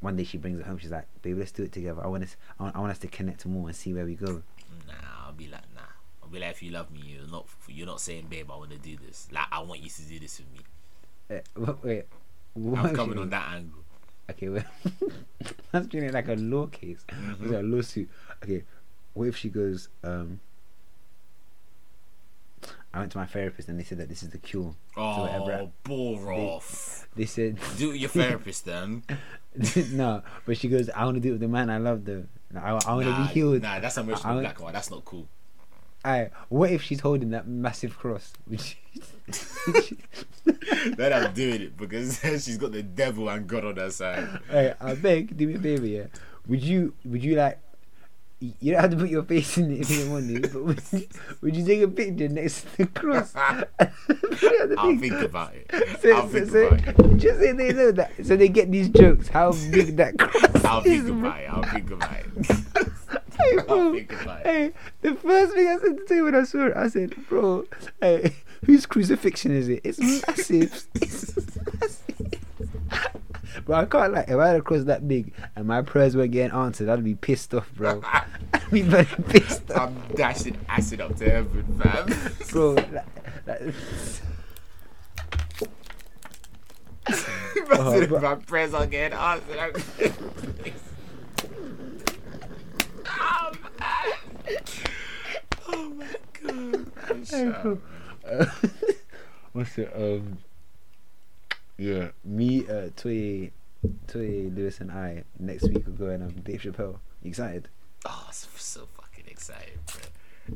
[0.00, 0.78] one day she brings it home.
[0.78, 2.02] She's like, "Baby, let's do it together.
[2.02, 4.14] I want us, I want, I want us to connect more and see where we
[4.14, 4.42] go."
[4.86, 4.94] Nah,
[5.26, 5.82] I'll be like, nah.
[6.22, 7.46] I'll be like, if you love me, you're not.
[7.68, 9.28] You're not saying, babe, I want to do this.
[9.30, 10.60] Like, I want you to do this with me.
[11.58, 12.04] Uh, wait,
[12.54, 13.80] what I'm coming on that angle.
[14.30, 14.64] Okay, well,
[15.72, 17.04] that's treating it like a law case.
[17.42, 18.08] It a lawsuit?
[18.42, 18.64] Okay,
[19.12, 19.88] what if she goes?
[20.02, 20.40] um
[22.94, 24.72] I went to my therapist and they said that this is the cure.
[24.96, 27.08] Oh, bore off.
[27.16, 29.02] They said Do it with your therapist then.
[29.90, 32.24] no, but she goes, I want to do it with the man I love though.
[32.56, 33.62] I, I want to nah, be healed.
[33.62, 34.72] Nah, that's I- emotional I- black one.
[34.72, 35.26] That's not cool.
[36.04, 38.32] Aye, what if she's holding that massive cross?
[40.96, 44.40] Then I'm doing it because she's got the devil and God on her side.
[44.50, 46.06] Hey, I beg, do me a favor, yeah.
[46.46, 47.58] Would you, would you like,
[48.40, 50.62] you don't have to put your face in it if you don't want to, but
[50.62, 51.06] would you,
[51.40, 53.32] would you take a picture next to the cross?
[53.32, 53.88] Put
[54.42, 55.70] it on the I'll think about it.
[56.02, 57.16] So, I'll so, think so, about it.
[57.16, 60.80] just so they know that, so they get these jokes, how big that cross I'll
[60.80, 60.84] is.
[60.84, 61.18] think bro.
[61.30, 61.48] about it.
[61.50, 62.88] I'll think about it.
[63.36, 64.46] Hey, bro, think about it.
[64.46, 67.66] hey, the first thing I said to you when I saw it, I said, bro,
[68.00, 68.34] hey,
[68.64, 69.80] whose crucifixion is it?
[69.84, 70.86] It's massive.
[70.94, 71.36] It's
[71.80, 72.00] massive.
[73.66, 76.32] Bro, I can't like if I had a cross that big and my prayers weren't
[76.32, 78.02] getting answered, I'd be pissed off, bro.
[78.52, 82.06] I'd be very pissed off, I'm dashing acid up to heaven, fam.
[82.50, 82.72] bro.
[82.72, 82.92] Like,
[83.46, 83.60] like,
[87.56, 90.12] Imagine Oh, if my prayers are getting answered.
[93.16, 94.58] Oh, man.
[95.68, 96.06] oh my
[96.42, 97.66] god.
[97.66, 97.78] Up.
[98.26, 98.46] Uh,
[99.52, 99.92] what's it?
[99.94, 100.38] Um,
[101.76, 103.50] yeah, me, uh, Toye,
[104.06, 106.98] Toye, Lewis, and I next week are going um Dave Chappelle.
[107.22, 107.68] You excited?
[108.04, 110.02] Oh, so, so fucking excited, bro.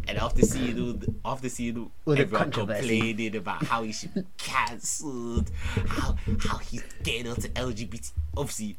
[0.06, 4.24] And after seeing all, the, after seeing all, everyone complaining about how he should be
[4.36, 5.50] cancelled,
[5.86, 8.76] how how he's getting onto LGBT, obviously,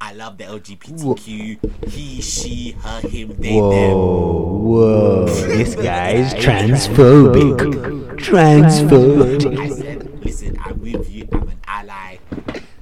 [0.00, 1.88] I love the LGBTQ.
[1.88, 3.60] He, she, her, him, they, them.
[3.60, 5.24] Whoa, whoa!
[5.26, 8.16] This guy is transphobic.
[8.16, 9.58] Transphobic.
[9.58, 11.28] I said, listen, I'm with you.
[11.32, 12.18] I'm an ally.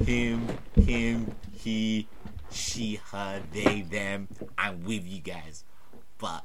[0.04, 2.06] Him, him, he,
[2.50, 4.28] she, her, they, them.
[4.58, 5.64] I'm with you guys.
[6.18, 6.44] But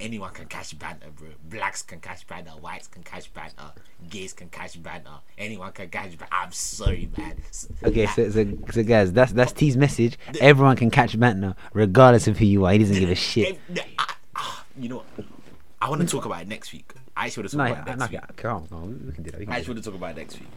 [0.00, 1.28] anyone can catch banter, bro.
[1.48, 2.50] Blacks can catch banter.
[2.52, 3.72] Whites can catch banter.
[4.10, 5.10] Gays can catch banter.
[5.38, 6.26] Anyone can catch banter.
[6.32, 7.36] I'm sorry, man.
[7.84, 10.18] Okay, like, so, so, so guys, that's that's T's message.
[10.40, 12.72] Everyone can catch banter, regardless of who you are.
[12.72, 13.58] He doesn't give a shit.
[13.68, 15.06] if- I- ah, you know what?
[15.80, 16.92] I want to talk about it next week.
[17.16, 18.36] I actually want to No, talk yeah, about it no, next week.
[18.36, 19.40] come on, on, we can do that.
[19.40, 20.48] Can I just want to talk about it next week.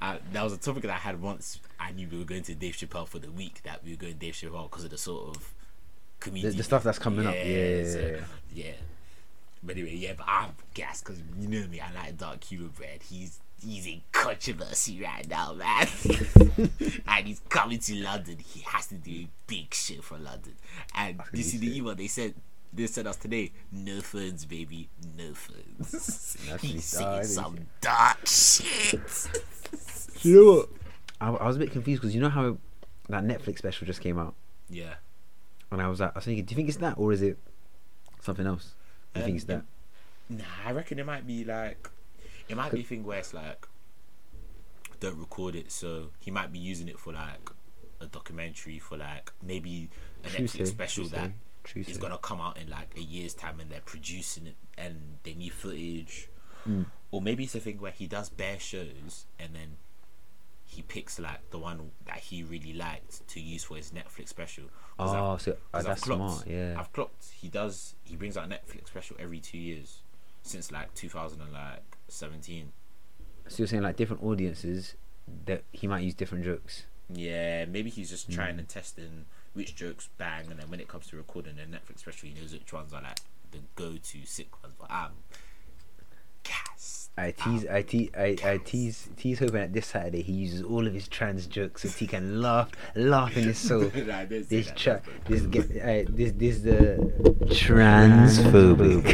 [0.00, 1.60] Uh, that was a topic that I had once.
[1.78, 4.12] I knew we were going to Dave Chappelle for the week that we were going
[4.14, 5.54] to Dave Chappelle because of the sort of
[6.22, 6.56] comedian.
[6.56, 8.16] the stuff that's coming up, yeah, yeah, so, yeah.
[8.54, 8.72] yeah.
[9.62, 11.80] But anyway, yeah, but I'm gassed because you know me.
[11.80, 13.00] I like Dark Cuban bread.
[13.08, 15.86] He's he's in controversy right now, man.
[17.06, 18.38] and he's coming to London.
[18.44, 20.54] He has to do a big shit for London.
[20.96, 22.34] And you see the email they sent.
[22.74, 23.52] They sent us today.
[23.70, 24.88] No phones, baby.
[25.16, 26.36] No phones.
[26.60, 29.28] He's saying some dark shit.
[30.22, 30.68] You know what?
[31.20, 32.56] I, I was a bit confused because you know how
[33.10, 34.34] that Netflix special just came out,
[34.70, 34.94] Yeah.
[35.72, 37.38] And I was like, I was thinking, do you think it's that or is it
[38.20, 38.74] something else?
[39.14, 39.64] Do you Um, think it's that?
[40.28, 41.90] Nah, I reckon it might be like
[42.48, 43.66] it might be a thing where it's like
[45.00, 47.50] don't record it, so he might be using it for like
[48.00, 49.88] a documentary for like maybe
[50.24, 51.30] a Netflix say, special true that
[51.64, 55.18] true is gonna come out in like a year's time and they're producing it and
[55.24, 56.28] they need footage.
[56.68, 56.86] Mm.
[57.10, 59.76] Or maybe it's a thing where he does bare shows and then
[60.72, 64.64] he picks like the one that he really liked to use for his Netflix special.
[64.98, 66.46] Oh, so ah, I've that's clocked- smart.
[66.46, 66.76] Yeah.
[66.78, 67.26] I've clocked.
[67.38, 67.94] He does.
[68.04, 70.00] He brings out a Netflix special every two years
[70.42, 72.72] since like 2017.
[73.48, 74.94] So you're saying like different audiences
[75.44, 76.84] that he might use different jokes.
[77.12, 78.34] Yeah, maybe he's just hmm.
[78.34, 78.60] trying Mm.
[78.60, 82.28] and testing which jokes bang, and then when it comes to recording a Netflix special,
[82.30, 83.18] he knows which ones are like
[83.50, 84.74] the go-to sick ones.
[84.78, 85.12] But um, I'm
[86.42, 87.01] gas.
[87.16, 90.86] I tease, I tease, I, I tease, tease hoping that this Saturday he uses all
[90.86, 93.82] of his trans jokes so he can laugh, laugh in his soul.
[93.94, 96.96] Nah, I didn't say This that, tra- this get, uh, this this the
[97.44, 99.12] transphobic.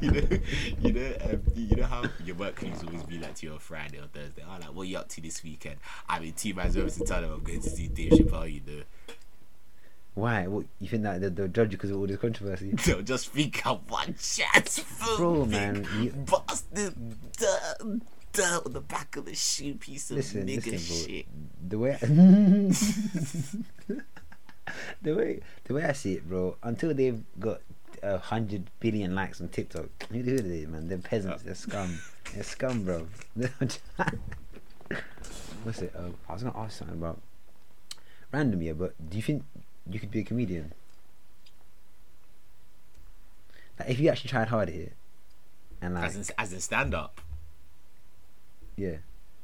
[0.02, 0.38] you know,
[0.80, 3.58] you know, um, you know how your work colleagues always be like to you on
[3.58, 4.42] Friday or Thursday.
[4.46, 5.76] Oh, like, what are you up to this weekend?
[6.08, 8.50] I mean, in two man's office to tell them I'm going to see Dave Chappelle.
[8.50, 8.82] You know,
[10.16, 10.46] Why?
[10.46, 12.70] What you think that they'll, they'll judge you because of all this controversy?
[12.86, 14.82] they'll just think I'm one chance
[15.18, 16.94] Bro, man, you- bastard,
[17.36, 18.00] dirt,
[18.32, 21.06] dirt on the back of the shoe, piece of Listen, nigga listen, bro.
[21.06, 21.26] shit.
[21.68, 21.98] The way,
[25.02, 26.56] the way, the way I see it, bro.
[26.62, 27.60] Until they've got
[28.02, 30.88] a hundred billion likes on TikTok, who are they, man?
[30.88, 31.42] They're peasants.
[31.42, 31.98] They're scum.
[32.32, 33.06] They're scum, bro.
[35.62, 35.92] What's it?
[35.94, 37.20] Uh, I was gonna ask something about
[38.32, 38.72] random, yeah.
[38.72, 39.44] But do you think
[39.90, 40.72] you could be a comedian?
[43.78, 44.92] Like, if you actually tried hard here,
[45.82, 47.20] and like, As in, as in stand up.
[48.76, 48.96] yeah,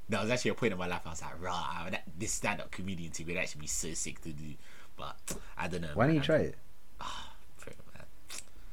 [0.09, 2.60] There was actually a point in my life I was like, right, that, this stand
[2.60, 4.55] up comedian thing would actually be so sick to do.
[4.97, 5.16] But
[5.56, 5.89] I don't know.
[5.94, 6.23] why don't man.
[6.23, 6.55] you try it?
[7.01, 8.05] Ah, Pray, man.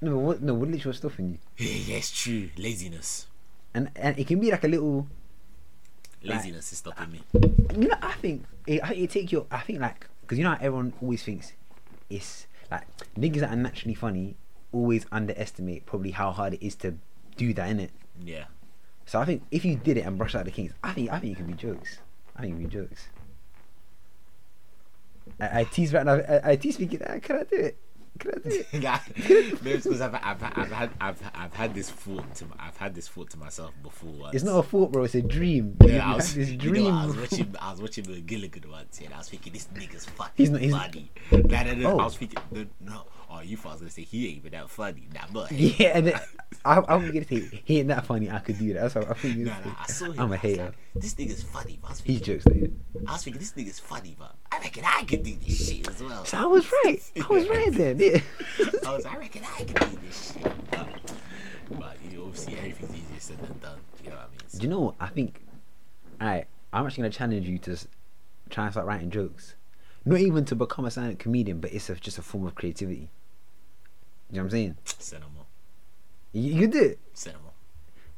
[0.02, 0.42] No, what?
[0.42, 1.66] No, what literally was stopping you?
[1.88, 2.50] Yeah, it's true.
[2.58, 3.28] Laziness.
[3.74, 5.08] And and it can be like a little.
[6.22, 7.22] Like- Laziness is stopping me.
[7.34, 9.46] You know, I think it, it take your.
[9.50, 11.54] I think like because you know how everyone always thinks
[12.10, 12.86] it's like
[13.18, 14.36] niggas that are naturally funny
[14.72, 16.96] always underestimate probably how hard it is to
[17.38, 17.92] do that in it.
[18.24, 18.46] Yeah.
[19.06, 21.20] So I think if you did it and brushed out the kinks, I think I
[21.20, 22.00] think you can be jokes.
[22.36, 23.08] I think you can be jokes.
[25.40, 26.16] I, I tease right now.
[26.16, 27.02] I, I tease speaking.
[27.02, 27.78] Uh, can I do it?
[28.18, 28.82] Can I do it?
[28.82, 29.00] Nah,
[29.62, 32.96] no, it's because I've, I've, I've had I've, I've had this thought to I've had
[32.96, 34.10] this thought to myself before.
[34.12, 34.36] Once.
[34.36, 35.04] It's not a thought, bro.
[35.04, 35.78] It's a dream.
[35.82, 36.84] Yeah, You I was, this you dream.
[36.86, 39.68] know, I was watching I was watching the Gilligan once, and I was thinking this
[39.74, 41.12] nigga's fucking He's not- he's- funny.
[41.32, 42.00] Nah, nah, nah, Oh.
[42.00, 43.06] I was thinking no, no.
[43.32, 45.08] Oh, you thought I was gonna say he ain't even that funny.
[45.14, 46.20] Nah, but Yeah, and then,
[46.66, 48.30] I, I was gonna say he ain't that funny.
[48.30, 48.82] I could do that.
[48.82, 49.38] That's what I think.
[49.38, 50.20] you Nah, nah, I saw him.
[50.20, 50.66] I'm a I hater.
[50.66, 51.78] like, this nigga's funny.
[51.80, 52.68] But I was thinking, jokes yeah.
[53.08, 56.02] I was thinking this nigga's funny, but I reckon I could do this shit as
[56.02, 56.26] well.
[56.26, 57.00] So I was right.
[57.24, 58.00] I was right then.
[58.00, 58.20] Yeah.
[58.86, 60.44] I was, I reckon I can do this shit.
[60.72, 60.88] But,
[61.72, 63.80] but you know, obviously everything's easier said than done.
[64.04, 64.40] You know what I mean?
[64.58, 64.96] Do you know?
[65.00, 65.42] I think,
[66.20, 67.78] alright, I'm actually gonna challenge you to
[68.50, 69.56] try and start writing jokes.
[70.04, 73.12] Not even to become a stand-up comedian, but it's a, just a form of creativity.
[74.32, 74.78] You know what I'm saying?
[74.86, 75.26] Cinema.
[76.34, 77.00] You, you do it.
[77.14, 77.42] Cinema.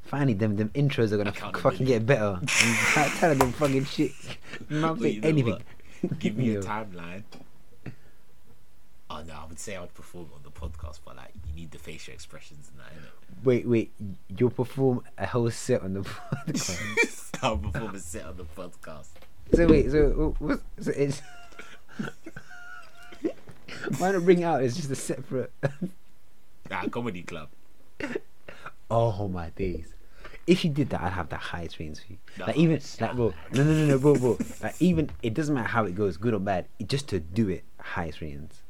[0.03, 2.39] Finally, them them intros are gonna f- fucking get better.
[2.95, 4.11] I'm them fucking shit.
[4.69, 5.57] Not But saying you know anything.
[6.19, 7.23] Give me a timeline.
[9.09, 11.71] Oh no, I would say I would perform on the podcast, but like you need
[11.71, 13.45] the facial expressions and that, innit?
[13.45, 13.91] Wait, wait.
[14.37, 17.29] You'll perform a whole set on the podcast.
[17.41, 19.07] I'll perform a set on the podcast.
[19.53, 20.59] so wait, so what?
[20.81, 21.21] So it's
[23.97, 24.63] Why not bring it out?
[24.63, 25.51] It's just a separate.
[26.71, 27.49] Ah, comedy club.
[28.89, 29.93] oh my days.
[30.47, 32.17] If you did that, I'd have the highest ratings for you.
[32.39, 34.37] No, like even like bro, no no no no bro bro.
[34.61, 36.65] Like even it doesn't matter how it goes, good or bad.
[36.79, 38.61] It, just to do it, highest ratings.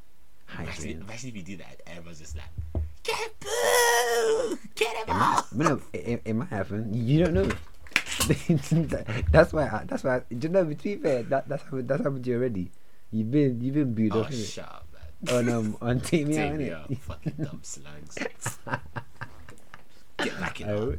[0.47, 1.03] Highest Imagine, ratings.
[1.09, 5.81] imagine if you do that, everyone's just like, get boo, get him It might, no,
[5.93, 6.93] it, it, might happen.
[6.93, 7.49] You, don't know.
[9.31, 9.63] that's why.
[9.63, 10.17] I, that's why.
[10.17, 11.87] I, you know, to be fair, that, that's happened.
[11.87, 12.69] That's happened to you already.
[13.11, 14.87] You've been you've been booed Oh, off shut up.
[15.31, 18.15] On um on Take out me fucking dumb slugs.
[20.17, 20.69] Get back in.
[20.69, 20.95] Oh,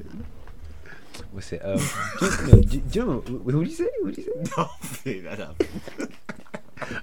[1.30, 1.60] what's it?
[1.64, 1.78] Um,
[2.18, 3.84] do, you- no, do, do you know what would you say?
[3.84, 4.52] What would you say?
[4.56, 4.70] No,
[5.04, 5.62] pick that up.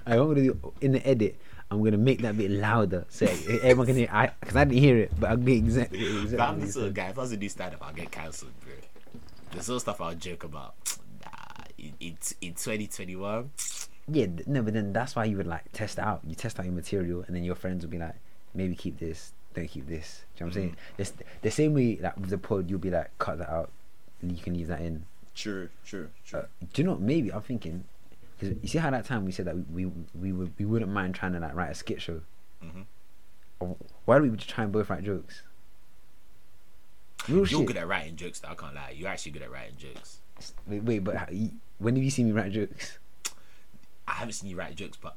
[0.06, 1.40] I want to do in the edit.
[1.70, 4.08] I'm gonna make that bit louder so everyone can hear.
[4.10, 6.00] I because I didn't hear it, but I'll get exactly.
[6.04, 7.08] exactly But I'm the you sort of guy.
[7.08, 8.72] If I was to do stand up, I'll get cancelled, bro.
[9.56, 10.74] The sort of stuff I'll joke about.
[11.22, 11.64] Nah,
[12.00, 13.50] in, in 2021,
[14.12, 16.20] Yeah, no, but then that's why you would like test out.
[16.26, 18.16] You test out your material, and then your friends will be like,
[18.54, 20.24] maybe keep this, don't keep this.
[20.36, 20.76] Do you know what I'm saying?
[20.98, 21.12] It's
[21.42, 23.70] the same way like with the pod, you'll be like, cut that out,
[24.22, 25.04] and you can leave that in.
[25.34, 26.42] true, true, Uh,
[26.72, 26.96] do you know?
[26.96, 27.84] Maybe I'm thinking,
[28.38, 30.90] because you see how that time we said that we we we, would, we wouldn't
[30.90, 32.22] mind trying to like write a skit show.
[32.64, 32.86] Mhm.
[34.06, 35.42] Why don't we just try and both write jokes?
[37.28, 37.66] Real You're shit.
[37.66, 38.48] good at writing jokes, though.
[38.48, 38.94] I can't lie.
[38.96, 40.18] You're actually good at writing jokes.
[40.66, 41.26] Wait, wait, but how,
[41.78, 42.98] when have you seen me write jokes?
[44.10, 45.16] I haven't seen you write jokes, but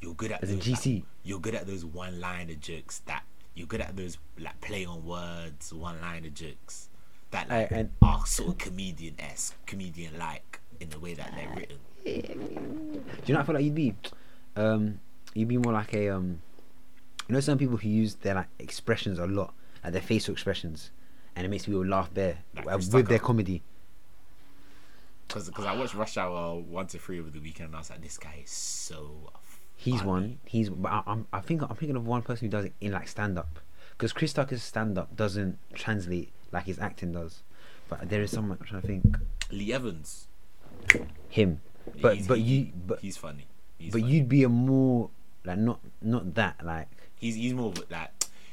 [0.00, 3.00] you're good at As those, like, you're good at those one-liner jokes.
[3.06, 3.22] That
[3.54, 6.88] you're good at those like play on words, one-liner jokes.
[7.30, 11.78] That I- like and- are sort of comedian-esque, comedian-like in the way that they're written.
[12.04, 13.40] Do you know?
[13.40, 13.94] I feel like you'd be,
[14.56, 15.00] um,
[15.34, 16.40] you'd be more like a um,
[17.28, 20.90] you know, some people who use their like expressions a lot, like their facial expressions,
[21.36, 23.62] and it makes people laugh there Like uh, with their comedy.
[25.28, 27.90] Because because I watched Rush Hour one to three over the weekend, and I was
[27.90, 29.30] like, this guy is so.
[29.76, 30.08] He's funny.
[30.08, 30.38] one.
[30.44, 30.70] He's.
[30.70, 31.26] But I, I'm.
[31.32, 33.58] I think I'm thinking of one person who does it in like stand up,
[33.92, 37.42] because Chris Tucker's stand up doesn't translate like his acting does.
[37.88, 39.16] But there is someone I'm trying to think.
[39.50, 40.26] Lee Evans.
[41.28, 41.60] Him.
[42.00, 43.46] But He's- but he- you but he's funny.
[43.78, 44.12] He's but funny.
[44.12, 45.10] you'd be a more
[45.44, 48.10] like not not that like He's he's more of like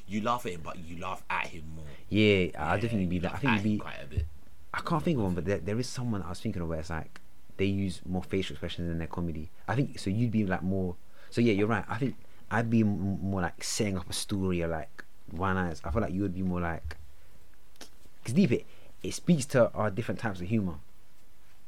[0.07, 1.85] you laugh at him, but you laugh at him more.
[2.09, 2.47] yeah.
[2.57, 3.33] I Yeah, definitely be that.
[3.33, 3.77] I think you'd be.
[3.77, 4.25] quite a bit.
[4.73, 6.79] I can't think of one, but there, there is someone I was thinking of where
[6.79, 7.19] it's like
[7.57, 9.49] they use more facial expressions in their comedy.
[9.67, 10.09] I think so.
[10.09, 10.95] You'd be like more.
[11.29, 11.85] So yeah, you're right.
[11.87, 12.15] I think
[12.49, 15.81] I'd be m- more like setting up a story or like one eyes.
[15.83, 16.97] I feel like you would be more like
[18.21, 18.65] because deep it
[19.03, 20.75] it speaks to our different types of humor.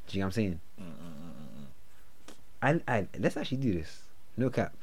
[0.07, 0.59] Do you know what I'm saying?
[2.61, 4.01] I, I let's actually do this.
[4.37, 4.73] No cap.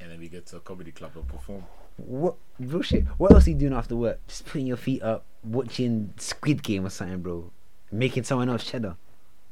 [0.00, 1.64] And then we get to a comedy club and perform.
[1.98, 3.04] What real shit?
[3.18, 4.18] What else are you doing after work?
[4.28, 7.50] Just putting your feet up, watching Squid Game or something, bro.
[7.92, 8.96] Making someone else cheddar.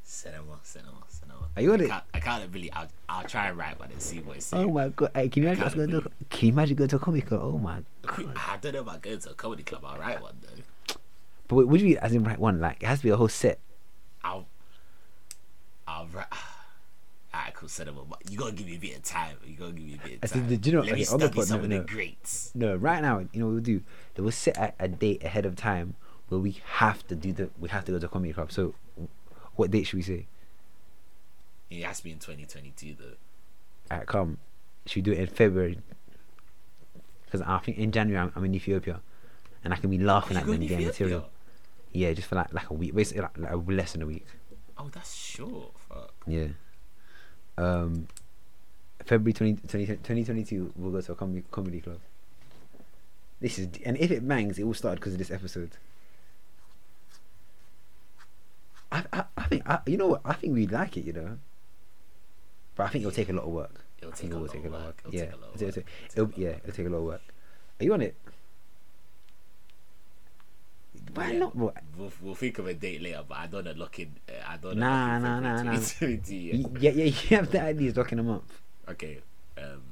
[0.03, 1.49] Cinema, cinema, cinema.
[1.57, 1.85] Are you on it?
[1.87, 2.73] Account- Accountability.
[2.73, 5.11] I'll, I'll try and write, but then see what it's Oh my god!
[5.15, 6.11] Hey, can you imagine us going to?
[6.31, 7.41] Can you imagine going to a comic con?
[7.43, 8.33] Oh my god!
[8.37, 9.85] I don't know about going to a comedy club.
[9.85, 10.95] I'll write one though.
[11.49, 12.61] But would you be as in write one?
[12.61, 13.59] Like it has to be a whole set.
[14.23, 14.47] I'll,
[15.89, 16.27] I'll write.
[17.37, 18.03] Alright, cool, cinema.
[18.09, 19.37] But you gotta give me a bit of time.
[19.45, 20.61] You gotta give me a bit I said, time.
[20.63, 21.83] you know- Let me okay, on the some no, no.
[21.85, 22.51] greats.
[22.55, 23.83] No, right now, you know what we'll do?
[24.15, 25.97] They will set a, a date ahead of time
[26.29, 27.51] where we have to do the.
[27.61, 28.51] We have to go to a comedy club.
[28.53, 28.75] So,
[29.57, 30.27] what date should we say?
[31.69, 33.05] It has to be in 2022 though.
[33.93, 34.39] Alright, come.
[34.87, 35.79] Should we do it in February?
[37.27, 39.01] Because I think in January I'm, I'm in Ethiopia,
[39.65, 40.89] and I can be laughing Oh, at them getting Ethiopia?
[41.07, 41.29] material.
[41.93, 44.27] Yeah, just for like like a week, basically like, like less than a week.
[44.79, 45.73] Oh, that's short.
[45.89, 46.15] Fuck.
[46.27, 46.49] Yeah.
[47.59, 48.09] Um,
[49.05, 51.99] February 20, 20 2022, we'll go to a comedy, comedy club.
[53.41, 55.71] This is, and if it bangs, it will start because of this episode.
[58.91, 60.21] I, I, I think, I, you know what?
[60.25, 61.39] I think we'd like it, you know.
[62.77, 63.85] But I think it'll take a lot of work.
[63.99, 65.03] It'll I think take a it will lot take of a lot of work.
[65.11, 66.87] Yeah, take a lot of it'll take- It'll take it'll- a lot yeah, it'll take
[66.87, 67.23] a lot of work.
[67.81, 68.15] Are you on it?
[71.17, 71.73] Why Yeah, not, bro?
[71.97, 74.15] We'll, we'll think of a date later, but I don't want to lock in.
[74.29, 75.79] Uh, I don't Nah, wanna nah, nah, nah.
[75.79, 76.55] February 2022 yet.
[76.71, 78.61] Y- Yeah, yeah, you have the ideas talking a month.
[78.89, 79.19] Okay.
[79.57, 79.83] Um,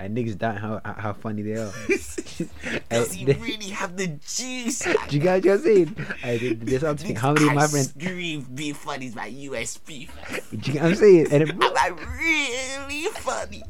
[0.00, 1.72] And niggas doubt how how how funny they are.
[1.88, 4.78] does Uh, he really have the juice?
[5.08, 5.96] Do you guys what I'm saying?
[6.22, 9.28] I did this I think how many of my friends Scream being funny is my
[9.28, 10.08] USP.
[10.50, 11.26] do you get what I'm saying?
[11.32, 13.62] And, it- Am I really funny?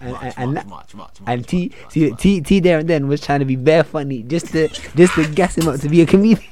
[0.00, 2.10] And, Much, and, and, much, that- much, much, and T T.
[2.12, 5.26] T T there and then was trying to be bare funny just to just to
[5.32, 6.42] gas him up to be a comedian.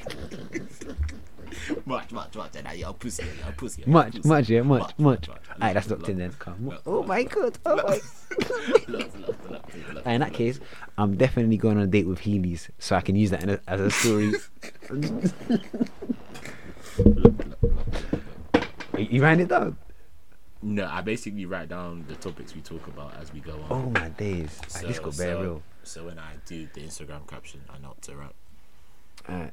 [1.87, 4.29] much, much, much, and I yell pussy, I pussy, much, pussy.
[4.29, 5.29] much, yeah, much, much.
[5.29, 5.39] much.
[5.55, 6.33] Alright, that's locked in then.
[6.39, 6.67] Come.
[6.69, 7.59] love, Oh my god.
[7.65, 8.01] Oh my.
[10.13, 10.59] In that case,
[10.99, 13.61] I'm definitely going on a date with Heelys, so I can use that in a,
[13.69, 14.33] as a story.
[18.99, 19.77] You- write it down.
[20.65, 23.67] No, I basically write down the topics we talk about as we go on.
[23.71, 24.59] Oh my days!
[24.65, 25.63] I So- just got bare so- real.
[25.83, 28.35] So when I do the Instagram caption, I know to write.
[29.29, 29.53] Alright.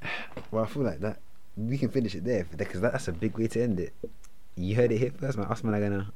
[0.52, 1.20] Well, I feel like that
[1.58, 3.94] we can finish it there because that's a big way to end it.
[4.56, 5.48] You heard it here first, man.
[5.48, 6.12] Us man are gonna,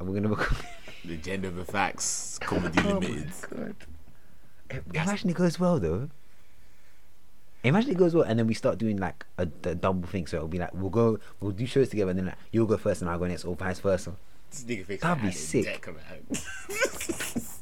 [0.00, 0.56] are we gonna become?
[1.04, 3.30] The Agenda of the Facts Comedy Oh my Limited.
[3.50, 3.76] god!
[4.92, 5.06] Yes.
[5.06, 6.08] Imagine it goes well though.
[7.64, 10.26] Imagine it goes well, and then we start doing like a, the double thing.
[10.26, 12.76] So it'll be like we'll go, we'll do shows together, and then like, you'll go
[12.78, 14.14] first, and I'll go next, or vice versa.
[14.50, 15.64] This nigga thinks That'd be sick.
[15.64, 15.88] deck.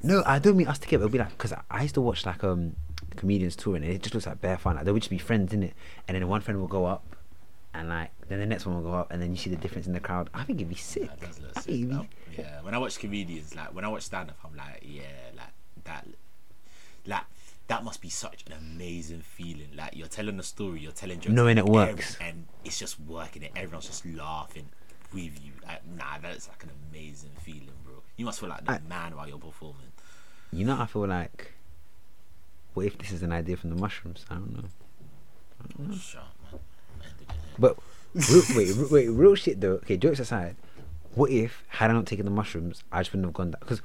[0.03, 1.05] No, I don't mean us together.
[1.05, 2.77] It'll be like because I, I used to watch like um
[3.17, 4.77] comedians touring, and it just looks like bare fun.
[4.77, 5.75] Like they would just be friends in it,
[6.07, 7.17] and then one friend will go up,
[7.75, 9.87] and like then the next one will go up, and then you see the difference
[9.87, 10.31] in the crowd.
[10.33, 11.09] I think it'd be sick.
[11.09, 11.65] That does look I sick.
[11.73, 12.01] think it'd
[12.37, 15.03] be- yeah, when I watch comedians, like when I watch stand up, I'm like, yeah,
[15.37, 15.53] like
[15.85, 16.07] that,
[17.07, 17.23] like
[17.69, 19.71] that must be such an amazing feeling.
[19.75, 22.17] Like you're telling a story, you're telling jokes, Knowing it works.
[22.21, 24.69] and it's just working, and everyone's just laughing
[25.13, 25.53] with you.
[25.67, 27.95] Like, nah, that's like an amazing feeling, bro.
[28.17, 29.93] You must feel like the I- man while you're performing.
[30.53, 31.53] You know, I feel like,
[32.75, 34.25] what if this is an idea from the mushrooms?
[34.31, 35.95] I don't know.
[35.97, 36.61] Shut up, man.
[37.01, 37.37] Man, did it.
[37.59, 37.77] But
[38.15, 39.73] real, wait, re- wait, real shit though.
[39.73, 40.57] Okay, jokes aside,
[41.15, 43.61] what if had I not taken the mushrooms, I just wouldn't have gone down?
[43.61, 43.81] Because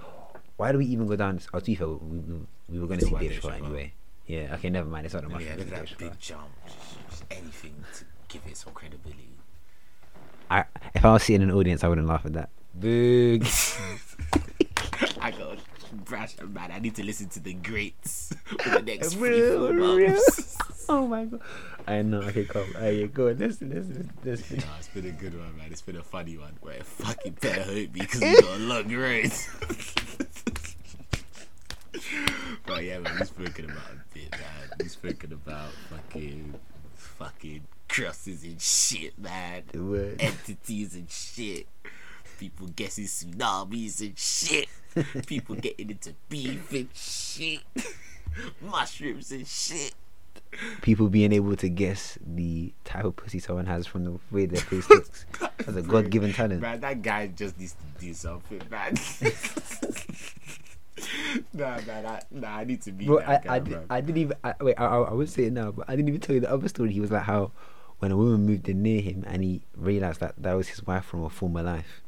[0.57, 1.39] why do we even go down?
[1.53, 2.39] Oh, to be fair, we, we,
[2.69, 3.93] we were going to see Dave Chappelle anyway.
[4.27, 4.53] Yeah.
[4.55, 5.05] Okay, never mind.
[5.05, 6.47] It's not the Yeah, look at that big jump.
[6.65, 9.27] Just, just anything to give it some credibility.
[10.51, 12.49] I, if I was sitting in an audience, I wouldn't laugh at that.
[12.77, 13.43] Big.
[15.21, 15.57] I got
[16.05, 16.71] brash man.
[16.71, 20.09] I need to listen to the greats for the next three, Real, four real.
[20.09, 20.57] months.
[20.89, 21.41] oh my god.
[21.87, 22.21] I know.
[22.21, 22.73] Okay, come.
[22.77, 23.29] Hey, go.
[23.29, 24.57] on, Listen, listen, listen.
[24.57, 25.67] Nah, it's been a good one, man.
[25.71, 26.53] It's been a funny one.
[26.61, 29.31] Where it fucking better hurt me because we got a long road.
[32.65, 34.69] but yeah, man, we've spoken about a bit, man.
[34.79, 36.53] We've spoken about fucking,
[37.21, 39.63] fucking crosses and shit, man.
[39.75, 40.15] Word.
[40.19, 41.67] Entities and shit.
[42.39, 44.67] People guessing tsunamis and shit.
[45.27, 47.59] People getting into beef and shit.
[48.59, 49.93] Mushrooms and shit.
[50.81, 54.59] People being able to guess the type of pussy someone has from the way their
[54.59, 55.25] face looks.
[55.39, 56.61] That's a God given talent.
[56.61, 58.95] Man, that guy just needs to do something, man.
[61.53, 63.05] nah, man, I, nah, I need to be.
[63.05, 64.37] Bro, I, guy, I, did, I didn't even.
[64.43, 66.41] I, wait, I, I, I would say it now, but I didn't even tell you
[66.41, 66.91] the other story.
[66.91, 67.51] He was like how
[67.99, 71.05] when a woman moved in near him and he realized that that was his wife
[71.05, 72.01] from a former life.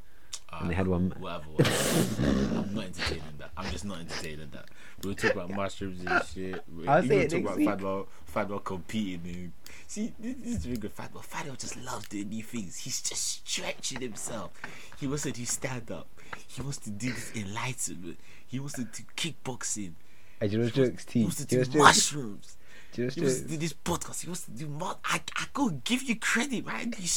[0.59, 2.57] and they had one- ah, Whatever, whatever.
[2.59, 3.51] I'm not entertaining that.
[3.57, 4.65] I'm just not entertaining that.
[5.03, 6.63] We'll talk about mushrooms and shit.
[6.71, 7.79] We'll I'll say even talk about.
[7.79, 9.19] Fadwa, Fadwa competing.
[9.25, 9.51] And,
[9.87, 10.95] see, this, this is really good.
[10.95, 12.77] Fadwa, Fadwa just loves doing new things.
[12.77, 14.51] He's just stretching himself.
[14.99, 16.07] He wants to do stand up.
[16.47, 18.17] He wants to do this enlightenment.
[18.53, 19.93] He wants to do kickboxing.
[20.39, 22.57] And you know He wants, jokes, he wants to do mushrooms.
[22.95, 24.21] Know He wants to do this podcast.
[24.21, 24.95] He wants to do more.
[25.03, 26.93] I, I go give you credit, man.
[26.99, 27.09] You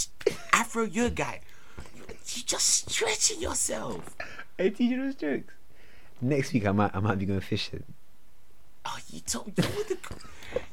[0.55, 1.43] Afro, your guy.
[1.95, 4.17] You, you just stretching yourself.
[4.57, 4.85] Hey, T.
[4.85, 5.53] You know jokes.
[6.23, 7.85] Next week I might I might be going fishing.
[8.87, 10.23] Oh, you told you would have.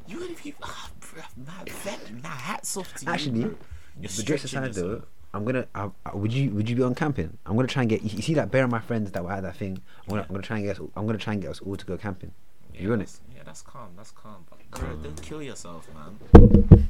[0.07, 0.53] You would have.
[0.63, 3.47] Ah, bruh, man, vet, nah, hats off to Actually, you.
[3.47, 3.57] Bro.
[3.99, 5.03] You're But jokes aside though.
[5.33, 5.65] I'm gonna.
[5.73, 7.37] I, I, would you Would you be on camping?
[7.45, 8.03] I'm gonna try and get.
[8.03, 9.81] You see that bear of my friends that were at that thing.
[10.03, 10.79] I'm gonna, I'm gonna try and get.
[10.79, 12.31] Us, I'm gonna try and get us all to go camping.
[12.73, 13.11] Yeah, you on it?
[13.35, 13.89] Yeah, that's calm.
[13.97, 14.45] That's calm.
[14.49, 16.87] But bro, don't kill yourself, man.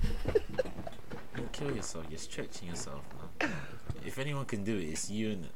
[1.36, 2.06] Don't kill yourself.
[2.12, 3.02] You're stretching yourself,
[3.42, 3.52] man.
[4.06, 5.48] If anyone can do it, it's you and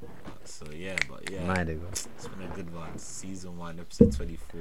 [0.43, 1.43] So yeah, but yeah.
[1.45, 1.79] Mind it.
[1.91, 2.97] It's been a good one.
[2.97, 4.59] Season one, episode twenty-four.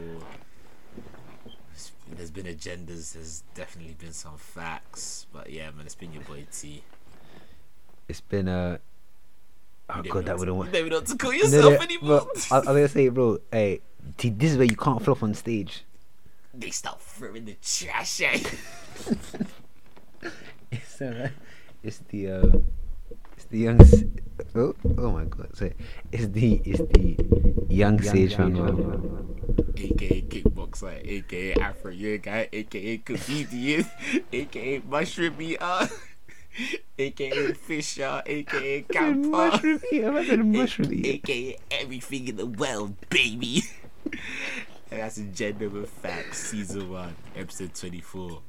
[1.73, 3.15] It's- There's been agendas.
[3.15, 5.27] There's definitely been some facts.
[5.33, 6.83] But yeah, man, it's been your boy T.
[8.09, 8.79] It's been a.
[9.89, 10.67] Oh god, that would to- have.
[10.67, 12.21] You don't even know what to call yourself no, anymore.
[12.21, 13.39] bro, I, was gonna say, bro.
[13.53, 13.81] Hey,
[14.19, 15.85] this is where you can't flop on stage.
[16.55, 18.29] they start throwing the trash you.
[20.73, 21.29] It's uh,
[21.83, 22.59] it's the uh,
[23.37, 23.81] it's the young.
[24.55, 25.55] Oh, oh my god!
[25.57, 25.75] Sorry.
[26.11, 27.17] It's the it's the
[27.69, 28.57] young sage from.
[29.77, 33.87] aka kickboxer, aka Afro guy, aka comedian,
[34.33, 35.89] aka mushroom eater,
[36.99, 40.13] aka fisher, aka camper, Mushroom eater.
[40.13, 41.09] I said mushroom eater.
[41.09, 43.63] aka everything in the world, baby.
[44.91, 48.41] and that's Agenda with Facts, season one, episode twenty-four.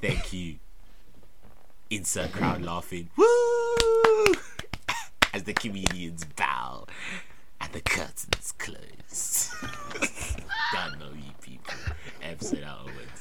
[0.00, 0.56] Thank you.
[1.90, 3.10] Insert crowd laughing.
[3.16, 4.34] Woo!
[5.32, 6.86] As the comedians bow
[7.60, 9.54] and the curtains close.
[10.72, 11.74] Don't know you people.
[12.22, 13.15] Episode out Wednesday.